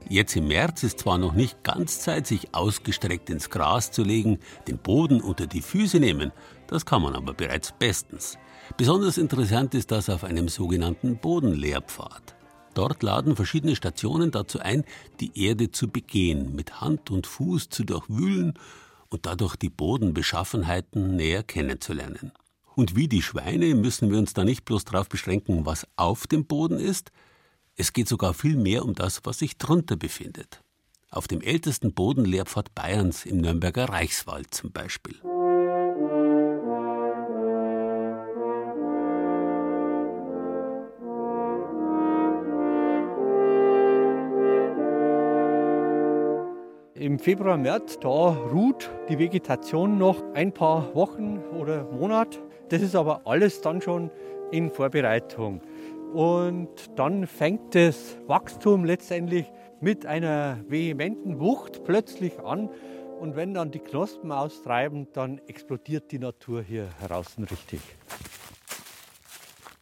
Jetzt 0.08 0.34
im 0.34 0.48
März 0.48 0.82
ist 0.82 0.98
zwar 0.98 1.18
noch 1.18 1.34
nicht 1.34 1.62
ganz 1.62 2.00
Zeit, 2.00 2.26
sich 2.26 2.52
ausgestreckt 2.52 3.30
ins 3.30 3.48
Gras 3.48 3.92
zu 3.92 4.02
legen, 4.02 4.40
den 4.66 4.78
Boden 4.78 5.20
unter 5.20 5.46
die 5.46 5.62
Füße 5.62 6.00
nehmen, 6.00 6.32
das 6.66 6.84
kann 6.86 7.00
man 7.00 7.14
aber 7.14 7.32
bereits 7.32 7.70
bestens. 7.70 8.38
Besonders 8.76 9.18
interessant 9.18 9.72
ist 9.72 9.92
das 9.92 10.10
auf 10.10 10.24
einem 10.24 10.48
sogenannten 10.48 11.16
Bodenlehrpfad. 11.18 12.33
Dort 12.74 13.02
laden 13.02 13.36
verschiedene 13.36 13.76
Stationen 13.76 14.30
dazu 14.30 14.58
ein, 14.58 14.84
die 15.20 15.30
Erde 15.40 15.70
zu 15.70 15.88
begehen, 15.88 16.54
mit 16.54 16.80
Hand 16.80 17.10
und 17.10 17.26
Fuß 17.26 17.68
zu 17.68 17.84
durchwühlen 17.84 18.54
und 19.08 19.26
dadurch 19.26 19.56
die 19.56 19.70
Bodenbeschaffenheiten 19.70 21.16
näher 21.16 21.44
kennenzulernen. 21.44 22.32
Und 22.74 22.96
wie 22.96 23.06
die 23.06 23.22
Schweine 23.22 23.74
müssen 23.76 24.10
wir 24.10 24.18
uns 24.18 24.34
da 24.34 24.44
nicht 24.44 24.64
bloß 24.64 24.84
darauf 24.84 25.08
beschränken, 25.08 25.64
was 25.64 25.86
auf 25.94 26.26
dem 26.26 26.44
Boden 26.46 26.80
ist, 26.80 27.12
es 27.76 27.92
geht 27.92 28.08
sogar 28.08 28.34
viel 28.34 28.56
mehr 28.56 28.84
um 28.84 28.94
das, 28.94 29.20
was 29.24 29.38
sich 29.38 29.58
drunter 29.58 29.96
befindet. 29.96 30.60
Auf 31.10 31.28
dem 31.28 31.40
ältesten 31.40 31.92
Bodenlehrpfad 31.92 32.74
Bayerns 32.74 33.24
im 33.24 33.38
Nürnberger 33.38 33.88
Reichswald 33.88 34.52
zum 34.52 34.72
Beispiel. 34.72 35.14
Im 47.04 47.18
Februar, 47.18 47.58
März, 47.58 47.98
da 48.00 48.08
ruht 48.08 48.90
die 49.10 49.18
Vegetation 49.18 49.98
noch 49.98 50.22
ein 50.32 50.54
paar 50.54 50.94
Wochen 50.94 51.38
oder 51.60 51.84
Monat. 51.84 52.40
Das 52.70 52.80
ist 52.80 52.96
aber 52.96 53.20
alles 53.26 53.60
dann 53.60 53.82
schon 53.82 54.10
in 54.50 54.70
Vorbereitung. 54.70 55.60
Und 56.14 56.70
dann 56.96 57.26
fängt 57.26 57.74
das 57.74 58.16
Wachstum 58.26 58.86
letztendlich 58.86 59.52
mit 59.82 60.06
einer 60.06 60.60
vehementen 60.66 61.40
Wucht 61.40 61.84
plötzlich 61.84 62.40
an. 62.40 62.70
Und 63.20 63.36
wenn 63.36 63.52
dann 63.52 63.70
die 63.70 63.80
Knospen 63.80 64.32
austreiben, 64.32 65.06
dann 65.12 65.42
explodiert 65.46 66.10
die 66.10 66.18
Natur 66.18 66.62
hier 66.62 66.88
draußen 67.06 67.44
richtig. 67.44 67.80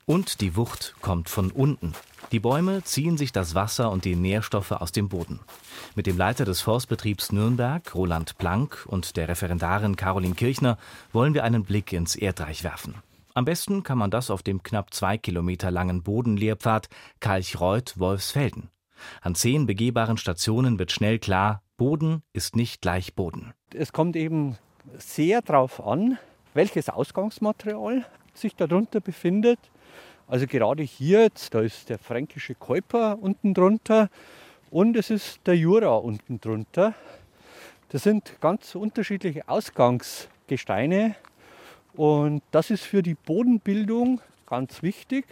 Und 0.05 0.40
die 0.40 0.57
Wucht 0.57 0.96
kommt 1.00 1.28
von 1.28 1.50
unten. 1.53 1.92
Die 2.32 2.40
Bäume 2.40 2.82
ziehen 2.82 3.16
sich 3.16 3.30
das 3.30 3.55
Wasser 3.55 3.90
und 3.90 4.05
die 4.05 4.16
Nährstoffe 4.16 4.72
aus 4.72 4.90
dem 4.90 5.09
Boden. 5.09 5.38
Mit 5.94 6.07
dem 6.07 6.16
Leiter 6.16 6.44
des 6.44 6.61
Forstbetriebs 6.61 7.30
Nürnberg, 7.30 7.94
Roland 7.94 8.36
Planck, 8.38 8.84
und 8.88 9.16
der 9.16 9.28
Referendarin 9.28 9.96
Caroline 9.96 10.34
Kirchner 10.34 10.76
wollen 11.12 11.34
wir 11.34 11.44
einen 11.44 11.62
Blick 11.64 11.92
ins 11.92 12.16
Erdreich 12.16 12.64
werfen. 12.64 12.94
Am 13.34 13.44
besten 13.44 13.82
kann 13.82 13.96
man 13.96 14.11
das 14.11 14.30
auf 14.30 14.42
dem 14.42 14.62
knapp 14.62 14.92
zwei 14.92 15.18
Kilometer 15.18 15.70
langen 15.70 16.03
Bodenlehrpfad 16.03 16.88
Kalchreuth-Wolfsfelden. 17.20 18.70
An 19.20 19.34
zehn 19.34 19.66
begehbaren 19.66 20.16
Stationen 20.16 20.78
wird 20.78 20.92
schnell 20.92 21.18
klar, 21.18 21.62
Boden 21.76 22.22
ist 22.32 22.57
nicht 22.57 22.82
gleich 22.82 23.14
Boden. 23.14 23.53
Es 23.74 23.92
kommt 23.92 24.16
eben 24.16 24.57
sehr 24.98 25.42
darauf 25.42 25.84
an, 25.84 26.18
welches 26.55 26.88
Ausgangsmaterial 26.88 28.05
sich 28.34 28.55
darunter 28.55 29.00
befindet. 29.00 29.59
Also 30.33 30.47
gerade 30.47 30.83
hier, 30.83 31.28
da 31.51 31.61
ist 31.61 31.91
der 31.91 31.99
fränkische 31.99 32.55
Käuper 32.55 33.18
unten 33.20 33.53
drunter 33.53 34.09
und 34.70 34.97
es 34.97 35.11
ist 35.11 35.41
der 35.45 35.59
Jura 35.59 35.97
unten 35.97 36.41
drunter. 36.41 36.95
Das 37.91 38.05
sind 38.05 38.41
ganz 38.41 38.74
unterschiedliche 38.74 39.47
Ausgangsgesteine 39.47 41.16
und 41.93 42.43
das 42.51 42.70
ist 42.70 42.83
für 42.83 43.03
die 43.03 43.12
Bodenbildung 43.12 44.22
ganz 44.47 44.83
wichtig, 44.83 45.26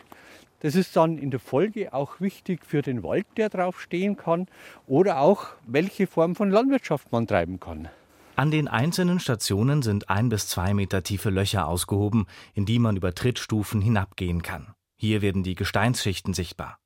Das 0.60 0.74
ist 0.74 0.94
dann 0.96 1.16
in 1.16 1.30
der 1.30 1.40
Folge 1.40 1.94
auch 1.94 2.20
wichtig 2.20 2.66
für 2.66 2.82
den 2.82 3.02
Wald, 3.02 3.24
der 3.38 3.48
drauf 3.48 3.80
stehen 3.80 4.18
kann 4.18 4.48
oder 4.86 5.20
auch 5.20 5.46
welche 5.66 6.06
Form 6.08 6.36
von 6.36 6.50
Landwirtschaft 6.50 7.10
man 7.10 7.26
treiben 7.26 7.58
kann. 7.58 7.88
An 8.36 8.50
den 8.50 8.68
einzelnen 8.68 9.18
Stationen 9.18 9.80
sind 9.80 10.10
ein 10.10 10.28
bis 10.28 10.48
zwei 10.48 10.74
Meter 10.74 11.02
tiefe 11.02 11.30
Löcher 11.30 11.68
ausgehoben, 11.68 12.26
in 12.52 12.66
die 12.66 12.78
man 12.78 12.98
über 12.98 13.14
Trittstufen 13.14 13.80
hinabgehen 13.80 14.42
kann. 14.42 14.74
Hier 15.00 15.22
werden 15.22 15.42
die 15.42 15.54
Gesteinsschichten 15.54 16.34
sichtbar. 16.34 16.78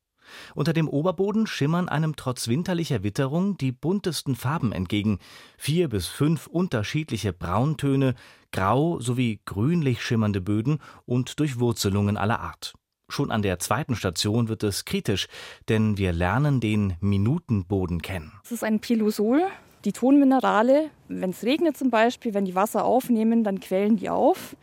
Unter 0.55 0.73
dem 0.73 0.89
Oberboden 0.89 1.49
schimmern 1.49 1.89
einem 1.89 2.15
trotz 2.15 2.47
winterlicher 2.47 3.03
Witterung 3.03 3.57
die 3.57 3.73
buntesten 3.73 4.37
Farben 4.37 4.71
entgegen. 4.71 5.19
Vier 5.59 5.89
bis 5.89 6.07
fünf 6.07 6.47
unterschiedliche 6.47 7.33
Brauntöne, 7.33 8.15
grau 8.53 9.01
sowie 9.01 9.41
grünlich 9.45 10.01
schimmernde 10.01 10.41
Böden 10.41 10.79
und 11.07 11.41
Durchwurzelungen 11.41 12.17
aller 12.17 12.39
Art. 12.39 12.75
Schon 13.09 13.33
an 13.33 13.43
der 13.43 13.59
zweiten 13.59 13.97
Station 13.97 14.47
wird 14.47 14.63
es 14.63 14.85
kritisch, 14.85 15.27
denn 15.69 15.99
wir 15.99 16.13
lernen 16.13 16.61
den 16.61 16.95
Minutenboden 17.01 18.01
kennen. 18.01 18.33
Das 18.45 18.53
ist 18.53 18.63
ein 18.63 18.79
Pilosol. 18.79 19.43
Die 19.85 19.93
Tonminerale, 19.93 20.89
wenn 21.09 21.31
es 21.31 21.43
regnet 21.43 21.77
zum 21.77 21.91
Beispiel, 21.91 22.33
wenn 22.33 22.45
die 22.45 22.55
Wasser 22.55 22.85
aufnehmen, 22.85 23.43
dann 23.43 23.59
quellen 23.59 23.97
die 23.97 24.09
auf. 24.09 24.55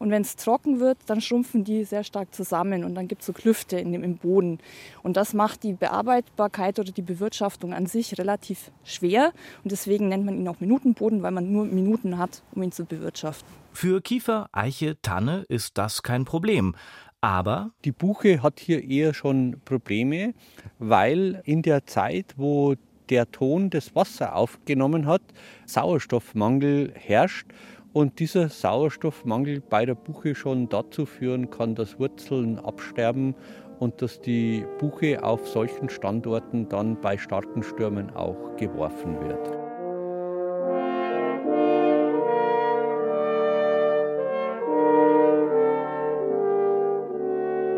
Und 0.00 0.10
wenn 0.10 0.22
es 0.22 0.34
trocken 0.36 0.80
wird, 0.80 0.96
dann 1.06 1.20
schrumpfen 1.20 1.62
die 1.62 1.84
sehr 1.84 2.04
stark 2.04 2.34
zusammen 2.34 2.84
und 2.84 2.94
dann 2.94 3.06
gibt 3.06 3.20
es 3.20 3.26
so 3.26 3.34
Klüfte 3.34 3.78
in 3.78 3.92
dem, 3.92 4.02
im 4.02 4.16
Boden. 4.16 4.58
Und 5.02 5.18
das 5.18 5.34
macht 5.34 5.62
die 5.62 5.74
Bearbeitbarkeit 5.74 6.78
oder 6.78 6.90
die 6.90 7.02
Bewirtschaftung 7.02 7.74
an 7.74 7.84
sich 7.84 8.18
relativ 8.18 8.70
schwer. 8.82 9.32
Und 9.62 9.72
deswegen 9.72 10.08
nennt 10.08 10.24
man 10.24 10.36
ihn 10.36 10.48
auch 10.48 10.58
Minutenboden, 10.58 11.22
weil 11.22 11.32
man 11.32 11.52
nur 11.52 11.66
Minuten 11.66 12.16
hat, 12.16 12.42
um 12.52 12.62
ihn 12.62 12.72
zu 12.72 12.86
bewirtschaften. 12.86 13.46
Für 13.72 14.00
Kiefer, 14.00 14.48
Eiche, 14.52 14.96
Tanne 15.02 15.44
ist 15.48 15.76
das 15.76 16.02
kein 16.02 16.24
Problem. 16.24 16.74
Aber 17.20 17.72
die 17.84 17.92
Buche 17.92 18.42
hat 18.42 18.58
hier 18.58 18.82
eher 18.82 19.12
schon 19.12 19.60
Probleme, 19.66 20.32
weil 20.78 21.42
in 21.44 21.60
der 21.60 21.84
Zeit, 21.84 22.34
wo 22.38 22.74
der 23.10 23.30
Ton 23.30 23.68
das 23.68 23.94
Wasser 23.94 24.34
aufgenommen 24.34 25.06
hat, 25.06 25.20
Sauerstoffmangel 25.66 26.94
herrscht 26.94 27.48
und 27.92 28.18
dieser 28.18 28.48
Sauerstoffmangel 28.48 29.60
bei 29.60 29.84
der 29.84 29.94
Buche 29.94 30.34
schon 30.34 30.68
dazu 30.68 31.06
führen 31.06 31.50
kann, 31.50 31.74
dass 31.74 31.98
Wurzeln 31.98 32.58
absterben 32.58 33.34
und 33.78 34.02
dass 34.02 34.20
die 34.20 34.64
Buche 34.78 35.24
auf 35.24 35.48
solchen 35.48 35.88
Standorten 35.88 36.68
dann 36.68 37.00
bei 37.00 37.18
starken 37.18 37.62
Stürmen 37.62 38.10
auch 38.10 38.56
geworfen 38.56 39.20
wird. 39.20 39.60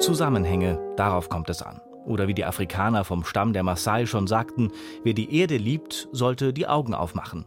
Zusammenhänge, 0.03 0.81
darauf 0.97 1.29
kommt 1.29 1.49
es 1.49 1.63
an. 1.63 1.81
Oder 2.05 2.27
wie 2.27 2.35
die 2.35 2.45
Afrikaner 2.45 3.05
vom 3.05 3.23
Stamm 3.23 3.53
der 3.53 3.63
Maasai 3.63 4.07
schon 4.07 4.27
sagten, 4.27 4.73
wer 5.05 5.15
die 5.15 5.39
Erde 5.39 5.57
liebt, 5.57 6.09
sollte 6.11 6.53
die 6.53 6.67
Augen 6.67 6.95
aufmachen. 6.95 7.45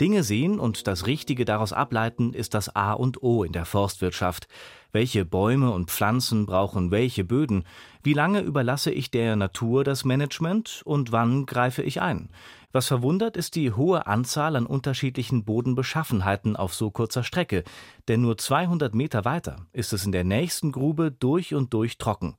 Dinge 0.00 0.22
sehen 0.22 0.58
und 0.58 0.86
das 0.86 1.06
Richtige 1.06 1.44
daraus 1.44 1.72
ableiten 1.72 2.32
ist 2.32 2.54
das 2.54 2.74
A 2.74 2.92
und 2.92 3.22
O 3.22 3.44
in 3.44 3.52
der 3.52 3.64
Forstwirtschaft. 3.64 4.48
Welche 4.92 5.24
Bäume 5.24 5.70
und 5.70 5.90
Pflanzen 5.90 6.46
brauchen 6.46 6.90
welche 6.90 7.24
Böden? 7.24 7.64
Wie 8.02 8.14
lange 8.14 8.40
überlasse 8.40 8.90
ich 8.90 9.10
der 9.10 9.36
Natur 9.36 9.84
das 9.84 10.04
Management 10.04 10.82
und 10.84 11.12
wann 11.12 11.44
greife 11.44 11.82
ich 11.82 12.00
ein? 12.00 12.30
Was 12.72 12.86
verwundert, 12.86 13.36
ist 13.36 13.54
die 13.54 13.72
hohe 13.72 14.06
Anzahl 14.06 14.54
an 14.54 14.66
unterschiedlichen 14.66 15.44
Bodenbeschaffenheiten 15.44 16.54
auf 16.54 16.74
so 16.74 16.90
kurzer 16.90 17.22
Strecke, 17.22 17.64
denn 18.08 18.20
nur 18.20 18.36
200 18.36 18.94
Meter 18.94 19.24
weiter 19.24 19.66
ist 19.72 19.92
es 19.92 20.04
in 20.04 20.12
der 20.12 20.24
nächsten 20.24 20.72
Grube 20.72 21.10
durch 21.10 21.54
und 21.54 21.72
durch 21.72 21.96
trocken. 21.98 22.36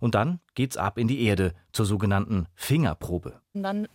Und 0.00 0.14
dann 0.14 0.40
geht's 0.54 0.76
ab 0.76 0.98
in 0.98 1.06
die 1.06 1.22
Erde 1.22 1.54
zur 1.72 1.86
sogenannten 1.86 2.46
Fingerprobe. 2.54 3.40
Und 3.52 3.62
dann 3.62 3.86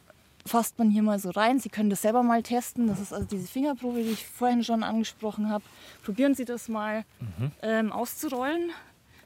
fasst 0.45 0.77
man 0.77 0.89
hier 0.89 1.01
mal 1.01 1.19
so 1.19 1.31
rein. 1.31 1.59
Sie 1.59 1.69
können 1.69 1.89
das 1.89 2.01
selber 2.03 2.23
mal 2.23 2.43
testen. 2.43 2.87
Das 2.87 2.99
ist 2.99 3.13
also 3.13 3.25
diese 3.25 3.47
Fingerprobe, 3.47 4.03
die 4.03 4.11
ich 4.11 4.25
vorhin 4.27 4.63
schon 4.63 4.83
angesprochen 4.83 5.49
habe. 5.49 5.63
Probieren 6.03 6.35
Sie 6.35 6.45
das 6.45 6.69
mal 6.69 7.03
mhm. 7.19 7.51
ähm, 7.61 7.91
auszurollen. 7.91 8.71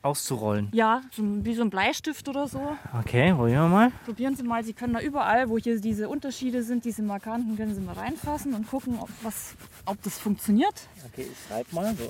Auszurollen? 0.02 0.70
Ja, 0.72 1.02
so, 1.12 1.24
wie 1.44 1.54
so 1.54 1.62
ein 1.62 1.70
Bleistift 1.70 2.30
oder 2.30 2.48
so. 2.48 2.78
Okay, 3.02 3.34
probieren 3.34 3.64
wir 3.64 3.68
mal. 3.68 3.92
Probieren 4.06 4.34
Sie 4.34 4.44
mal. 4.44 4.64
Sie 4.64 4.72
können 4.72 4.94
da 4.94 5.02
überall, 5.02 5.50
wo 5.50 5.58
hier 5.58 5.82
diese 5.82 6.08
Unterschiede 6.08 6.64
sind, 6.64 6.86
diese 6.86 7.04
Markanten, 7.04 7.58
können 7.58 7.76
Sie 7.76 7.82
mal 7.82 7.96
reinfassen 7.96 8.54
und 8.54 8.70
gucken, 8.70 8.98
ob, 8.98 9.10
was, 9.24 9.56
ob 9.86 10.02
das 10.04 10.18
funktioniert. 10.18 10.88
Okay, 11.12 11.28
ich 11.30 11.48
schreibe 11.48 11.76
mal. 11.76 11.94
So. 11.96 12.10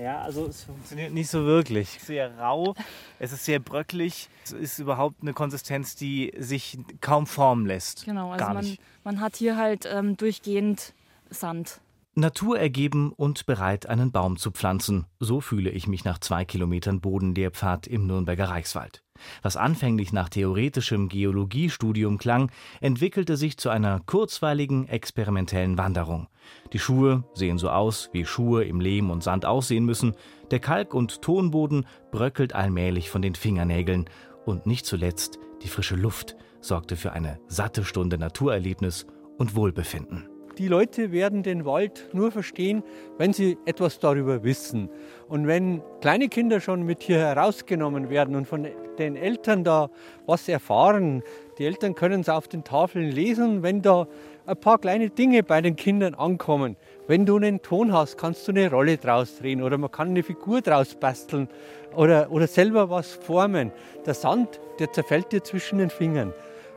Ja, 0.00 0.20
also 0.20 0.46
es 0.46 0.64
funktioniert 0.64 1.12
nicht 1.12 1.28
so 1.28 1.44
wirklich. 1.44 1.98
Sehr 2.00 2.38
rau, 2.38 2.74
es 3.18 3.32
ist 3.32 3.44
sehr 3.44 3.58
bröckelig. 3.58 4.28
Es 4.44 4.52
ist 4.52 4.78
überhaupt 4.78 5.22
eine 5.22 5.32
Konsistenz, 5.32 5.96
die 5.96 6.32
sich 6.38 6.78
kaum 7.00 7.26
formen 7.26 7.66
lässt. 7.66 8.04
Genau, 8.04 8.30
also 8.32 8.44
man, 8.46 8.76
man, 9.04 9.20
hat 9.20 9.36
hier 9.36 9.56
halt 9.56 9.86
ähm, 9.90 10.16
durchgehend 10.16 10.92
Sand. 11.30 11.80
Naturergeben 12.18 13.12
und 13.12 13.44
bereit, 13.44 13.90
einen 13.90 14.10
Baum 14.10 14.38
zu 14.38 14.50
pflanzen. 14.50 15.04
So 15.20 15.42
fühle 15.42 15.68
ich 15.68 15.86
mich 15.86 16.02
nach 16.04 16.18
zwei 16.18 16.46
Kilometern 16.46 17.02
Bodenlehrpfad 17.02 17.86
im 17.86 18.06
Nürnberger 18.06 18.48
Reichswald. 18.48 19.02
Was 19.42 19.58
anfänglich 19.58 20.14
nach 20.14 20.30
theoretischem 20.30 21.10
Geologiestudium 21.10 22.16
klang, 22.16 22.50
entwickelte 22.80 23.36
sich 23.36 23.58
zu 23.58 23.68
einer 23.68 24.00
kurzweiligen 24.00 24.88
experimentellen 24.88 25.76
Wanderung. 25.76 26.28
Die 26.72 26.78
Schuhe 26.78 27.24
sehen 27.34 27.58
so 27.58 27.68
aus, 27.68 28.08
wie 28.14 28.24
Schuhe 28.24 28.64
im 28.64 28.80
Lehm 28.80 29.10
und 29.10 29.22
Sand 29.22 29.44
aussehen 29.44 29.84
müssen. 29.84 30.14
Der 30.50 30.60
Kalk- 30.60 30.94
und 30.94 31.20
Tonboden 31.20 31.86
bröckelt 32.12 32.54
allmählich 32.54 33.10
von 33.10 33.20
den 33.20 33.34
Fingernägeln. 33.34 34.08
Und 34.46 34.64
nicht 34.64 34.86
zuletzt 34.86 35.38
die 35.62 35.68
frische 35.68 35.96
Luft 35.96 36.34
sorgte 36.62 36.96
für 36.96 37.12
eine 37.12 37.38
satte 37.46 37.84
Stunde 37.84 38.16
Naturerlebnis 38.16 39.06
und 39.36 39.54
Wohlbefinden. 39.54 40.30
Die 40.58 40.68
Leute 40.68 41.12
werden 41.12 41.42
den 41.42 41.66
Wald 41.66 42.08
nur 42.14 42.32
verstehen, 42.32 42.82
wenn 43.18 43.34
sie 43.34 43.58
etwas 43.66 43.98
darüber 43.98 44.42
wissen. 44.42 44.88
Und 45.28 45.46
wenn 45.46 45.82
kleine 46.00 46.28
Kinder 46.28 46.60
schon 46.60 46.82
mit 46.82 47.02
hier 47.02 47.18
herausgenommen 47.18 48.08
werden 48.08 48.34
und 48.36 48.46
von 48.46 48.66
den 48.98 49.16
Eltern 49.16 49.64
da 49.64 49.90
was 50.24 50.48
erfahren, 50.48 51.22
die 51.58 51.66
Eltern 51.66 51.94
können 51.94 52.22
es 52.22 52.30
auf 52.30 52.48
den 52.48 52.64
Tafeln 52.64 53.10
lesen, 53.10 53.62
wenn 53.62 53.82
da 53.82 54.06
ein 54.46 54.56
paar 54.56 54.78
kleine 54.78 55.10
Dinge 55.10 55.42
bei 55.42 55.60
den 55.60 55.76
Kindern 55.76 56.14
ankommen. 56.14 56.76
Wenn 57.06 57.26
du 57.26 57.36
einen 57.36 57.60
Ton 57.60 57.92
hast, 57.92 58.16
kannst 58.16 58.48
du 58.48 58.52
eine 58.52 58.70
Rolle 58.70 58.96
draus 58.96 59.36
drehen 59.36 59.62
oder 59.62 59.76
man 59.76 59.90
kann 59.90 60.08
eine 60.08 60.22
Figur 60.22 60.62
draus 60.62 60.94
basteln 60.94 61.48
oder, 61.94 62.32
oder 62.32 62.46
selber 62.46 62.88
was 62.88 63.12
formen. 63.12 63.72
Der 64.06 64.14
Sand, 64.14 64.58
der 64.78 64.90
zerfällt 64.90 65.32
dir 65.32 65.44
zwischen 65.44 65.78
den 65.78 65.90
Fingern. 65.90 66.32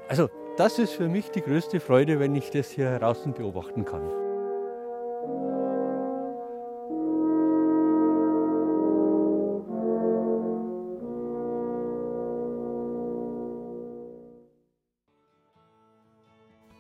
Also 0.10 0.30
das 0.60 0.78
ist 0.78 0.92
für 0.92 1.08
mich 1.08 1.32
die 1.32 1.42
größte 1.42 1.80
Freude, 1.80 2.20
wenn 2.20 2.36
ich 2.36 2.50
das 2.50 2.70
hier 2.70 3.00
draußen 3.00 3.34
beobachten 3.34 3.86
kann. 3.86 4.02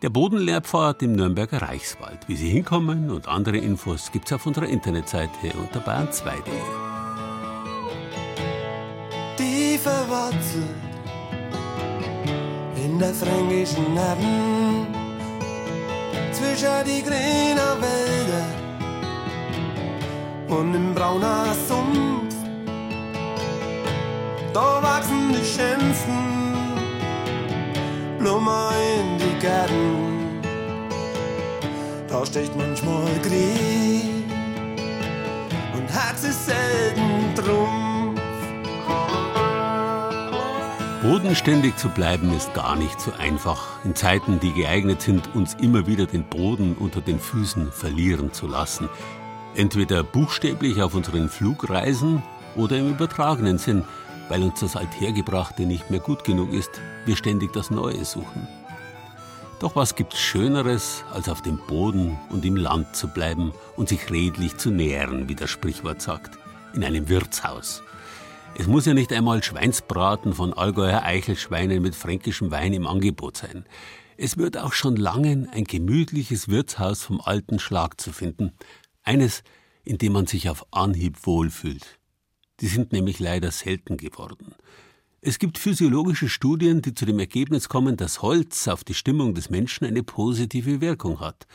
Der 0.01 0.09
Bodenlehrpfad 0.09 1.01
im 1.03 1.13
Nürnberger 1.13 1.61
Reichswald. 1.61 2.27
Wie 2.27 2.35
Sie 2.35 2.49
hinkommen 2.49 3.09
und 3.09 3.29
andere 3.29 3.57
Infos 3.57 4.11
gibt's 4.11 4.33
auf 4.33 4.45
unserer 4.45 4.67
Internetseite 4.67 5.53
unter 5.57 5.79
bayern2.de. 5.79 6.88
der 12.99 13.13
fränkischen 13.13 13.95
Erden, 13.95 14.87
zwischen 16.33 16.83
die 16.85 17.01
grünen 17.01 17.75
Wälder 17.81 18.45
und 20.49 20.75
im 20.75 20.93
brauner 20.93 21.55
Sumpf. 21.67 22.35
Da 24.53 24.83
wachsen 24.83 25.29
die 25.29 25.45
schönsten 25.45 26.19
Blumen 28.19 28.73
in 28.97 29.17
die 29.17 29.39
Gärten. 29.39 30.41
Da 32.09 32.25
stecht 32.25 32.53
manchmal 32.57 33.07
Grill 33.21 34.23
und 35.73 35.93
hat 35.93 36.17
sich 36.19 36.33
selten 36.33 37.35
drum. 37.35 37.78
Bodenständig 41.09 41.75
zu 41.75 41.89
bleiben 41.89 42.31
ist 42.37 42.53
gar 42.53 42.75
nicht 42.75 43.01
so 43.01 43.11
einfach. 43.13 43.83
In 43.83 43.95
Zeiten, 43.95 44.39
die 44.39 44.53
geeignet 44.53 45.01
sind, 45.01 45.33
uns 45.33 45.55
immer 45.55 45.87
wieder 45.87 46.05
den 46.05 46.23
Boden 46.23 46.75
unter 46.75 47.01
den 47.01 47.19
Füßen 47.19 47.71
verlieren 47.71 48.31
zu 48.31 48.45
lassen. 48.45 48.87
Entweder 49.55 50.03
buchstäblich 50.03 50.83
auf 50.83 50.93
unseren 50.93 51.27
Flugreisen 51.27 52.21
oder 52.55 52.77
im 52.77 52.91
übertragenen 52.91 53.57
Sinn, 53.57 53.85
weil 54.29 54.43
uns 54.43 54.59
das 54.59 54.75
Althergebrachte 54.75 55.63
nicht 55.63 55.89
mehr 55.89 55.99
gut 55.99 56.23
genug 56.25 56.53
ist, 56.53 56.69
wir 57.05 57.15
ständig 57.15 57.53
das 57.53 57.71
Neue 57.71 58.05
suchen. 58.05 58.47
Doch 59.59 59.75
was 59.75 59.95
gibt's 59.95 60.19
Schöneres, 60.19 61.03
als 61.11 61.27
auf 61.27 61.41
dem 61.41 61.57
Boden 61.57 62.19
und 62.29 62.45
im 62.45 62.55
Land 62.55 62.95
zu 62.95 63.07
bleiben 63.07 63.51
und 63.77 63.89
sich 63.89 64.11
redlich 64.11 64.57
zu 64.57 64.69
nähren, 64.69 65.27
wie 65.27 65.35
das 65.35 65.49
Sprichwort 65.49 66.03
sagt. 66.03 66.37
in 66.75 66.83
einem 66.83 67.09
Wirtshaus. 67.09 67.81
Es 68.55 68.67
muss 68.67 68.85
ja 68.85 68.93
nicht 68.93 69.13
einmal 69.13 69.43
Schweinsbraten 69.43 70.33
von 70.33 70.53
Allgäuer 70.53 71.03
Eichelschweinen 71.03 71.81
mit 71.81 71.95
fränkischem 71.95 72.51
Wein 72.51 72.73
im 72.73 72.87
Angebot 72.87 73.37
sein. 73.37 73.65
Es 74.17 74.37
wird 74.37 74.57
auch 74.57 74.73
schon 74.73 74.95
lange 74.95 75.47
ein 75.51 75.63
gemütliches 75.63 76.49
Wirtshaus 76.49 77.03
vom 77.03 77.21
alten 77.21 77.59
Schlag 77.59 78.01
zu 78.01 78.11
finden. 78.11 78.51
Eines, 79.03 79.43
in 79.85 79.97
dem 79.97 80.13
man 80.13 80.27
sich 80.27 80.49
auf 80.49 80.65
Anhieb 80.71 81.25
wohlfühlt. 81.25 81.99
Die 82.59 82.67
sind 82.67 82.91
nämlich 82.91 83.19
leider 83.19 83.51
selten 83.51 83.95
geworden. 83.95 84.53
Es 85.21 85.39
gibt 85.39 85.57
physiologische 85.57 86.29
Studien, 86.29 86.81
die 86.81 86.93
zu 86.93 87.05
dem 87.05 87.19
Ergebnis 87.19 87.69
kommen, 87.69 87.97
dass 87.97 88.21
Holz 88.21 88.67
auf 88.67 88.83
die 88.83 88.93
Stimmung 88.93 89.33
des 89.33 89.49
Menschen 89.49 89.85
eine 89.85 90.03
positive 90.03 90.81
Wirkung 90.81 91.19
hat. 91.19 91.47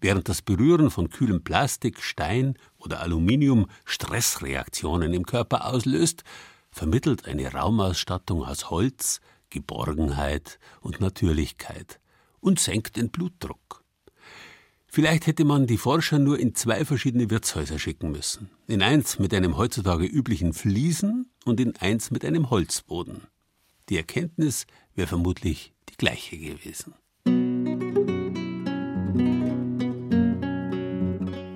Während 0.00 0.28
das 0.28 0.42
Berühren 0.42 0.90
von 0.90 1.10
kühlem 1.10 1.44
Plastik, 1.44 2.02
Stein 2.02 2.56
oder 2.84 3.00
Aluminium 3.00 3.66
Stressreaktionen 3.84 5.14
im 5.14 5.24
Körper 5.24 5.66
auslöst, 5.66 6.24
vermittelt 6.70 7.26
eine 7.26 7.52
Raumausstattung 7.52 8.44
aus 8.44 8.70
Holz 8.70 9.20
Geborgenheit 9.52 10.58
und 10.80 11.00
Natürlichkeit 11.00 12.00
und 12.40 12.58
senkt 12.58 12.96
den 12.96 13.10
Blutdruck. 13.10 13.84
Vielleicht 14.86 15.26
hätte 15.26 15.44
man 15.44 15.66
die 15.66 15.78
Forscher 15.78 16.18
nur 16.18 16.38
in 16.38 16.54
zwei 16.54 16.84
verschiedene 16.84 17.30
Wirtshäuser 17.30 17.78
schicken 17.78 18.10
müssen. 18.10 18.50
In 18.66 18.82
eins 18.82 19.18
mit 19.18 19.32
einem 19.32 19.56
heutzutage 19.56 20.04
üblichen 20.04 20.52
Fliesen 20.52 21.30
und 21.44 21.60
in 21.60 21.76
eins 21.76 22.10
mit 22.10 22.24
einem 22.24 22.50
Holzboden. 22.50 23.22
Die 23.88 23.96
Erkenntnis 23.96 24.66
wäre 24.94 25.08
vermutlich 25.08 25.72
die 25.88 25.96
gleiche 25.96 26.36
gewesen. 26.36 26.94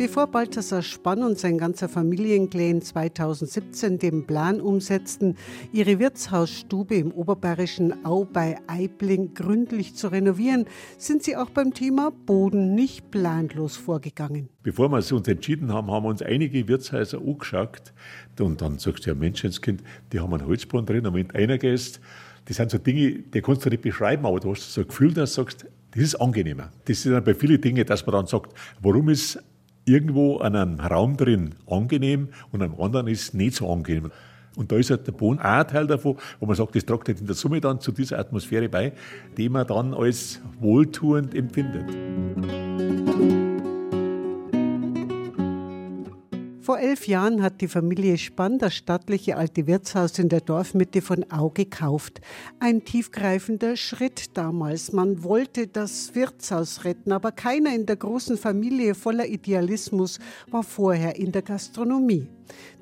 Bevor 0.07 0.29
Balthasar 0.29 0.83
Spann 0.83 1.25
und 1.25 1.37
sein 1.37 1.59
ganzer 1.59 1.89
Familienclan 1.89 2.81
2017 2.81 3.99
den 3.99 4.25
Plan 4.25 4.61
umsetzten, 4.61 5.35
ihre 5.73 5.99
Wirtshausstube 5.99 6.95
im 6.95 7.11
oberbayerischen 7.11 8.07
Au 8.07 8.25
bei 8.25 8.57
Eibling 8.69 9.35
gründlich 9.35 9.97
zu 9.97 10.07
renovieren, 10.07 10.67
sind 10.97 11.25
sie 11.25 11.37
auch 11.37 11.51
beim 11.51 11.75
Thema 11.75 12.13
Boden 12.13 12.77
nicht 12.77 13.11
planlos 13.11 13.75
vorgegangen. 13.77 14.49
Bevor 14.63 14.93
wir 14.93 14.99
uns 14.99 15.11
entschieden 15.27 15.73
haben, 15.73 15.91
haben 15.91 16.07
uns 16.07 16.23
einige 16.23 16.69
Wirtshäuser 16.69 17.19
angeschaut. 17.19 17.93
Und 18.39 18.63
dann 18.63 18.79
sagst 18.79 19.07
du 19.07 19.11
ja, 19.11 19.17
Menschenskind, 19.17 19.83
die 20.13 20.21
haben 20.21 20.33
einen 20.33 20.47
Holzboden 20.47 20.87
drin, 20.87 21.05
und 21.05 21.15
wenn 21.15 21.33
einer 21.33 21.59
gehst, 21.59 21.99
das 22.45 22.59
sind 22.59 22.71
so 22.71 22.79
Dinge, 22.79 23.25
die 23.35 23.43
kannst 23.43 23.67
du 23.67 23.71
nicht 23.71 23.83
beschreiben, 23.83 24.25
aber 24.25 24.39
du 24.39 24.53
hast 24.53 24.73
so 24.73 24.83
ein 24.83 24.87
Gefühl, 24.87 25.13
dass 25.13 25.35
du 25.35 25.43
sagst, 25.43 25.67
das 25.91 26.01
ist 26.01 26.15
angenehmer. 26.15 26.71
Das 26.85 27.03
sind 27.03 27.11
dann 27.11 27.25
bei 27.25 27.35
vielen 27.35 27.61
Dingen, 27.61 27.85
dass 27.85 28.07
man 28.07 28.13
dann 28.13 28.27
sagt, 28.29 28.53
warum 28.81 29.09
ist 29.09 29.43
irgendwo 29.87 30.39
an 30.39 30.55
einem 30.55 30.81
Raum 30.81 31.17
drin 31.17 31.55
angenehm 31.67 32.29
und 32.53 32.63
am 32.63 32.79
anderen 32.79 33.07
ist 33.07 33.33
nicht 33.33 33.57
so 33.57 33.73
angenehm. 33.73 34.11
Und 34.57 34.73
da 34.73 34.77
ist 34.77 34.91
halt 34.91 35.07
der 35.07 35.13
Boden 35.13 35.39
auch 35.39 35.45
ein 35.45 35.69
Teil 35.69 35.87
davon, 35.87 36.17
wo 36.41 36.47
man 36.47 36.57
sagt, 36.57 36.75
das 36.75 36.85
trägt 36.85 37.09
halt 37.09 37.21
in 37.21 37.27
der 37.27 37.37
Summe 37.37 37.61
dann 37.61 37.81
zu 37.81 37.93
dieser 37.93 38.19
Atmosphäre 38.19 38.69
bei, 38.69 38.93
die 39.37 39.49
man 39.49 39.67
dann 39.67 39.95
als 39.95 40.41
wohltuend 40.61 41.35
empfindet. 41.35 41.85
Vor 46.67 46.81
elf 46.81 47.07
Jahren 47.07 47.45
hat 47.45 47.61
die 47.61 47.69
Familie 47.69 48.19
Spann 48.19 48.59
das 48.59 48.75
stattliche 48.75 49.37
alte 49.37 49.69
Wirtshaus 49.69 50.19
in 50.19 50.29
der 50.29 50.41
Dorfmitte 50.41 51.01
von 51.01 51.25
Au 51.31 51.49
gekauft. 51.49 52.21
Ein 52.59 52.85
tiefgreifender 52.85 53.77
Schritt 53.77 54.37
damals. 54.37 54.93
Man 54.93 55.23
wollte 55.23 55.69
das 55.69 56.17
Wirtshaus 56.17 56.83
retten, 56.83 57.13
aber 57.13 57.31
keiner 57.31 57.73
in 57.73 57.87
der 57.87 57.95
großen 57.95 58.37
Familie 58.37 58.97
voller 58.97 59.29
Idealismus 59.29 60.19
war 60.51 60.65
vorher 60.65 61.15
in 61.15 61.31
der 61.31 61.43
Gastronomie. 61.43 62.27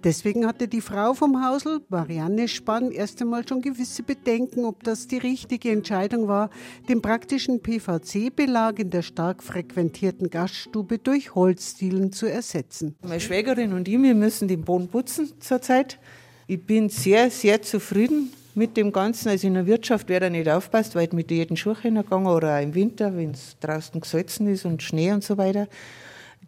Deswegen 0.03 0.47
hatte 0.47 0.69
die 0.69 0.81
Frau 0.81 1.15
vom 1.15 1.45
Hausl, 1.45 1.81
Marianne 1.89 2.49
Spann, 2.49 2.91
erst 2.91 3.23
einmal 3.23 3.47
schon 3.49 3.63
gewisse 3.63 4.03
Bedenken, 4.03 4.65
ob 4.65 4.83
das 4.85 5.07
die 5.07 5.19
richtige 5.19 5.71
Entscheidung 5.71 6.29
war, 6.29 6.51
den 6.89 7.01
praktischen 7.01 7.61
PVC-Belag 7.61 8.79
in 8.79 8.91
der 8.91 9.03
stark 9.03 9.43
frequentierten 9.43 10.31
Gaststube 10.31 10.99
durch 10.99 11.35
Holzdielen 11.35 12.13
zu 12.13 12.27
ersetzen. 12.27 12.97
Meine 13.03 13.21
Schwägerin 13.21 13.73
und 13.73 13.89
ich, 13.89 14.01
wir 14.01 14.15
müssen 14.15 14.49
den 14.49 14.63
Boden 14.63 14.89
putzen 14.89 15.33
zurzeit. 15.41 15.99
Ich 16.47 16.63
bin 16.65 16.91
sehr, 16.91 17.31
sehr 17.31 17.63
zufrieden 17.63 18.31
mit 18.55 18.77
dem 18.77 18.93
Ganzen. 18.93 19.29
Also 19.29 19.47
in 19.47 19.55
der 19.55 19.67
Wirtschaft, 19.67 20.09
wer 20.09 20.21
da 20.21 20.31
nicht 20.31 20.49
aufpasst, 20.49 20.95
weil 20.95 21.09
mit 21.13 21.31
jedem 21.31 21.57
Schuh 21.57 21.77
hingegangen 21.77 22.27
oder 22.27 22.59
auch 22.59 22.63
im 22.63 22.75
Winter, 22.75 23.17
wenn 23.17 23.33
es 23.33 23.57
draußen 23.61 24.01
gesalzen 24.01 24.47
ist 24.47 24.65
und 24.65 24.83
Schnee 24.83 25.13
und 25.13 25.25
so 25.25 25.37
weiter, 25.39 25.69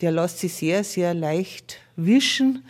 der 0.01 0.12
lässt 0.12 0.39
sich 0.39 0.55
sehr, 0.55 0.85
sehr 0.85 1.14
leicht 1.14 1.79
wischen. 1.97 2.64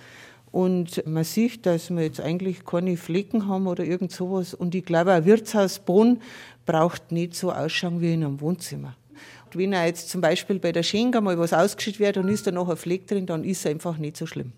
Und 0.57 1.07
man 1.07 1.23
sieht, 1.23 1.67
dass 1.67 1.91
wir 1.91 2.03
jetzt 2.03 2.19
eigentlich 2.19 2.65
keine 2.65 2.97
Flecken 2.97 3.47
haben 3.47 3.67
oder 3.67 3.85
irgend 3.85 4.11
sowas. 4.11 4.55
Und 4.55 4.75
ich 4.75 4.87
glaube, 4.87 5.13
ein 5.13 5.27
Wirtshausboden 5.27 6.23
braucht 6.65 7.13
nicht 7.13 7.35
so 7.35 7.53
ausschauen 7.53 8.01
wie 8.01 8.15
in 8.15 8.25
einem 8.25 8.41
Wohnzimmer. 8.41 8.97
Und 9.45 9.59
wenn 9.59 9.75
er 9.75 9.85
jetzt 9.85 10.09
zum 10.09 10.23
Beispiel 10.23 10.59
bei 10.59 10.73
der 10.73 10.83
Schenke 10.83 11.21
mal 11.21 11.39
was 11.39 11.53
ausgeschüttet 11.53 12.01
wird 12.01 12.17
und 12.17 12.29
ist 12.29 12.47
da 12.47 12.53
noch 12.53 12.71
ein 12.71 12.79
Fleck 12.79 13.07
drin, 13.07 13.27
dann 13.27 13.45
ist 13.45 13.59
es 13.59 13.67
einfach 13.67 13.99
nicht 13.99 14.17
so 14.17 14.25
schlimm. 14.25 14.53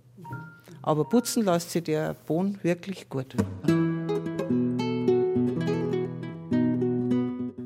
Aber 0.82 1.02
putzen 1.02 1.44
lässt 1.44 1.72
sich 1.72 1.82
der 1.82 2.14
Boden 2.14 2.60
wirklich 2.62 3.08
gut. 3.08 3.34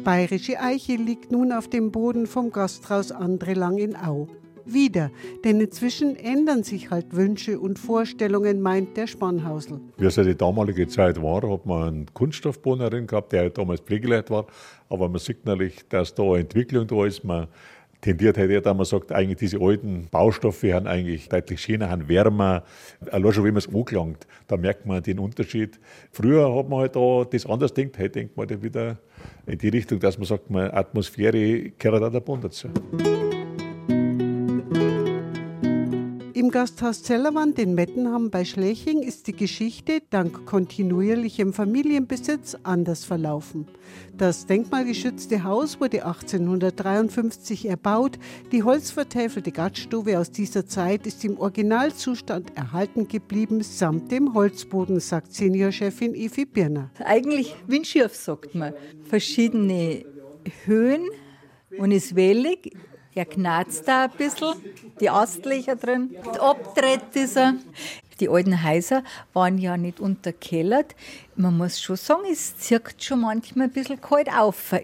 Bayerische 0.04 0.58
Eiche 0.58 0.96
liegt 0.96 1.30
nun 1.32 1.52
auf 1.52 1.68
dem 1.68 1.92
Boden 1.92 2.26
vom 2.26 2.50
Gasthaus 2.50 3.12
Andrelang 3.12 3.76
in 3.76 3.94
Au. 3.94 4.26
Wieder, 4.64 5.10
denn 5.44 5.60
inzwischen 5.60 6.16
ändern 6.16 6.62
sich 6.62 6.90
halt 6.90 7.14
Wünsche 7.14 7.58
und 7.58 7.78
Vorstellungen, 7.78 8.60
meint 8.60 8.96
der 8.96 9.06
Spannhausl. 9.06 9.80
Wie 9.98 10.06
es 10.06 10.16
ja 10.16 10.22
die 10.22 10.36
damalige 10.36 10.86
Zeit 10.88 11.20
war, 11.22 11.48
hat 11.50 11.66
man 11.66 11.88
einen 11.88 12.06
Kunststoffboden 12.12 12.88
drin 12.88 13.06
gehabt, 13.06 13.32
der 13.32 13.42
halt 13.42 13.58
damals 13.58 13.80
pflegeleicht 13.80 14.30
war. 14.30 14.46
Aber 14.88 15.08
man 15.08 15.18
sieht 15.18 15.44
natürlich, 15.44 15.88
dass 15.88 16.14
da 16.14 16.22
eine 16.22 16.40
Entwicklung 16.40 16.86
da 16.86 17.04
ist. 17.06 17.24
Man 17.24 17.48
tendiert 18.02 18.36
halt 18.36 18.50
eher, 18.50 18.60
dass 18.60 18.76
man 18.76 18.84
sagt, 18.84 19.12
eigentlich 19.12 19.38
diese 19.38 19.60
alten 19.60 20.08
Baustoffe 20.10 20.64
haben 20.64 20.86
eigentlich 20.86 21.28
deutlich 21.28 21.60
schöner, 21.60 21.88
haben 21.88 22.08
wärmer. 22.08 22.64
Allein 23.10 23.32
schon, 23.32 23.44
wenn 23.44 23.54
man 23.54 23.58
es 23.58 23.72
angelangt, 23.72 24.26
da 24.48 24.56
merkt 24.56 24.84
man 24.84 25.02
den 25.02 25.18
Unterschied. 25.18 25.80
Früher 26.10 26.54
hat 26.54 26.68
man 26.68 26.80
halt 26.80 26.96
da 26.96 27.24
das 27.24 27.46
anders 27.46 27.72
denkt, 27.72 27.98
heute 27.98 28.10
denkt 28.10 28.36
man 28.36 28.48
dann 28.48 28.62
wieder 28.62 28.98
in 29.46 29.56
die 29.56 29.68
Richtung, 29.68 30.00
dass 30.00 30.18
man 30.18 30.26
sagt, 30.26 30.50
man 30.50 30.70
Atmosphäre 30.70 31.70
gehört 31.78 32.02
auch 32.02 32.12
der 32.12 32.20
Boden 32.20 32.42
dazu. 32.42 32.68
Im 36.42 36.50
Gasthaus 36.50 37.04
Zellerwand 37.04 37.56
in 37.60 37.76
Mettenham 37.76 38.28
bei 38.28 38.44
Schleching 38.44 39.00
ist 39.00 39.28
die 39.28 39.32
Geschichte 39.32 40.02
dank 40.10 40.44
kontinuierlichem 40.44 41.52
Familienbesitz 41.52 42.56
anders 42.64 43.04
verlaufen. 43.04 43.68
Das 44.18 44.46
denkmalgeschützte 44.46 45.44
Haus 45.44 45.78
wurde 45.78 46.04
1853 46.04 47.66
erbaut. 47.66 48.18
Die 48.50 48.64
holzvertäfelte 48.64 49.52
Gaststube 49.52 50.18
aus 50.18 50.32
dieser 50.32 50.66
Zeit 50.66 51.06
ist 51.06 51.24
im 51.24 51.38
Originalzustand 51.38 52.56
erhalten 52.56 53.06
geblieben, 53.06 53.62
samt 53.62 54.10
dem 54.10 54.34
Holzboden, 54.34 54.98
sagt 54.98 55.32
Seniorchefin 55.32 56.12
Evi 56.16 56.44
Birner. 56.44 56.90
Eigentlich 57.04 57.54
windschirf, 57.68 58.16
sagt 58.16 58.56
man. 58.56 58.72
Verschiedene 59.04 60.04
Höhen 60.64 61.08
und 61.78 61.92
ist 61.92 62.16
wellig. 62.16 62.72
Er 63.14 63.26
knarzt 63.26 63.86
da 63.86 64.04
ein 64.04 64.10
bisschen, 64.10 64.54
die 65.00 65.10
Astlöcher 65.10 65.76
drin, 65.76 66.16
abtritt 66.40 67.14
ist 67.14 67.36
er. 67.36 67.54
Die 68.20 68.28
alten 68.28 68.62
Häuser 68.64 69.02
waren 69.32 69.58
ja 69.58 69.76
nicht 69.76 70.00
unterkellert. 70.00 70.94
Man 71.36 71.56
muss 71.56 71.80
schon 71.80 71.96
sagen, 71.96 72.22
es 72.30 72.56
zirkt 72.56 73.02
schon 73.02 73.20
manchmal 73.20 73.66
ein 73.66 73.72
bisschen 73.72 74.00
kalt 74.00 74.32
auf. 74.32 74.74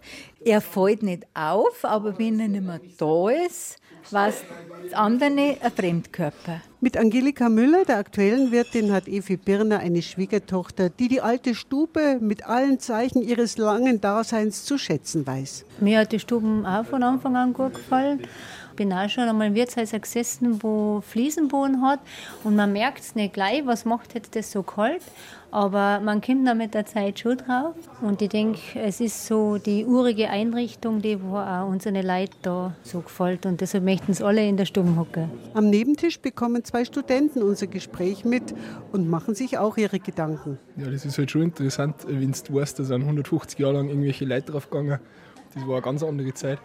Er 0.44 0.60
fällt 0.60 1.02
nicht 1.02 1.26
auf, 1.34 1.84
aber 1.84 2.18
wenn 2.18 2.40
er 2.40 2.48
nicht 2.48 2.64
mehr 2.64 2.80
da 2.98 3.30
ist, 3.46 3.77
war 4.12 4.28
es 4.28 4.44
andere 4.92 5.26
ein 5.26 5.70
Fremdkörper. 5.74 6.60
Mit 6.80 6.96
Angelika 6.96 7.48
Müller, 7.48 7.84
der 7.84 7.98
aktuellen 7.98 8.52
Wirtin, 8.52 8.92
hat 8.92 9.08
Evi 9.08 9.36
Birner 9.36 9.80
eine 9.80 10.00
Schwiegertochter, 10.00 10.90
die 10.90 11.08
die 11.08 11.20
alte 11.20 11.54
Stube 11.54 12.18
mit 12.20 12.46
allen 12.46 12.78
Zeichen 12.78 13.20
ihres 13.22 13.58
langen 13.58 14.00
Daseins 14.00 14.64
zu 14.64 14.78
schätzen 14.78 15.26
weiß. 15.26 15.64
Mir 15.80 16.00
hat 16.00 16.12
die 16.12 16.20
Stuben 16.20 16.64
auch 16.64 16.84
von 16.84 17.02
Anfang 17.02 17.36
an 17.36 17.52
gut 17.52 17.74
gefallen. 17.74 18.20
Ich 18.78 18.86
bin 18.86 18.92
auch 18.92 19.08
schon 19.08 19.24
einmal 19.24 19.48
im 19.48 19.56
Wirtshaus 19.56 19.90
gesessen, 19.90 20.62
wo 20.62 21.00
Fliesenboden 21.00 21.82
hat 21.82 21.98
und 22.44 22.54
man 22.54 22.72
merkt 22.72 23.00
es 23.00 23.16
nicht 23.16 23.34
gleich, 23.34 23.66
was 23.66 23.84
macht 23.84 24.14
jetzt 24.14 24.36
das 24.36 24.52
so 24.52 24.62
kalt. 24.62 25.02
Aber 25.50 25.98
man 25.98 26.20
kommt 26.20 26.46
dann 26.46 26.58
mit 26.58 26.74
der 26.74 26.86
Zeit 26.86 27.18
schon 27.18 27.38
drauf. 27.38 27.74
Und 28.02 28.22
ich 28.22 28.28
denke, 28.28 28.60
es 28.76 29.00
ist 29.00 29.26
so 29.26 29.58
die 29.58 29.84
urige 29.84 30.30
Einrichtung, 30.30 31.02
die 31.02 31.20
wo 31.20 31.38
auch 31.38 31.66
unsere 31.66 32.02
Leute 32.02 32.36
da 32.42 32.76
so 32.84 33.00
gefällt. 33.00 33.46
Und 33.46 33.60
deshalb 33.60 33.82
möchten 33.82 34.12
es 34.12 34.22
alle 34.22 34.46
in 34.46 34.56
der 34.56 34.64
Stube 34.64 34.94
hocken. 34.94 35.28
Am 35.54 35.70
Nebentisch 35.70 36.20
bekommen 36.20 36.62
zwei 36.62 36.84
Studenten 36.84 37.42
unser 37.42 37.66
Gespräch 37.66 38.24
mit 38.24 38.54
und 38.92 39.10
machen 39.10 39.34
sich 39.34 39.58
auch 39.58 39.76
ihre 39.76 39.98
Gedanken. 39.98 40.56
Ja, 40.76 40.88
das 40.88 41.04
ist 41.04 41.18
halt 41.18 41.32
schon 41.32 41.42
interessant, 41.42 41.96
wenn 42.06 42.30
du 42.30 42.54
weißt, 42.54 42.78
da 42.78 42.84
sind 42.84 43.02
150 43.02 43.58
Jahre 43.58 43.72
lang 43.74 43.88
irgendwelche 43.88 44.24
Leute 44.24 44.52
drauf 44.52 44.70
gegangen. 44.70 45.00
Das 45.52 45.66
war 45.66 45.76
eine 45.76 45.82
ganz 45.82 46.04
andere 46.04 46.32
Zeit. 46.32 46.60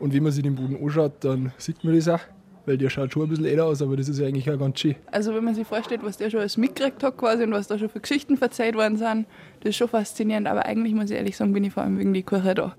Und 0.00 0.14
wenn 0.14 0.22
man 0.22 0.32
sich 0.32 0.42
den 0.42 0.54
Boden 0.54 0.76
anschaut, 0.82 1.12
dann 1.20 1.52
sieht 1.58 1.82
man 1.84 1.94
das 1.94 2.08
auch. 2.08 2.20
weil 2.68 2.76
der 2.76 2.90
schaut 2.90 3.12
schon 3.12 3.22
ein 3.22 3.28
bisschen 3.30 3.46
älter 3.46 3.64
aus, 3.64 3.80
aber 3.80 3.96
das 3.96 4.08
ist 4.08 4.18
ja 4.18 4.26
eigentlich 4.26 4.48
auch 4.50 4.58
ganz 4.58 4.78
schön. 4.78 4.94
Also 5.10 5.34
wenn 5.34 5.42
man 5.42 5.54
sich 5.54 5.66
vorstellt, 5.66 6.02
was 6.04 6.18
der 6.18 6.28
schon 6.30 6.40
alles 6.40 6.58
mitgekriegt 6.58 7.02
hat 7.02 7.16
quasi 7.16 7.42
und 7.44 7.52
was 7.52 7.66
da 7.66 7.78
schon 7.78 7.88
für 7.88 8.00
Geschichten 8.00 8.36
verzeiht 8.36 8.74
worden 8.74 8.98
sind, 8.98 9.26
das 9.60 9.70
ist 9.70 9.76
schon 9.76 9.88
faszinierend. 9.88 10.46
Aber 10.46 10.66
eigentlich 10.66 10.94
muss 10.94 11.10
ich 11.10 11.16
ehrlich 11.16 11.36
sagen, 11.36 11.52
bin 11.52 11.64
ich 11.64 11.72
vor 11.72 11.82
allem 11.82 11.98
wegen 11.98 12.12
die 12.12 12.22
Küche 12.22 12.54
da. 12.54 12.76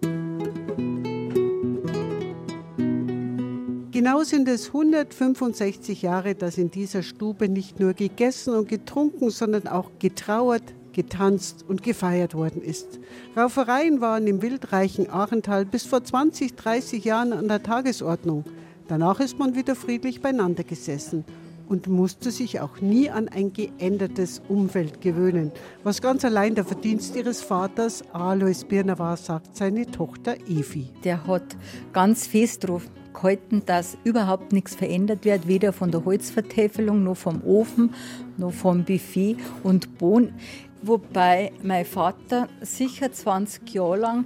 Genau 3.91 4.24
sind 4.24 4.47
es 4.47 4.67
165 4.67 6.03
Jahre, 6.03 6.36
dass 6.36 6.57
in 6.57 6.72
dieser 6.72 7.01
Stube 7.03 7.49
nicht 7.49 7.80
nur 7.80 7.93
gegessen 7.93 8.53
und 8.53 8.70
getrunken, 8.70 9.30
sondern 9.30 9.67
auch 9.67 9.89
getrauert, 9.99 10.63
getanzt 11.04 11.64
und 11.66 11.82
gefeiert 11.82 12.36
worden 12.36 12.62
ist. 12.62 13.00
Raufereien 13.38 14.02
waren 14.02 14.28
im 14.28 14.41
wildreichen 14.41 15.10
Aachental 15.10 15.64
bis 15.64 15.86
vor 15.86 16.04
20, 16.04 16.56
30 16.56 17.06
Jahren 17.06 17.32
an 17.32 17.47
der 17.47 17.64
Tagesordnung. 17.64 18.43
Danach 18.89 19.22
ist 19.22 19.39
man 19.39 19.56
wieder 19.56 19.76
friedlich 19.76 20.22
beieinander 20.22 20.66
gesessen 20.66 21.24
und 21.70 21.88
musste 21.88 22.32
sich 22.32 22.60
auch 22.60 22.82
nie 22.82 23.10
an 23.10 23.30
ein 23.30 23.54
geändertes 23.54 24.41
Umfeld 24.50 25.00
gewöhnen, 25.00 25.54
was 25.84 26.02
ganz 26.02 26.26
allein 26.26 26.56
der 26.56 26.66
Verdienst 26.66 27.16
ihres 27.16 27.41
Vaters 27.41 28.04
Alois 28.12 28.66
Birner 28.68 29.00
war, 29.00 29.16
sagt 29.16 29.56
seine 29.56 29.86
Tochter 29.86 30.36
Evi. 30.50 30.89
Der 31.06 31.26
hat 31.28 31.56
ganz 31.93 32.28
fest 32.28 32.68
drauf 32.68 32.89
gehalten, 33.14 33.64
dass 33.66 33.97
überhaupt 34.04 34.54
nichts 34.54 34.76
verändert 34.76 35.26
wird, 35.26 35.47
weder 35.47 35.74
von 35.74 35.91
der 35.91 36.06
Holzvertäfelung, 36.06 37.04
noch 37.04 37.18
vom 37.18 37.43
Ofen, 37.43 37.93
noch 38.38 38.54
vom 38.54 38.84
Buffet 38.84 39.38
und 39.64 39.97
Bohnen. 39.97 40.34
Wobei 40.82 41.52
mein 41.62 41.86
Vater 41.86 42.48
sicher 42.62 43.12
20 43.12 43.70
Jahre 43.74 43.98
lang 43.98 44.26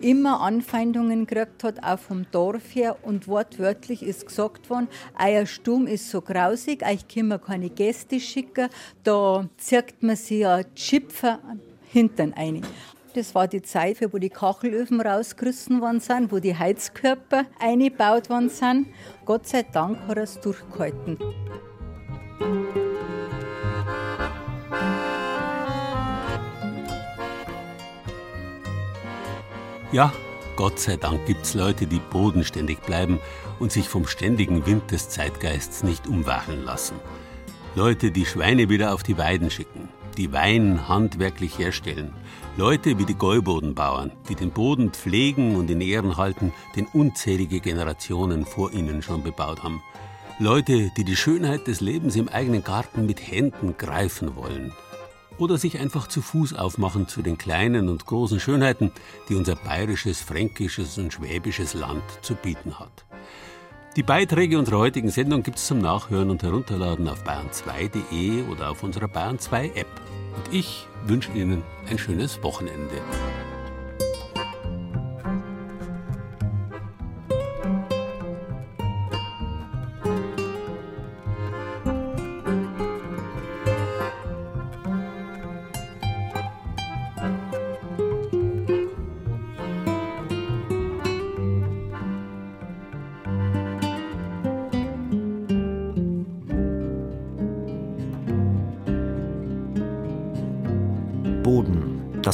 immer 0.00 0.40
Anfeindungen 0.40 1.26
gekriegt 1.26 1.64
hat, 1.64 1.82
auch 1.82 1.98
vom 1.98 2.26
Dorf 2.30 2.74
her. 2.74 2.96
Und 3.02 3.26
wortwörtlich 3.26 4.02
ist 4.02 4.26
gesagt 4.26 4.68
worden, 4.68 4.88
euer 5.18 5.46
Sturm 5.46 5.86
ist 5.86 6.10
so 6.10 6.20
grausig, 6.20 6.84
euch 6.84 7.08
können 7.08 7.28
wir 7.28 7.38
keine 7.38 7.70
Gäste 7.70 8.20
schicken, 8.20 8.68
da 9.02 9.48
zirkt 9.56 10.02
man 10.02 10.16
sich 10.16 10.40
ja 10.40 10.60
Schipfer 10.74 11.40
Hintern 11.90 12.34
ein. 12.34 12.62
Das 13.14 13.34
war 13.34 13.46
die 13.46 13.62
Zeit, 13.62 13.98
wo 14.12 14.18
die 14.18 14.28
Kachelöfen 14.28 15.00
rausgerissen 15.00 15.80
worden 15.80 16.00
sind, 16.00 16.32
wo 16.32 16.40
die 16.40 16.56
Heizkörper 16.56 17.44
eingebaut 17.60 18.28
worden 18.28 18.48
sind. 18.48 18.88
Gott 19.24 19.46
sei 19.46 19.62
Dank 19.62 20.00
hat 20.08 20.16
er 20.16 20.24
es 20.24 20.40
durchgehalten. 20.40 21.16
Ja, 29.94 30.12
Gott 30.56 30.80
sei 30.80 30.96
Dank 30.96 31.24
gibt's 31.24 31.54
Leute, 31.54 31.86
die 31.86 32.00
bodenständig 32.00 32.80
bleiben 32.80 33.20
und 33.60 33.70
sich 33.70 33.88
vom 33.88 34.08
ständigen 34.08 34.66
Wind 34.66 34.90
des 34.90 35.08
Zeitgeists 35.08 35.84
nicht 35.84 36.08
umwacheln 36.08 36.64
lassen. 36.64 36.96
Leute, 37.76 38.10
die 38.10 38.26
Schweine 38.26 38.68
wieder 38.68 38.92
auf 38.92 39.04
die 39.04 39.16
Weiden 39.18 39.52
schicken, 39.52 39.88
die 40.16 40.32
Wein 40.32 40.88
handwerklich 40.88 41.60
herstellen. 41.60 42.12
Leute 42.56 42.98
wie 42.98 43.04
die 43.04 43.14
Gäubodenbauern, 43.14 44.10
die 44.28 44.34
den 44.34 44.50
Boden 44.50 44.90
pflegen 44.90 45.54
und 45.54 45.70
in 45.70 45.80
Ehren 45.80 46.16
halten, 46.16 46.52
den 46.74 46.86
unzählige 46.86 47.60
Generationen 47.60 48.46
vor 48.46 48.72
ihnen 48.72 49.00
schon 49.00 49.22
bebaut 49.22 49.62
haben. 49.62 49.80
Leute, 50.40 50.90
die 50.96 51.04
die 51.04 51.14
Schönheit 51.14 51.68
des 51.68 51.80
Lebens 51.80 52.16
im 52.16 52.28
eigenen 52.28 52.64
Garten 52.64 53.06
mit 53.06 53.24
Händen 53.24 53.76
greifen 53.78 54.34
wollen. 54.34 54.72
Oder 55.38 55.58
sich 55.58 55.78
einfach 55.78 56.06
zu 56.06 56.22
Fuß 56.22 56.54
aufmachen 56.54 57.08
zu 57.08 57.22
den 57.22 57.38
kleinen 57.38 57.88
und 57.88 58.06
großen 58.06 58.38
Schönheiten, 58.38 58.92
die 59.28 59.34
unser 59.34 59.56
bayerisches, 59.56 60.20
fränkisches 60.20 60.98
und 60.98 61.12
schwäbisches 61.12 61.74
Land 61.74 62.04
zu 62.22 62.34
bieten 62.34 62.78
hat. 62.78 63.04
Die 63.96 64.02
Beiträge 64.02 64.58
unserer 64.58 64.78
heutigen 64.78 65.10
Sendung 65.10 65.42
gibt 65.42 65.58
es 65.58 65.66
zum 65.66 65.78
Nachhören 65.78 66.30
und 66.30 66.42
Herunterladen 66.42 67.08
auf 67.08 67.24
bayern2.de 67.24 68.42
oder 68.50 68.70
auf 68.70 68.82
unserer 68.82 69.08
Bayern 69.08 69.38
2 69.38 69.66
App. 69.76 70.00
Und 70.36 70.52
ich 70.52 70.88
wünsche 71.06 71.30
Ihnen 71.32 71.62
ein 71.88 71.98
schönes 71.98 72.42
Wochenende. 72.42 73.00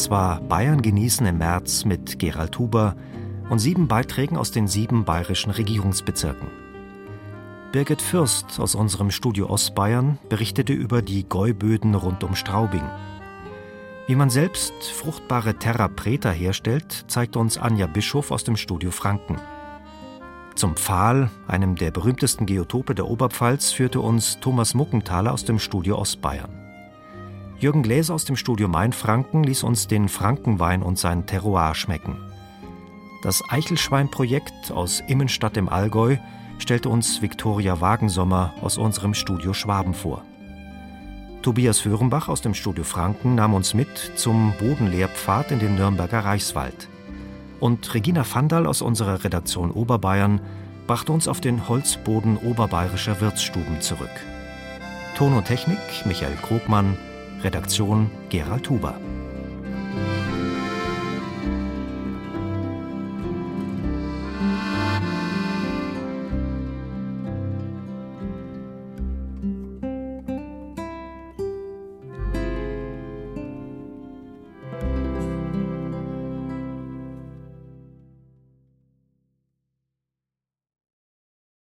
Das 0.00 0.08
war 0.08 0.40
Bayern 0.40 0.80
genießen 0.80 1.26
im 1.26 1.36
März 1.36 1.84
mit 1.84 2.18
Gerald 2.18 2.58
Huber 2.58 2.96
und 3.50 3.58
sieben 3.58 3.86
Beiträgen 3.86 4.38
aus 4.38 4.50
den 4.50 4.66
sieben 4.66 5.04
bayerischen 5.04 5.50
Regierungsbezirken. 5.50 6.48
Birgit 7.70 8.00
Fürst 8.00 8.58
aus 8.60 8.74
unserem 8.74 9.10
Studio 9.10 9.50
Ostbayern 9.50 10.18
berichtete 10.30 10.72
über 10.72 11.02
die 11.02 11.28
Gäuböden 11.28 11.94
rund 11.94 12.24
um 12.24 12.34
Straubing. 12.34 12.80
Wie 14.06 14.14
man 14.14 14.30
selbst 14.30 14.72
fruchtbare 14.84 15.58
Terra 15.58 15.88
Preta 15.88 16.30
herstellt, 16.30 17.04
zeigt 17.08 17.36
uns 17.36 17.58
Anja 17.58 17.86
Bischof 17.86 18.30
aus 18.30 18.42
dem 18.42 18.56
Studio 18.56 18.92
Franken. 18.92 19.36
Zum 20.54 20.76
Pfahl, 20.76 21.30
einem 21.46 21.76
der 21.76 21.90
berühmtesten 21.90 22.46
Geotope 22.46 22.94
der 22.94 23.06
Oberpfalz, 23.06 23.70
führte 23.70 24.00
uns 24.00 24.40
Thomas 24.40 24.72
Muckenthaler 24.72 25.30
aus 25.30 25.44
dem 25.44 25.58
Studio 25.58 25.98
Ostbayern. 25.98 26.59
Jürgen 27.60 27.82
Gläser 27.82 28.14
aus 28.14 28.24
dem 28.24 28.36
Studio 28.36 28.68
Mainfranken 28.68 29.44
ließ 29.44 29.64
uns 29.64 29.86
den 29.86 30.08
Frankenwein 30.08 30.82
und 30.82 30.98
sein 30.98 31.26
Terroir 31.26 31.74
schmecken. 31.74 32.16
Das 33.22 33.42
Eichelschwein-Projekt 33.50 34.72
aus 34.72 35.02
Immenstadt 35.06 35.58
im 35.58 35.68
Allgäu 35.68 36.16
stellte 36.58 36.88
uns 36.88 37.20
Viktoria 37.20 37.82
Wagensommer 37.82 38.54
aus 38.62 38.78
unserem 38.78 39.12
Studio 39.12 39.52
Schwaben 39.52 39.92
vor. 39.92 40.24
Tobias 41.42 41.80
Föhrenbach 41.80 42.30
aus 42.30 42.40
dem 42.40 42.54
Studio 42.54 42.82
Franken 42.82 43.34
nahm 43.34 43.52
uns 43.52 43.74
mit 43.74 44.12
zum 44.16 44.54
Bodenlehrpfad 44.58 45.50
in 45.50 45.58
den 45.58 45.74
Nürnberger 45.74 46.20
Reichswald. 46.20 46.88
Und 47.60 47.92
Regina 47.92 48.24
Vandal 48.30 48.66
aus 48.66 48.80
unserer 48.80 49.22
Redaktion 49.22 49.70
Oberbayern 49.70 50.40
brachte 50.86 51.12
uns 51.12 51.28
auf 51.28 51.42
den 51.42 51.68
Holzboden 51.68 52.38
oberbayerischer 52.38 53.20
Wirtsstuben 53.20 53.82
zurück. 53.82 54.08
Ton 55.18 55.34
und 55.34 55.44
Technik 55.44 55.78
Michael 56.06 56.36
Krogmann, 56.36 56.96
Redaktion 57.42 58.10
Gerald 58.28 58.66
Huber. 58.68 59.09